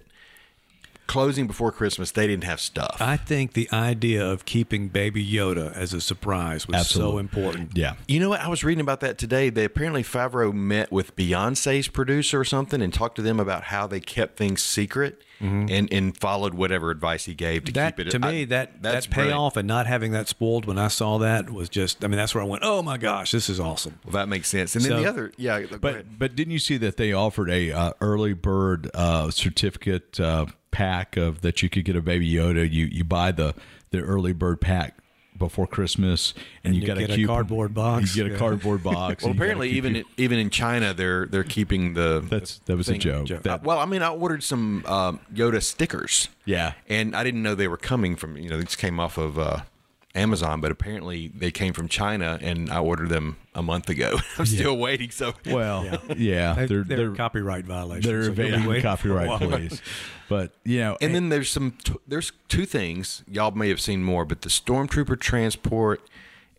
closing 1.07 1.47
before 1.47 1.71
Christmas, 1.71 2.11
they 2.11 2.27
didn't 2.27 2.43
have 2.43 2.59
stuff. 2.59 2.97
I 2.99 3.17
think 3.17 3.53
the 3.53 3.69
idea 3.73 4.25
of 4.25 4.45
keeping 4.45 4.89
Baby 4.89 5.25
Yoda 5.27 5.73
as 5.73 5.93
a 5.93 6.01
surprise 6.01 6.67
was 6.67 6.87
so 6.89 7.17
important. 7.17 7.77
Yeah. 7.77 7.95
You 8.07 8.19
know 8.19 8.29
what? 8.29 8.41
I 8.41 8.47
was 8.49 8.63
reading 8.63 8.81
about 8.81 8.99
that 8.99 9.17
today. 9.17 9.49
They 9.49 9.63
apparently 9.65 10.03
Favreau 10.03 10.53
met 10.53 10.91
with 10.91 11.15
Beyonce's 11.15 11.87
producer 11.87 12.39
or 12.41 12.45
something 12.45 12.81
and 12.81 12.93
talked 12.93 13.15
to 13.15 13.21
them 13.21 13.39
about 13.39 13.63
how 13.65 13.87
they 13.87 13.99
kept 13.99 14.37
things 14.37 14.61
secret 14.61 15.21
and, 15.39 15.93
and 15.93 16.17
followed 16.17 16.55
whatever 16.55 16.89
advice 16.89 17.25
he 17.25 17.35
gave 17.35 17.63
to 17.65 17.71
Mm-hmm. 17.71 17.75
That 17.75 17.95
keep 17.97 18.07
it. 18.07 18.09
to 18.19 18.25
I- 18.27 18.31
me, 18.31 18.45
that 18.45 18.81
that's 18.81 19.05
that 19.05 19.13
brilliant. 19.13 19.35
payoff 19.35 19.55
and 19.57 19.67
not 19.67 19.85
having 19.85 20.11
that 20.13 20.27
spoiled 20.27 20.65
when 20.65 20.79
I 20.79 20.87
saw 20.87 21.19
that 21.19 21.51
was 21.51 21.69
just. 21.69 22.03
I 22.03 22.07
mean, 22.07 22.17
that's 22.17 22.33
where 22.33 22.43
I 22.43 22.47
went. 22.47 22.63
Oh 22.65 22.81
my 22.81 22.97
gosh, 22.97 23.31
this 23.31 23.47
is 23.47 23.59
awesome. 23.59 23.99
Well, 24.03 24.13
that 24.13 24.27
makes 24.29 24.47
sense. 24.47 24.75
And 24.75 24.83
then 24.83 25.03
the 25.03 25.07
other, 25.07 25.31
yeah. 25.37 25.61
But 25.79 26.17
but 26.17 26.35
didn't 26.35 26.53
you 26.53 26.59
see 26.59 26.77
that 26.77 26.97
they 26.97 27.13
offered 27.13 27.51
a 27.51 27.71
uh, 27.71 27.91
early 28.01 28.33
bird 28.33 28.89
uh, 28.95 29.29
certificate 29.29 30.19
uh, 30.19 30.47
pack 30.77 31.17
of 31.17 31.41
that 31.41 31.63
you 31.63 31.69
could 31.69 31.85
get 31.85 31.95
a 31.95 32.01
Baby 32.01 32.31
Yoda? 32.31 32.69
You 32.71 32.85
you 32.85 33.03
buy 33.03 33.31
the 33.31 33.55
the 33.91 33.99
early 33.99 34.33
bird 34.33 34.61
pack 34.61 34.95
before 35.37 35.67
Christmas, 35.67 36.33
and, 36.63 36.73
you, 36.73 36.81
you 36.81 36.87
got 36.87 36.97
get 36.97 37.11
a 37.11 37.15
coupon- 37.15 37.27
cardboard 37.35 37.73
box. 37.73 38.15
You 38.15 38.23
get 38.23 38.33
a 38.33 38.37
cardboard 38.39 38.81
box. 38.83 38.93
well, 38.93 39.07
and 39.07 39.21
you 39.21 39.21
got 39.21 39.27
a 39.27 39.31
apparently, 39.37 39.69
even 39.69 39.93
coupon- 39.93 40.11
even 40.17 40.39
in 40.39 40.49
China, 40.49 40.93
they're 40.93 41.25
they're 41.27 41.43
keeping 41.43 41.93
the. 41.93 42.23
that's 42.29 42.59
that 42.65 42.75
was 42.77 42.89
a 42.89 42.97
joke. 42.97 43.25
joke. 43.25 43.43
That- 43.43 43.59
Uh, 43.61 43.63
well, 43.63 43.79
I 43.79 43.85
mean, 43.85 44.01
I 44.03 44.09
ordered 44.09 44.43
some 44.43 44.83
um, 44.85 45.19
Yoda 45.33 45.61
stickers. 45.63 46.29
Yeah. 46.45 46.73
and 46.87 47.15
I 47.15 47.23
didn't 47.23 47.43
know 47.43 47.55
they 47.55 47.67
were 47.67 47.77
coming 47.77 48.15
from. 48.15 48.37
You 48.37 48.49
know, 48.49 48.57
these 48.57 48.75
came 48.75 48.99
off 48.99 49.17
of 49.17 49.37
uh, 49.37 49.59
Amazon, 50.17 50.59
but 50.61 50.71
apparently 50.71 51.27
they 51.29 51.51
came 51.51 51.73
from 51.73 51.87
China, 51.87 52.37
and 52.41 52.69
I 52.69 52.79
ordered 52.79 53.09
them 53.09 53.37
a 53.55 53.61
month 53.61 53.89
ago. 53.89 54.17
I'm 54.37 54.45
still 54.45 54.77
waiting. 54.77 55.11
So, 55.11 55.33
well, 55.45 55.85
yeah, 56.17 56.53
They, 56.53 56.65
they're 56.65 56.83
they're, 56.83 56.97
they're 56.97 57.15
copyright 57.15 57.65
violations. 57.65 58.05
they're 58.05 58.23
so 58.23 58.31
you'll 58.31 58.39
evading 58.47 58.65
waiting 58.65 58.83
copyright 58.83 59.27
while. 59.29 59.39
police. 59.39 59.81
But 60.29 60.51
you 60.65 60.79
know, 60.79 60.97
and 61.01 61.15
then 61.15 61.29
there's 61.29 61.49
some. 61.49 61.71
T- 61.83 61.93
there's 62.07 62.31
two 62.49 62.65
things 62.65 63.23
y'all 63.29 63.51
may 63.51 63.69
have 63.69 63.79
seen 63.79 64.03
more, 64.03 64.25
but 64.25 64.41
the 64.41 64.49
Stormtrooper 64.49 65.19
transport 65.19 66.01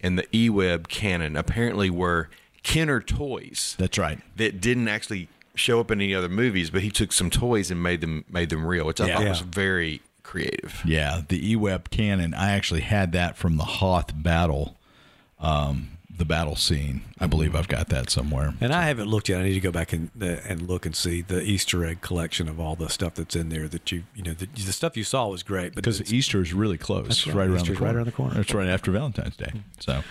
and 0.00 0.18
the 0.18 0.26
E-Web 0.36 0.88
cannon 0.88 1.36
apparently 1.36 1.90
were 1.90 2.28
Kenner 2.62 3.00
toys. 3.00 3.74
that's 3.78 3.98
right. 3.98 4.18
that 4.36 4.60
didn't 4.60 4.88
actually 4.88 5.28
show 5.54 5.80
up 5.80 5.90
in 5.90 6.00
any 6.00 6.14
other 6.14 6.28
movies, 6.28 6.70
but 6.70 6.82
he 6.82 6.90
took 6.90 7.10
some 7.12 7.30
toys 7.30 7.70
and 7.70 7.82
made 7.82 8.00
them 8.00 8.24
made 8.30 8.48
them 8.50 8.64
real, 8.64 8.86
which 8.86 9.00
I 9.00 9.08
Yeah. 9.08 9.14
thought 9.16 9.22
Yeah. 9.24 9.28
was 9.30 9.40
very 9.40 10.00
creative. 10.28 10.82
Yeah, 10.84 11.22
the 11.28 11.50
E-Web 11.52 11.90
cannon. 11.90 12.34
I 12.34 12.52
actually 12.52 12.82
had 12.82 13.12
that 13.12 13.36
from 13.36 13.56
the 13.56 13.64
Hoth 13.64 14.12
battle, 14.14 14.76
um, 15.40 15.90
the 16.14 16.24
battle 16.24 16.56
scene. 16.56 17.02
I 17.18 17.26
believe 17.26 17.54
I've 17.54 17.68
got 17.68 17.88
that 17.88 18.10
somewhere. 18.10 18.52
And 18.60 18.72
I 18.74 18.82
haven't 18.88 19.08
looked 19.08 19.28
yet. 19.28 19.40
I 19.40 19.44
need 19.44 19.54
to 19.54 19.60
go 19.60 19.70
back 19.70 19.92
and 19.92 20.10
uh, 20.20 20.26
and 20.48 20.62
look 20.68 20.84
and 20.84 20.94
see 20.94 21.22
the 21.22 21.40
Easter 21.42 21.84
egg 21.84 22.00
collection 22.00 22.48
of 22.48 22.58
all 22.60 22.74
the 22.76 22.88
stuff 22.88 23.14
that's 23.14 23.36
in 23.36 23.48
there. 23.48 23.68
That 23.68 23.90
you 23.92 24.02
you 24.14 24.22
know 24.22 24.34
the, 24.34 24.46
the 24.46 24.72
stuff 24.72 24.96
you 24.96 25.04
saw 25.04 25.28
was 25.28 25.42
great, 25.42 25.74
but 25.74 25.84
because 25.84 26.12
Easter 26.12 26.40
is 26.42 26.52
really 26.52 26.78
close. 26.78 27.06
That's 27.06 27.18
It's 27.18 27.26
right. 27.28 27.36
right, 27.36 27.48
around 27.48 27.56
Easter's 27.60 27.78
the 27.78 27.84
right 27.84 27.88
corner. 27.88 27.96
around 27.98 28.06
the 28.06 28.12
corner. 28.12 28.40
It's 28.40 28.52
right 28.54 28.68
after 28.68 28.90
Valentine's 28.90 29.36
Day. 29.36 29.52
So, 29.80 30.02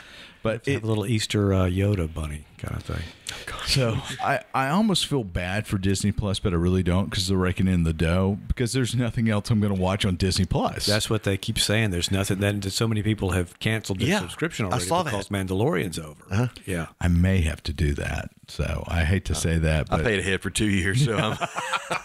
but 0.47 0.65
have 0.65 0.83
a 0.83 0.87
little 0.87 1.05
Easter 1.05 1.53
uh, 1.53 1.65
Yoda 1.65 2.11
bunny 2.11 2.45
kind 2.57 2.75
of 2.75 2.83
thing. 2.83 3.03
so 3.65 3.97
I, 4.23 4.41
I 4.53 4.69
almost 4.69 5.05
feel 5.05 5.23
bad 5.23 5.67
for 5.67 5.77
Disney 5.77 6.11
Plus, 6.11 6.39
but 6.39 6.53
I 6.53 6.55
really 6.55 6.83
don't 6.83 7.09
because 7.09 7.27
they're 7.27 7.37
raking 7.37 7.67
in 7.67 7.83
the 7.83 7.93
dough. 7.93 8.37
Because 8.47 8.73
there's 8.73 8.95
nothing 8.95 9.29
else 9.29 9.49
I'm 9.49 9.59
going 9.59 9.75
to 9.75 9.81
watch 9.81 10.05
on 10.05 10.15
Disney 10.15 10.45
Plus. 10.45 10.85
That's 10.85 11.09
what 11.09 11.23
they 11.23 11.37
keep 11.37 11.59
saying. 11.59 11.91
There's 11.91 12.11
nothing. 12.11 12.39
Then 12.39 12.61
so 12.61 12.87
many 12.87 13.03
people 13.03 13.31
have 13.31 13.59
canceled 13.59 13.99
their 13.99 14.07
Yeah, 14.07 14.19
subscription 14.19 14.65
I 14.65 14.69
already 14.69 14.85
saw 14.85 15.03
because 15.03 15.27
that. 15.27 15.35
Uh-huh. 15.35 15.45
Mandalorian's 15.45 15.99
over. 15.99 16.51
Yeah. 16.65 16.87
I 17.01 17.09
may 17.09 17.41
have 17.41 17.61
to 17.63 17.73
do 17.73 17.93
that. 17.95 18.31
So 18.47 18.85
I 18.87 19.03
hate 19.03 19.25
to 19.25 19.35
say 19.35 19.57
that, 19.57 19.89
But 19.89 19.95
I 19.95 19.97
but 19.97 20.05
paid 20.05 20.19
ahead 20.19 20.41
for 20.41 20.49
two 20.49 20.69
years, 20.69 21.03
so 21.03 21.17
I'm, 21.17 21.37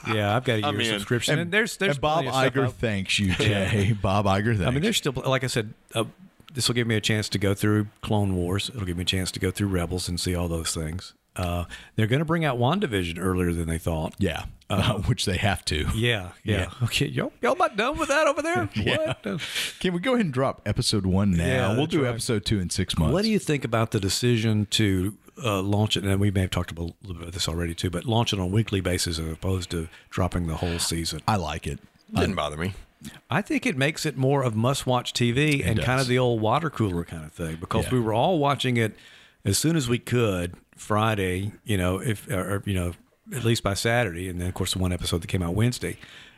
Yeah, 0.14 0.34
I've 0.34 0.42
got 0.42 0.54
a 0.54 0.56
year 0.58 0.66
I'm 0.66 0.84
subscription, 0.84 1.38
and, 1.38 1.52
there's 1.52 1.76
there's 1.76 1.96
and 1.96 2.00
Bob 2.00 2.24
plenty 2.24 2.50
Iger 2.50 2.72
thanks 2.72 3.18
you, 3.20 3.32
Jay. 3.34 3.96
Bob 4.02 4.26
Iger 4.26 4.56
thanks. 4.56 4.62
I 4.62 4.70
mean, 4.70 4.82
there's 4.82 4.96
still, 4.96 5.12
like 5.24 5.44
I 5.44 5.46
said, 5.46 5.72
uh, 5.94 6.04
this 6.54 6.68
will 6.68 6.74
give 6.74 6.86
me 6.86 6.96
a 6.96 7.00
chance 7.00 7.28
to 7.30 7.38
go 7.38 7.54
through 7.54 7.88
Clone 8.02 8.34
Wars. 8.36 8.70
It'll 8.74 8.86
give 8.86 8.96
me 8.96 9.02
a 9.02 9.06
chance 9.06 9.30
to 9.32 9.40
go 9.40 9.50
through 9.50 9.68
Rebels 9.68 10.08
and 10.08 10.18
see 10.20 10.34
all 10.34 10.48
those 10.48 10.74
things. 10.74 11.14
Uh, 11.34 11.64
they're 11.96 12.06
going 12.06 12.18
to 12.18 12.26
bring 12.26 12.44
out 12.44 12.58
WandaVision 12.58 13.18
earlier 13.18 13.52
than 13.52 13.66
they 13.66 13.78
thought. 13.78 14.14
yeah, 14.18 14.44
which 15.06 15.24
they 15.24 15.38
have 15.38 15.64
to. 15.66 15.86
Yeah, 15.94 16.32
yeah. 16.44 16.58
Yeah. 16.58 16.70
Okay, 16.84 17.06
y'all, 17.06 17.32
y'all 17.40 17.56
not 17.56 17.76
done 17.76 17.96
with 17.98 18.08
that 18.08 18.26
over 18.26 18.42
there? 18.42 18.68
Yeah. 18.74 19.14
What? 19.22 19.40
Can 19.80 19.94
we 19.94 20.00
go 20.00 20.12
ahead 20.14 20.26
and 20.26 20.34
drop 20.34 20.60
episode 20.66 21.06
one 21.06 21.30
now? 21.30 21.46
Yeah, 21.46 21.76
we'll 21.76 21.86
do 21.86 22.02
right. 22.04 22.10
episode 22.10 22.44
two 22.44 22.60
in 22.60 22.68
six 22.68 22.98
months. 22.98 23.12
What 23.12 23.22
do 23.22 23.30
you 23.30 23.38
think 23.38 23.64
about 23.64 23.92
the 23.92 24.00
decision 24.00 24.66
to 24.72 25.14
uh, 25.42 25.62
launch 25.62 25.96
it? 25.96 26.04
And 26.04 26.20
we 26.20 26.30
may 26.30 26.42
have 26.42 26.50
talked 26.50 26.70
about 26.70 26.90
a 26.90 27.06
little 27.06 27.20
bit 27.20 27.28
of 27.28 27.34
this 27.34 27.48
already 27.48 27.74
too, 27.74 27.90
but 27.90 28.04
launch 28.04 28.32
it 28.32 28.38
on 28.38 28.44
a 28.44 28.48
weekly 28.48 28.80
basis 28.80 29.18
as 29.18 29.26
opposed 29.32 29.70
to 29.70 29.88
dropping 30.10 30.48
the 30.48 30.56
whole 30.56 30.78
season. 30.78 31.20
I 31.26 31.36
like 31.36 31.66
it. 31.66 31.78
didn't 32.14 32.34
bother 32.34 32.56
me. 32.56 32.74
I 33.30 33.42
think 33.42 33.66
it 33.66 33.76
makes 33.76 34.06
it 34.06 34.16
more 34.16 34.42
of 34.42 34.54
must-watch 34.54 35.12
TV 35.12 35.64
and 35.66 35.80
kind 35.82 36.00
of 36.00 36.06
the 36.06 36.18
old 36.18 36.40
water 36.40 36.70
cooler 36.70 37.04
kind 37.04 37.24
of 37.24 37.32
thing 37.32 37.56
because 37.56 37.84
Yeah. 37.86 37.90
we 37.92 38.00
were 38.00 38.14
all 38.14 38.38
watching 38.38 38.76
it 38.76 38.94
as 39.44 39.58
soon 39.58 39.76
as 39.76 39.88
we 39.88 39.98
could 39.98 40.54
Friday, 40.76 41.52
you 41.64 41.76
know, 41.76 41.98
if 41.98 42.28
or, 42.28 42.62
you 42.64 42.74
know, 42.74 42.92
at 43.34 43.44
least 43.44 43.62
by 43.62 43.74
Saturday, 43.74 44.28
and 44.28 44.40
then 44.40 44.48
of 44.48 44.54
course 44.54 44.72
the 44.74 44.78
one 44.78 44.92
episode 44.92 45.22
that 45.22 45.26
came 45.28 45.42
out 45.42 45.54
Wednesday, 45.54 45.96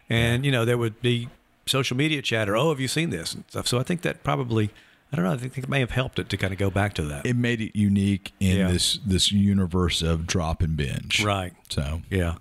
and 0.09 0.45
you 0.45 0.53
know 0.53 0.65
there 0.65 0.79
would 0.79 1.01
be 1.03 1.29
social 1.67 1.97
media 1.97 2.21
chatter. 2.23 2.57
Oh, 2.57 2.69
have 2.71 2.79
you 2.81 2.89
seen 2.89 3.11
this 3.11 3.35
and 3.35 3.45
stuff? 3.49 3.67
So 3.67 3.79
I 3.79 3.83
think 3.83 4.03
that 4.03 4.23
probably, 4.23 4.71
I 5.13 5.17
don't 5.17 5.25
know, 5.25 5.33
I 5.33 5.37
think 5.39 5.57
it 5.59 5.69
may 5.69 5.81
have 5.81 5.93
helped 5.93 6.19
it 6.19 6.29
to 6.29 6.37
kind 6.37 6.53
of 6.53 6.59
go 6.59 6.71
back 6.71 6.93
to 6.95 7.03
that. 7.05 7.25
It 7.27 7.37
made 7.37 7.61
it 7.63 7.77
unique 7.77 8.33
in 8.39 8.59
Yeah. 8.59 8.71
this 8.71 8.99
this 9.05 9.33
universe 9.33 10.03
of 10.03 10.27
drop 10.27 10.63
and 10.63 10.77
binge. 10.77 11.25
Right. 11.25 11.53
So, 11.71 12.03
yeah. 12.11 12.35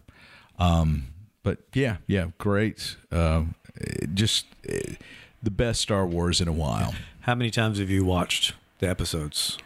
Um, 0.60 1.08
but 1.44 1.60
yeah, 1.74 1.98
yeah, 2.08 2.28
great. 2.38 2.96
Uh, 3.12 3.44
it 3.76 4.16
just 4.16 4.46
eh, 4.68 4.96
the 5.42 5.52
best 5.52 5.82
Star 5.82 6.06
Wars 6.06 6.42
in 6.42 6.48
a 6.48 6.54
while. 6.54 6.96
How 7.22 7.36
many 7.36 7.52
times 7.52 7.80
have 7.80 7.90
you 7.90 8.04
watched 8.04 8.54
the 8.80 8.90
episodes? 8.90 9.58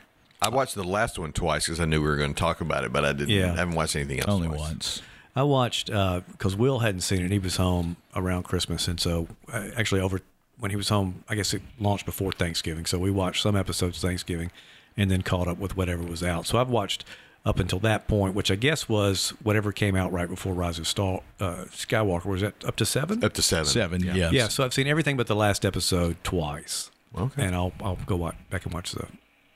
I 0.42 0.50
watched 0.50 0.76
the 0.76 0.84
last 0.84 1.18
one 1.18 1.32
twice 1.32 1.66
because 1.66 1.80
I 1.80 1.86
knew 1.86 2.02
we 2.02 2.08
were 2.08 2.18
going 2.18 2.34
to 2.34 2.40
talk 2.40 2.62
about 2.62 2.84
it, 2.84 2.94
but 2.94 3.06
I 3.06 3.14
didn't. 3.14 3.30
Yeah. 3.30 3.54
I 3.54 3.56
haven't 3.56 3.76
watched 3.76 3.96
anything 3.96 4.20
else. 4.20 4.30
Only 4.30 4.48
twice. 4.48 4.60
once. 4.60 5.02
I 5.36 5.44
watched 5.44 5.88
because 5.88 6.56
Will 6.56 6.80
hadn't 6.80 7.02
seen 7.02 7.24
it. 7.24 7.32
He 7.32 7.40
was 7.40 7.58
home 7.58 7.98
around 8.16 8.44
Christmas, 8.44 8.88
and 8.88 9.00
so 9.00 9.28
uh, 9.52 9.68
actually 9.76 10.02
over 10.02 10.22
when 10.60 10.72
he 10.72 10.78
was 10.78 10.90
home, 10.90 11.24
I 11.30 11.36
guess 11.36 11.54
it 11.54 11.62
launched 11.80 12.06
before 12.06 12.32
Thanksgiving. 12.32 12.88
So 12.88 12.98
we 12.98 13.12
watched 13.12 13.44
some 13.44 13.56
episodes 13.56 14.02
Thanksgiving, 14.02 14.52
and 14.96 15.12
then 15.12 15.22
caught 15.22 15.48
up 15.48 15.60
with 15.60 15.78
whatever 15.78 16.04
was 16.04 16.24
out. 16.24 16.48
So 16.48 16.58
I've 16.58 16.70
watched 16.70 17.06
up 17.48 17.60
until 17.60 17.80
that 17.80 18.08
point, 18.08 18.36
which 18.36 18.52
I 18.52 18.56
guess 18.56 18.90
was 18.90 19.30
whatever 19.42 19.72
came 19.72 19.96
out 19.96 20.12
right 20.12 20.28
before 20.28 20.54
Rise 20.54 20.78
of 20.80 20.88
Star 20.88 21.22
uh, 21.40 21.66
Skywalker. 21.72 22.26
Was 22.26 22.42
that 22.42 22.64
up 22.66 22.76
to 22.76 22.86
seven? 22.86 23.24
Up 23.24 23.34
to 23.34 23.42
seven. 23.42 23.66
Seven. 23.66 24.04
Yes. 24.04 24.34
Yeah. 24.34 24.48
So 24.50 24.66
I've 24.66 24.74
seen 24.74 24.88
everything 24.88 25.16
but 25.16 25.28
the 25.28 25.36
last 25.36 25.64
episode 25.66 26.18
twice. 26.24 26.92
Okay. 27.18 27.46
And 27.46 27.56
I'll 27.56 27.72
I'll 27.82 27.98
go 28.06 28.18
watch, 28.18 28.36
back 28.50 28.66
and 28.66 28.74
watch 28.74 28.92
the. 28.92 29.08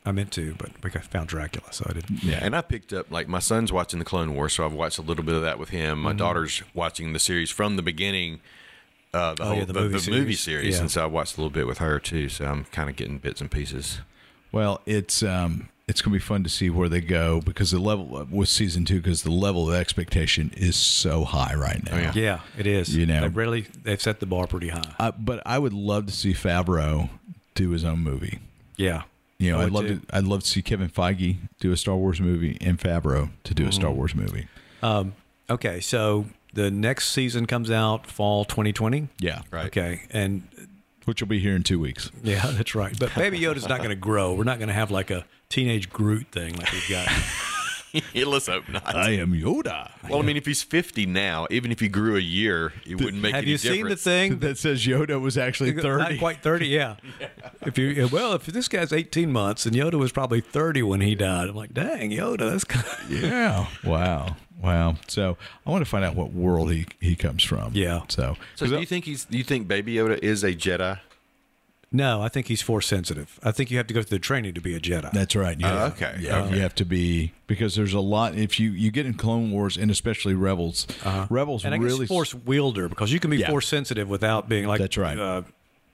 I 0.04 0.12
meant 0.12 0.32
to, 0.32 0.56
but 0.58 0.72
we 0.84 0.90
got- 0.90 1.04
found 1.06 1.28
Dracula, 1.28 1.72
so 1.72 1.86
I 1.88 1.94
didn't. 1.94 2.24
Yeah, 2.24 2.40
and 2.42 2.56
I 2.56 2.62
picked 2.62 2.92
up 2.92 3.12
like 3.12 3.28
my 3.28 3.38
son's 3.40 3.72
watching 3.72 4.00
the 4.00 4.06
Clone 4.06 4.34
Wars, 4.34 4.54
so 4.54 4.66
I've 4.66 4.74
watched 4.74 4.98
a 4.98 5.04
little 5.04 5.24
bit 5.24 5.36
of 5.36 5.44
that 5.44 5.60
with 5.60 5.70
him. 5.70 5.98
Mm-hmm. 5.98 6.04
My 6.04 6.14
daughter's 6.14 6.64
watching 6.74 7.14
the 7.14 7.20
series 7.20 7.52
from 7.52 7.76
the 7.76 7.84
beginning, 7.84 8.40
uh, 9.14 9.36
the 9.36 9.44
Oh, 9.44 9.46
whole 9.48 9.58
yeah, 9.58 9.66
the 9.66 9.74
the, 9.74 9.80
movie 9.82 10.00
the 10.00 10.12
movie 10.12 10.34
series. 10.34 10.40
series, 10.40 10.76
Yeah. 10.76 10.82
and 10.82 10.90
so 10.92 11.04
I 11.04 11.06
watched 11.06 11.38
a 11.38 11.42
little 11.42 11.52
bit 11.52 11.68
with 11.68 11.78
her 11.80 12.00
too. 12.00 12.30
So 12.30 12.46
I'm 12.46 12.64
kind 12.72 12.90
of 12.90 12.96
getting 12.96 13.20
bits 13.20 13.42
and 13.42 13.52
pieces. 13.52 14.00
Well, 14.52 14.82
it's 14.88 15.22
um, 15.22 15.70
it's 15.92 16.02
gonna 16.02 16.14
be 16.16 16.20
fun 16.20 16.42
to 16.44 16.50
see 16.50 16.70
where 16.70 16.88
they 16.90 17.02
go 17.02 17.42
because 17.42 17.72
the 17.72 17.80
level 17.80 18.26
with 18.32 18.48
season 18.50 18.86
two 18.86 19.02
because 19.02 19.24
the 19.24 19.32
level 19.32 19.70
of 19.70 19.76
expectation 19.76 20.52
is 20.56 20.76
so 20.76 21.24
high 21.26 21.54
right 21.54 21.84
now. 21.86 21.96
Oh, 21.96 22.00
yeah. 22.00 22.12
Yeah, 22.16 22.40
it 22.58 22.66
is. 22.66 22.96
You 22.96 23.06
know. 23.06 23.22
they've 23.22 23.36
really 23.36 23.68
they've 23.84 24.02
set 24.02 24.20
the 24.22 24.26
bar 24.26 24.48
pretty 24.48 24.70
high. 24.70 24.96
Uh, 24.98 25.12
but 25.12 25.42
I 25.46 25.60
would 25.60 25.74
love 25.74 26.06
to 26.08 26.12
see 26.14 26.34
Favreau 26.34 27.10
do 27.56 27.70
his 27.72 27.84
own 27.84 28.00
movie. 28.00 28.40
Yeah. 28.78 29.04
You 29.38 29.52
know, 29.52 29.60
I 29.60 29.64
I'd 29.66 29.72
love 29.72 29.88
too. 29.88 30.00
to. 30.00 30.16
I'd 30.16 30.24
love 30.24 30.42
to 30.42 30.48
see 30.48 30.62
Kevin 30.62 30.88
Feige 30.90 31.38
do 31.60 31.72
a 31.72 31.78
Star 31.78 31.96
Wars 31.96 32.22
movie 32.22 32.58
and 32.62 32.80
Favreau 32.80 33.30
to 33.44 33.54
do 33.54 33.64
a 33.64 33.66
Mm-hmm. 33.68 33.74
Star 33.74 33.92
Wars 33.92 34.16
movie. 34.16 34.48
Um, 34.84 35.14
okay, 35.50 35.80
so 35.82 36.26
the 36.54 36.70
next 36.72 37.10
season 37.10 37.46
comes 37.48 37.70
out 37.72 38.06
fall 38.08 38.46
2020. 38.46 39.08
Yeah, 39.20 39.42
Right. 39.52 39.66
Okay, 39.68 40.04
and 40.12 40.44
Which 41.06 41.22
will 41.22 41.28
be 41.28 41.40
here 41.40 41.56
in 41.56 41.64
two 41.64 41.80
weeks. 41.80 42.12
yeah, 42.24 42.46
that's 42.52 42.76
right. 42.76 42.98
But 43.00 43.14
Baby 43.16 43.40
Yoda's 43.40 43.68
not 43.68 43.80
going 43.80 43.90
to 43.90 43.96
grow. 43.96 44.34
We're 44.36 44.44
not 44.44 44.60
going 44.60 44.68
to 44.70 44.74
have 44.76 44.92
like 44.92 45.10
a 45.12 45.26
teenage 45.52 45.90
Groot 45.90 46.28
thing 46.32 46.56
like 46.56 46.72
we've 46.72 46.90
got. 46.90 47.08
Let's 48.16 48.48
hope 48.48 48.70
not. 48.70 48.96
I 48.96 49.12
am 49.12 49.34
Yoda. 49.34 49.92
well, 50.10 50.20
I 50.20 50.22
mean, 50.22 50.38
if 50.38 50.46
he's 50.46 50.64
50 50.64 51.06
now, 51.08 51.46
even 51.52 51.74
if 51.74 51.82
he 51.82 51.90
grew 51.90 52.16
a 52.16 52.22
year, 52.22 52.72
it 52.86 52.96
wouldn't 53.02 53.22
make 53.22 53.34
have 53.36 53.44
any 53.44 53.52
you 53.52 53.58
seen 53.58 53.84
the 53.84 53.96
difference. 53.96 54.04
thing? 54.04 54.40
that 54.40 54.58
says 54.58 54.86
Yoda 54.86 55.20
was 55.20 55.38
actually 55.38 55.74
Not 55.74 55.84
thirty. 55.84 56.18
quite 56.18 56.42
30, 56.42 56.68
yeah. 56.68 56.96
If 57.66 57.78
you 57.78 58.08
well, 58.10 58.32
if 58.34 58.46
this 58.46 58.68
guy's 58.70 58.94
18 58.94 59.30
months 59.32 59.66
and 59.66 59.76
Yoda 59.76 59.96
was 59.96 60.12
probably 60.14 60.40
30 60.40 60.84
when 60.84 61.02
he 61.02 61.16
died, 61.16 61.50
I'm 61.50 61.56
like, 61.56 61.74
dang, 61.74 62.12
Yoda, 62.12 62.50
that's 62.50 62.64
kind 62.64 62.86
of, 62.86 63.12
Yeah. 63.24 63.68
Wow. 63.84 64.38
Wow. 64.64 64.96
So 65.10 65.38
I 65.66 65.70
want 65.70 65.84
to 65.84 65.90
find 65.90 66.06
out 66.06 66.16
what 66.16 66.32
world 66.34 66.72
he 66.72 66.86
he 67.02 67.16
comes 67.18 67.44
from. 67.44 67.72
Yeah. 67.74 68.04
So, 68.08 68.38
So 68.56 68.68
do 68.68 68.80
you 68.80 68.86
think 68.86 69.04
he's? 69.06 69.26
Do 69.26 69.38
you 69.38 69.44
think 69.44 69.68
Baby 69.68 69.96
Yoda 69.96 70.18
is 70.20 70.44
a 70.46 70.54
Jedi? 70.54 71.00
No, 71.94 72.22
I 72.22 72.30
think 72.30 72.48
he's 72.48 72.62
force 72.62 72.88
sensitive. 72.88 73.38
I 73.44 73.52
think 73.52 73.70
you 73.70 73.76
have 73.78 73.88
to 73.88 73.94
go 73.94 74.02
through 74.02 74.18
the 74.18 74.22
training 74.24 74.54
to 74.54 74.62
be 74.62 74.76
a 74.76 74.80
Jedi. 74.80 75.12
That's 75.12 75.36
right. 75.36 75.60
Yeah. 75.60 75.84
Oh, 75.84 75.88
okay. 75.88 76.16
Yeah, 76.20 76.44
Okay. 76.44 76.56
you 76.56 76.62
have 76.62 76.74
to 76.76 76.86
be 76.86 77.34
because 77.48 77.76
there's 77.76 77.94
a 77.94 78.00
lot. 78.00 78.34
If 78.36 78.60
you 78.62 78.72
you 78.72 78.92
get 78.92 79.06
in 79.06 79.14
Clone 79.14 79.52
Wars 79.52 79.76
and 79.76 79.92
especially 79.92 80.34
Rebels, 80.34 80.88
Rebels 81.30 81.66
and 81.66 81.74
I 81.74 81.78
really 81.78 82.00
guess 82.00 82.08
force 82.08 82.34
wielder 82.34 82.88
because 82.88 83.12
you 83.12 83.20
can 83.20 83.30
be 83.30 83.38
Yeah. 83.38 83.50
force 83.50 83.68
sensitive 83.68 84.08
without 84.08 84.48
being 84.48 84.68
like 84.68 84.80
That's 84.80 84.98
right. 84.98 85.18
Uh, 85.20 85.42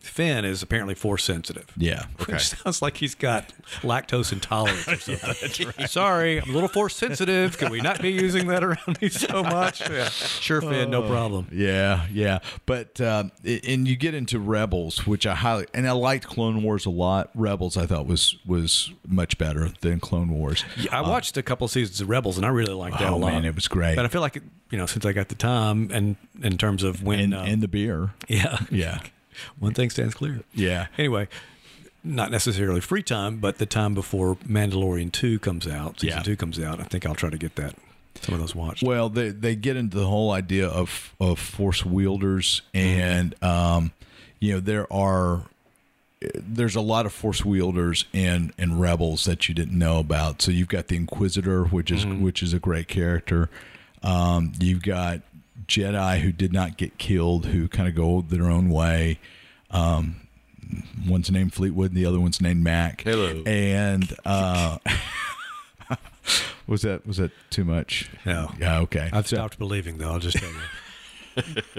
Finn 0.07 0.45
is 0.45 0.61
apparently 0.63 0.95
force 0.95 1.23
sensitive. 1.23 1.65
Yeah. 1.77 2.05
Which 2.25 2.49
sounds 2.49 2.81
like 2.81 2.97
he's 2.97 3.15
got 3.15 3.53
lactose 3.81 4.31
intolerance 4.33 4.87
or 4.87 4.97
something. 5.17 5.87
Sorry, 5.87 6.41
I'm 6.41 6.49
a 6.49 6.53
little 6.53 6.69
force 6.69 6.95
sensitive. 6.95 7.57
Can 7.57 7.71
we 7.71 7.81
not 7.81 8.01
be 8.01 8.11
using 8.11 8.47
that 8.47 8.63
around 8.63 9.01
me 9.01 9.09
so 9.09 9.43
much? 9.43 9.81
Yeah. 9.89 10.09
Sure, 10.09 10.61
Finn, 10.61 10.89
no 10.89 11.07
problem. 11.07 11.47
Yeah, 11.51 12.05
yeah, 12.11 12.39
but 12.65 12.99
um, 13.01 13.31
and 13.45 13.87
you 13.87 13.95
get 13.95 14.13
into 14.13 14.39
Rebels, 14.39 15.05
which 15.05 15.25
I 15.27 15.35
highly 15.35 15.67
and 15.73 15.87
I 15.87 15.91
liked 15.91 16.27
Clone 16.27 16.63
Wars 16.63 16.85
a 16.85 16.89
lot. 16.89 17.29
Rebels 17.35 17.77
I 17.77 17.85
thought 17.85 18.07
was 18.07 18.37
was 18.45 18.91
much 19.07 19.37
better 19.37 19.69
than 19.81 19.99
Clone 19.99 20.29
Wars. 20.29 20.63
Yeah, 20.77 20.97
I 20.97 21.01
watched 21.01 21.37
a 21.37 21.43
couple 21.43 21.67
seasons 21.67 22.01
of 22.01 22.09
Rebels 22.09 22.37
and 22.37 22.45
I 22.45 22.49
really 22.49 22.73
liked 22.73 22.99
that 22.99 23.09
Oh, 23.09 23.15
a 23.15 23.17
lot. 23.17 23.33
man, 23.33 23.45
it 23.45 23.55
was 23.55 23.67
great. 23.67 23.95
But 23.95 24.05
I 24.05 24.07
feel 24.07 24.21
like 24.21 24.41
you 24.69 24.77
know, 24.77 24.85
since 24.85 25.05
I 25.05 25.13
got 25.13 25.29
the 25.29 25.35
time 25.35 25.89
and 25.93 26.15
in 26.41 26.57
terms 26.57 26.83
of 26.83 27.01
when, 27.03 27.19
and 27.19 27.33
uh, 27.33 27.43
and 27.45 27.61
the 27.61 27.67
beer. 27.67 28.11
yeah, 28.27 28.57
Yeah, 28.69 28.99
one 29.59 29.73
thing 29.73 29.89
stands 29.89 30.13
clear. 30.15 30.41
yeah. 30.53 30.87
Anyway, 30.97 31.27
not 32.03 32.31
necessarily 32.31 32.79
free 32.81 33.03
time, 33.03 33.37
but 33.37 33.57
the 33.57 33.65
time 33.65 33.93
before 33.93 34.35
Mandalorian 34.47 35.11
two 35.11 35.39
comes 35.39 35.67
out, 35.67 35.99
season 35.99 36.17
Yeah. 36.19 36.23
two 36.23 36.35
comes 36.35 36.59
out. 36.59 36.79
I 36.79 36.83
think 36.83 37.05
I'll 37.05 37.15
try 37.15 37.29
to 37.29 37.37
get 37.37 37.55
that 37.55 37.75
some 38.21 38.33
of 38.33 38.39
those 38.41 38.55
watched. 38.55 38.83
Well, 38.83 39.09
they 39.09 39.29
they 39.29 39.55
get 39.55 39.75
into 39.75 39.97
the 39.97 40.07
whole 40.07 40.31
idea 40.31 40.67
of 40.67 41.13
of 41.19 41.37
force 41.39 41.85
wielders, 41.85 42.61
and 42.73 43.35
um, 43.43 43.91
you 44.39 44.53
know 44.53 44.59
there 44.59 44.91
are 44.91 45.43
there's 46.35 46.75
a 46.75 46.81
lot 46.81 47.05
of 47.05 47.13
force 47.13 47.45
wielders 47.45 48.05
and 48.13 48.51
and 48.57 48.79
rebels 48.81 49.25
that 49.25 49.47
you 49.47 49.53
didn't 49.53 49.77
know 49.77 49.99
about. 49.99 50.41
So 50.41 50.51
you've 50.51 50.67
got 50.67 50.87
the 50.87 50.95
Inquisitor, 50.95 51.65
which 51.65 51.91
is 51.91 52.05
which 52.05 52.41
is 52.41 52.53
a 52.53 52.59
great 52.59 52.87
character. 52.87 53.49
Um, 54.01 54.53
you've 54.59 54.81
got 54.83 55.21
Jedi 55.67 56.19
who 56.19 56.31
did 56.31 56.53
not 56.53 56.77
get 56.77 56.97
killed, 56.97 57.47
who 57.47 57.67
kind 57.67 57.87
of 57.89 57.95
go 57.95 58.21
their 58.21 58.45
own 58.49 58.69
way. 58.69 59.19
Um, 59.71 60.17
one's 61.07 61.29
named 61.31 61.53
Fleetwood, 61.53 61.91
and 61.91 61.97
the 61.97 62.05
other 62.05 62.19
one's 62.19 62.41
named 62.41 62.63
Mac. 62.63 63.01
Hello. 63.01 63.41
And 63.45 64.15
uh, 64.25 64.77
was 66.67 66.81
that 66.83 67.05
was 67.05 67.17
that 67.17 67.31
too 67.49 67.63
much? 67.65 68.09
No. 68.25 68.51
Yeah. 68.59 68.79
Okay. 68.81 69.09
I've 69.13 69.27
So- 69.27 69.37
stopped 69.37 69.59
believing, 69.59 69.97
though. 69.97 70.11
I'll 70.11 70.19
just 70.19 70.37
tell 70.37 70.49
you. 70.49 71.61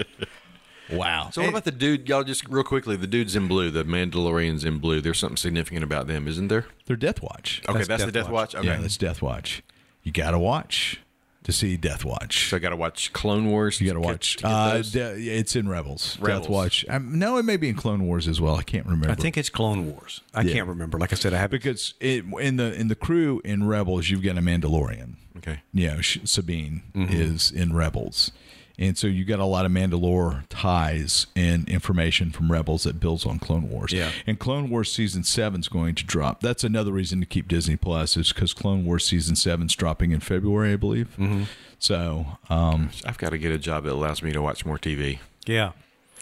Wow. 0.91 1.29
So 1.31 1.41
what 1.41 1.49
about 1.51 1.65
the 1.65 1.71
dude? 1.71 2.09
Y'all 2.09 2.23
just 2.23 2.47
real 2.49 2.63
quickly. 2.63 2.95
The 2.95 3.05
dudes 3.05 3.35
in 3.35 3.47
blue, 3.47 3.69
the 3.69 3.83
Mandalorians 3.83 4.65
in 4.65 4.79
blue. 4.79 5.01
There's 5.01 5.19
something 5.19 5.37
significant 5.37 5.83
about 5.83 6.07
them, 6.07 6.27
isn't 6.27 6.47
there? 6.47 6.65
They're 6.87 6.95
Death 6.95 7.21
Watch. 7.21 7.61
Okay, 7.69 7.77
That's 7.77 7.87
that's, 7.87 8.05
the 8.05 8.11
Death 8.11 8.23
Death 8.25 8.31
Watch. 8.31 8.53
Watch. 8.55 8.61
Okay, 8.61 8.67
Yeah, 8.69 8.81
that's 8.81 8.97
Death 8.97 9.21
Watch. 9.21 9.61
You 10.01 10.11
got 10.11 10.31
to 10.31 10.39
watch 10.39 10.99
to 11.43 11.51
see 11.53 11.77
Death 11.77 12.03
Watch. 12.05 12.49
so 12.49 12.57
I 12.57 12.59
got 12.59 12.69
to 12.69 12.75
watch 12.75 13.13
Clone 13.13 13.45
Wars. 13.47 13.79
You 13.79 13.87
got 13.87 13.93
to 13.93 13.99
to 13.99 14.01
get- 14.01 14.11
watch. 14.11 14.35
to 14.37 14.43
get 14.43 14.51
Uh, 14.51 14.81
de- 15.15 15.37
it's 15.37 15.55
in 15.55 15.67
Rebels. 15.69 16.17
Rebels. 16.19 16.41
Death 16.43 16.49
Watch. 16.49 16.85
Um, 16.89 17.17
no, 17.17 17.37
it 17.37 17.43
may 17.43 17.57
be 17.57 17.69
in 17.69 17.75
Clone 17.75 18.05
Wars 18.05 18.27
as 18.27 18.41
well. 18.41 18.55
I 18.55 18.63
can't 18.63 18.85
remember. 18.85 19.09
I 19.09 19.15
think 19.15 19.37
it's 19.37 19.49
Clone 19.49 19.89
Wars. 19.91 20.21
I 20.33 20.41
Yeah. 20.41 20.53
can't 20.53 20.67
remember. 20.67 20.97
Like 20.99 21.13
I 21.13 21.15
said, 21.15 21.33
I 21.33 21.37
have 21.37 21.49
because 21.51 21.93
it, 21.99 22.25
in 22.39 22.57
the 22.57 22.73
in 22.73 22.87
the 22.89 22.95
crew 22.95 23.41
in 23.45 23.65
Rebels, 23.67 24.09
you've 24.09 24.23
got 24.23 24.37
a 24.37 24.41
Mandalorian. 24.41 25.13
okay. 25.37 25.61
you 25.73 25.87
know, 25.87 26.01
Sabine 26.01 26.83
Mm-hmm. 26.93 27.13
is 27.13 27.51
in 27.51 27.73
Rebels. 27.73 28.31
And 28.79 28.97
so 28.97 29.07
you 29.07 29.25
got 29.25 29.39
a 29.39 29.45
lot 29.45 29.65
of 29.65 29.73
Mandalore 29.73 30.43
ties 30.47 31.27
and 31.35 31.67
information 31.67 32.31
from 32.31 32.49
Rebels 32.49 32.83
that 32.83 32.97
builds 32.97 33.25
on 33.25 33.37
Clone 33.37 33.69
Wars. 33.69 33.91
Yeah. 33.91 34.09
And 34.25 34.39
Clone 34.39 34.69
Wars 34.69 34.89
season 34.89 35.25
seven 35.25 35.59
is 35.59 35.67
going 35.67 35.95
to 35.95 36.05
drop. 36.05 36.39
That's 36.39 36.63
another 36.63 36.93
reason 36.93 37.19
to 37.19 37.25
keep 37.25 37.49
Disney 37.49 37.75
Plus 37.75 38.15
is 38.15 38.31
because 38.31 38.53
Clone 38.53 38.85
Wars 38.85 39.05
season 39.05 39.35
seven 39.35 39.65
is 39.67 39.75
dropping 39.75 40.11
in 40.11 40.21
February, 40.21 40.71
I 40.71 40.75
believe. 40.77 41.09
Mm-hmm. 41.19 41.43
So, 41.77 42.25
um, 42.49 42.91
I've 43.05 43.17
got 43.17 43.31
to 43.31 43.37
get 43.37 43.51
a 43.51 43.57
job 43.57 43.83
that 43.83 43.91
allows 43.91 44.23
me 44.23 44.31
to 44.31 44.41
watch 44.41 44.65
more 44.65 44.77
TV. 44.77 45.19
Yeah. 45.45 45.73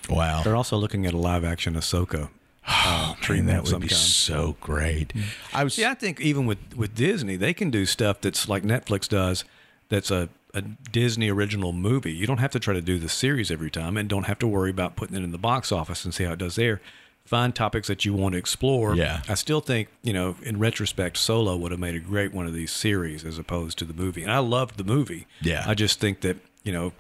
wow, 0.10 0.42
They're 0.44 0.56
also 0.56 0.78
looking 0.78 1.06
at 1.06 1.14
a 1.14 1.18
live 1.18 1.44
action 1.44 1.76
Ahsoka. 1.76 2.30
Uh, 2.70 3.16
Man, 3.30 3.46
that 3.48 3.64
would 3.64 3.70
some 3.72 3.82
be 3.82 3.88
kind. 3.88 3.98
so 4.00 4.56
great. 4.62 5.12
I 5.54 5.64
was 5.64 5.78
Yeah, 5.78 5.92
I 5.92 5.94
think 5.94 6.22
even 6.22 6.46
with, 6.46 6.58
with 6.76 6.96
Disney, 6.96 7.36
they 7.36 7.54
can 7.54 7.70
do 7.70 7.86
stuff 7.86 8.22
that's 8.22 8.48
like 8.48 8.64
Netflix 8.64 9.08
does. 9.10 9.44
That's 9.90 10.12
a, 10.12 10.30
a 10.54 10.62
Disney 10.62 11.30
original 11.30 11.74
movie. 11.74 12.14
You 12.14 12.26
don't 12.28 12.38
have 12.40 12.52
to 12.52 12.60
try 12.60 12.74
to 12.74 12.82
do 12.82 12.98
the 13.00 13.10
series 13.10 13.52
every 13.52 13.70
time, 13.70 13.98
and 13.98 14.08
don't 14.10 14.26
have 14.26 14.40
to 14.40 14.48
worry 14.48 14.70
about 14.72 14.96
putting 14.96 15.16
it 15.16 15.24
in 15.24 15.32
the 15.32 15.38
box 15.38 15.72
office 15.72 16.06
and 16.06 16.14
see 16.14 16.24
how 16.24 16.34
it 16.34 16.40
does 16.40 16.56
there. 16.56 16.82
Find 17.26 17.54
topics 17.54 17.90
that 17.90 18.06
you 18.06 18.14
want 18.14 18.34
to 18.34 18.40
explore. 18.40 18.96
Yeah. 18.96 19.22
I 19.28 19.34
still 19.34 19.60
think 19.60 19.90
you 20.02 20.14
know, 20.14 20.38
in 20.44 20.60
retrospect, 20.60 21.18
Solo 21.18 21.58
would 21.58 21.72
have 21.72 21.80
made 21.80 21.96
a 21.96 22.00
great 22.00 22.34
one 22.34 22.46
of 22.48 22.54
these 22.54 22.72
series 22.72 23.26
as 23.26 23.38
opposed 23.38 23.78
to 23.80 23.86
the 23.86 23.94
movie. 23.94 24.24
And 24.24 24.32
I 24.32 24.38
loved 24.40 24.78
the 24.78 24.86
movie. 24.86 25.28
Yeah. 25.42 25.66
I 25.68 25.74
just 25.74 26.00
think 26.00 26.22
that 26.22 26.38
you 26.64 26.72
know, 26.72 26.94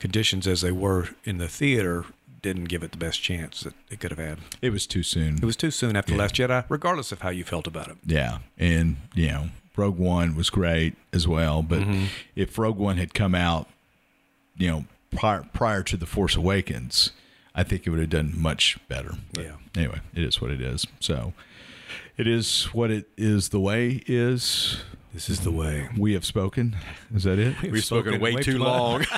conditions 0.00 0.46
as 0.46 0.60
they 0.62 0.72
were 0.72 1.10
in 1.24 1.38
the 1.38 1.48
theater 1.48 2.04
didn't 2.42 2.64
give 2.64 2.82
it 2.82 2.90
the 2.90 2.98
best 2.98 3.22
chance 3.22 3.60
that 3.60 3.74
it 3.90 4.00
could 4.00 4.10
have 4.10 4.18
had. 4.18 4.38
it 4.62 4.70
was 4.70 4.86
too 4.86 5.02
soon. 5.02 5.36
It 5.36 5.44
was 5.44 5.56
too 5.56 5.70
soon 5.70 5.94
after 5.94 6.12
Yeah. 6.14 6.18
Last 6.18 6.34
Jedi, 6.34 6.64
regardless 6.68 7.12
of 7.12 7.20
how 7.20 7.28
you 7.28 7.44
felt 7.44 7.66
about 7.66 7.88
it. 7.88 7.96
Yeah, 8.04 8.38
and 8.58 8.96
you 9.14 9.28
know, 9.28 9.48
Rogue 9.80 9.98
One 9.98 10.36
was 10.36 10.50
great 10.50 10.94
as 11.12 11.26
well. 11.26 11.62
But 11.62 11.80
Mm-hmm. 11.80 12.04
if 12.36 12.58
Rogue 12.58 12.76
One 12.78 12.98
had 12.98 13.14
come 13.14 13.34
out, 13.34 13.68
you 14.56 14.68
know, 14.70 14.84
prior 15.10 15.44
prior 15.52 15.82
to 15.84 15.96
the 15.96 16.06
Force 16.06 16.36
Awakens, 16.36 17.12
I 17.54 17.62
think 17.64 17.86
it 17.86 17.90
would 17.90 17.98
have 18.00 18.10
done 18.10 18.32
much 18.36 18.78
better. 18.88 19.14
But 19.32 19.44
Yeah. 19.44 19.56
Anyway, 19.76 20.00
it 20.14 20.22
is 20.22 20.40
what 20.40 20.50
it 20.50 20.60
is. 20.60 20.86
So 21.00 21.32
it 22.16 22.26
is 22.26 22.64
what 22.74 22.90
it 22.90 23.08
is. 23.16 23.48
The 23.48 23.60
way 23.60 24.02
is. 24.06 24.82
This 25.14 25.28
is 25.28 25.40
the 25.40 25.50
way. 25.50 25.88
We 25.98 26.12
have 26.12 26.24
spoken. 26.24 26.76
Is 27.12 27.24
that 27.24 27.38
it? 27.40 27.60
We've 27.62 27.84
spoken, 27.84 28.20
way, 28.20 28.34
too 28.36 28.58
long. 28.58 29.04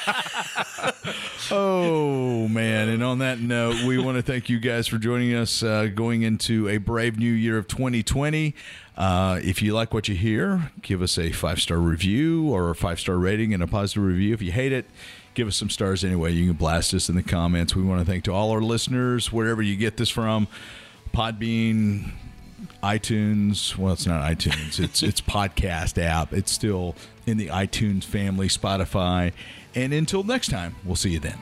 Oh 1.50 2.46
man! 2.48 2.88
And 2.88 3.02
on 3.02 3.18
that 3.18 3.40
note, 3.40 3.82
we 3.84 3.98
want 3.98 4.16
to 4.16 4.22
thank 4.22 4.48
you 4.48 4.60
guys 4.60 4.86
for 4.86 4.98
joining 4.98 5.34
us 5.34 5.62
uh, 5.62 5.88
going 5.92 6.22
into 6.22 6.68
a 6.68 6.78
brave 6.78 7.18
new 7.18 7.32
year 7.32 7.58
of 7.58 7.66
2020. 7.68 8.54
Uh, 8.96 9.40
if 9.42 9.62
you 9.62 9.72
like 9.74 9.92
what 9.92 10.08
you 10.08 10.14
hear, 10.14 10.70
give 10.82 11.02
us 11.02 11.18
a 11.18 11.32
five 11.32 11.60
star 11.60 11.78
review 11.78 12.48
or 12.50 12.70
a 12.70 12.74
five 12.74 13.00
star 13.00 13.16
rating 13.16 13.52
and 13.52 13.62
a 13.62 13.66
positive 13.66 14.04
review. 14.04 14.32
If 14.34 14.42
you 14.42 14.52
hate 14.52 14.72
it, 14.72 14.86
give 15.34 15.48
us 15.48 15.56
some 15.56 15.70
stars 15.70 16.04
anyway. 16.04 16.32
You 16.32 16.46
can 16.46 16.56
blast 16.56 16.94
us 16.94 17.08
in 17.08 17.16
the 17.16 17.22
comments. 17.22 17.74
We 17.74 17.82
want 17.82 18.00
to 18.00 18.10
thank 18.10 18.24
to 18.24 18.32
all 18.32 18.50
our 18.50 18.60
listeners 18.60 19.32
wherever 19.32 19.62
you 19.62 19.76
get 19.76 19.96
this 19.96 20.10
from, 20.10 20.46
Podbean, 21.12 22.12
iTunes. 22.82 23.76
Well, 23.76 23.94
it's 23.94 24.06
not 24.06 24.22
iTunes. 24.30 24.78
It's 24.78 25.02
it's 25.02 25.20
podcast 25.20 26.00
app. 26.02 26.32
It's 26.32 26.52
still 26.52 26.94
in 27.26 27.36
the 27.36 27.48
iTunes 27.48 28.04
family, 28.04 28.48
Spotify. 28.48 29.32
And 29.74 29.92
until 29.92 30.22
next 30.22 30.50
time, 30.50 30.74
we'll 30.84 30.96
see 30.96 31.10
you 31.10 31.18
then. 31.18 31.38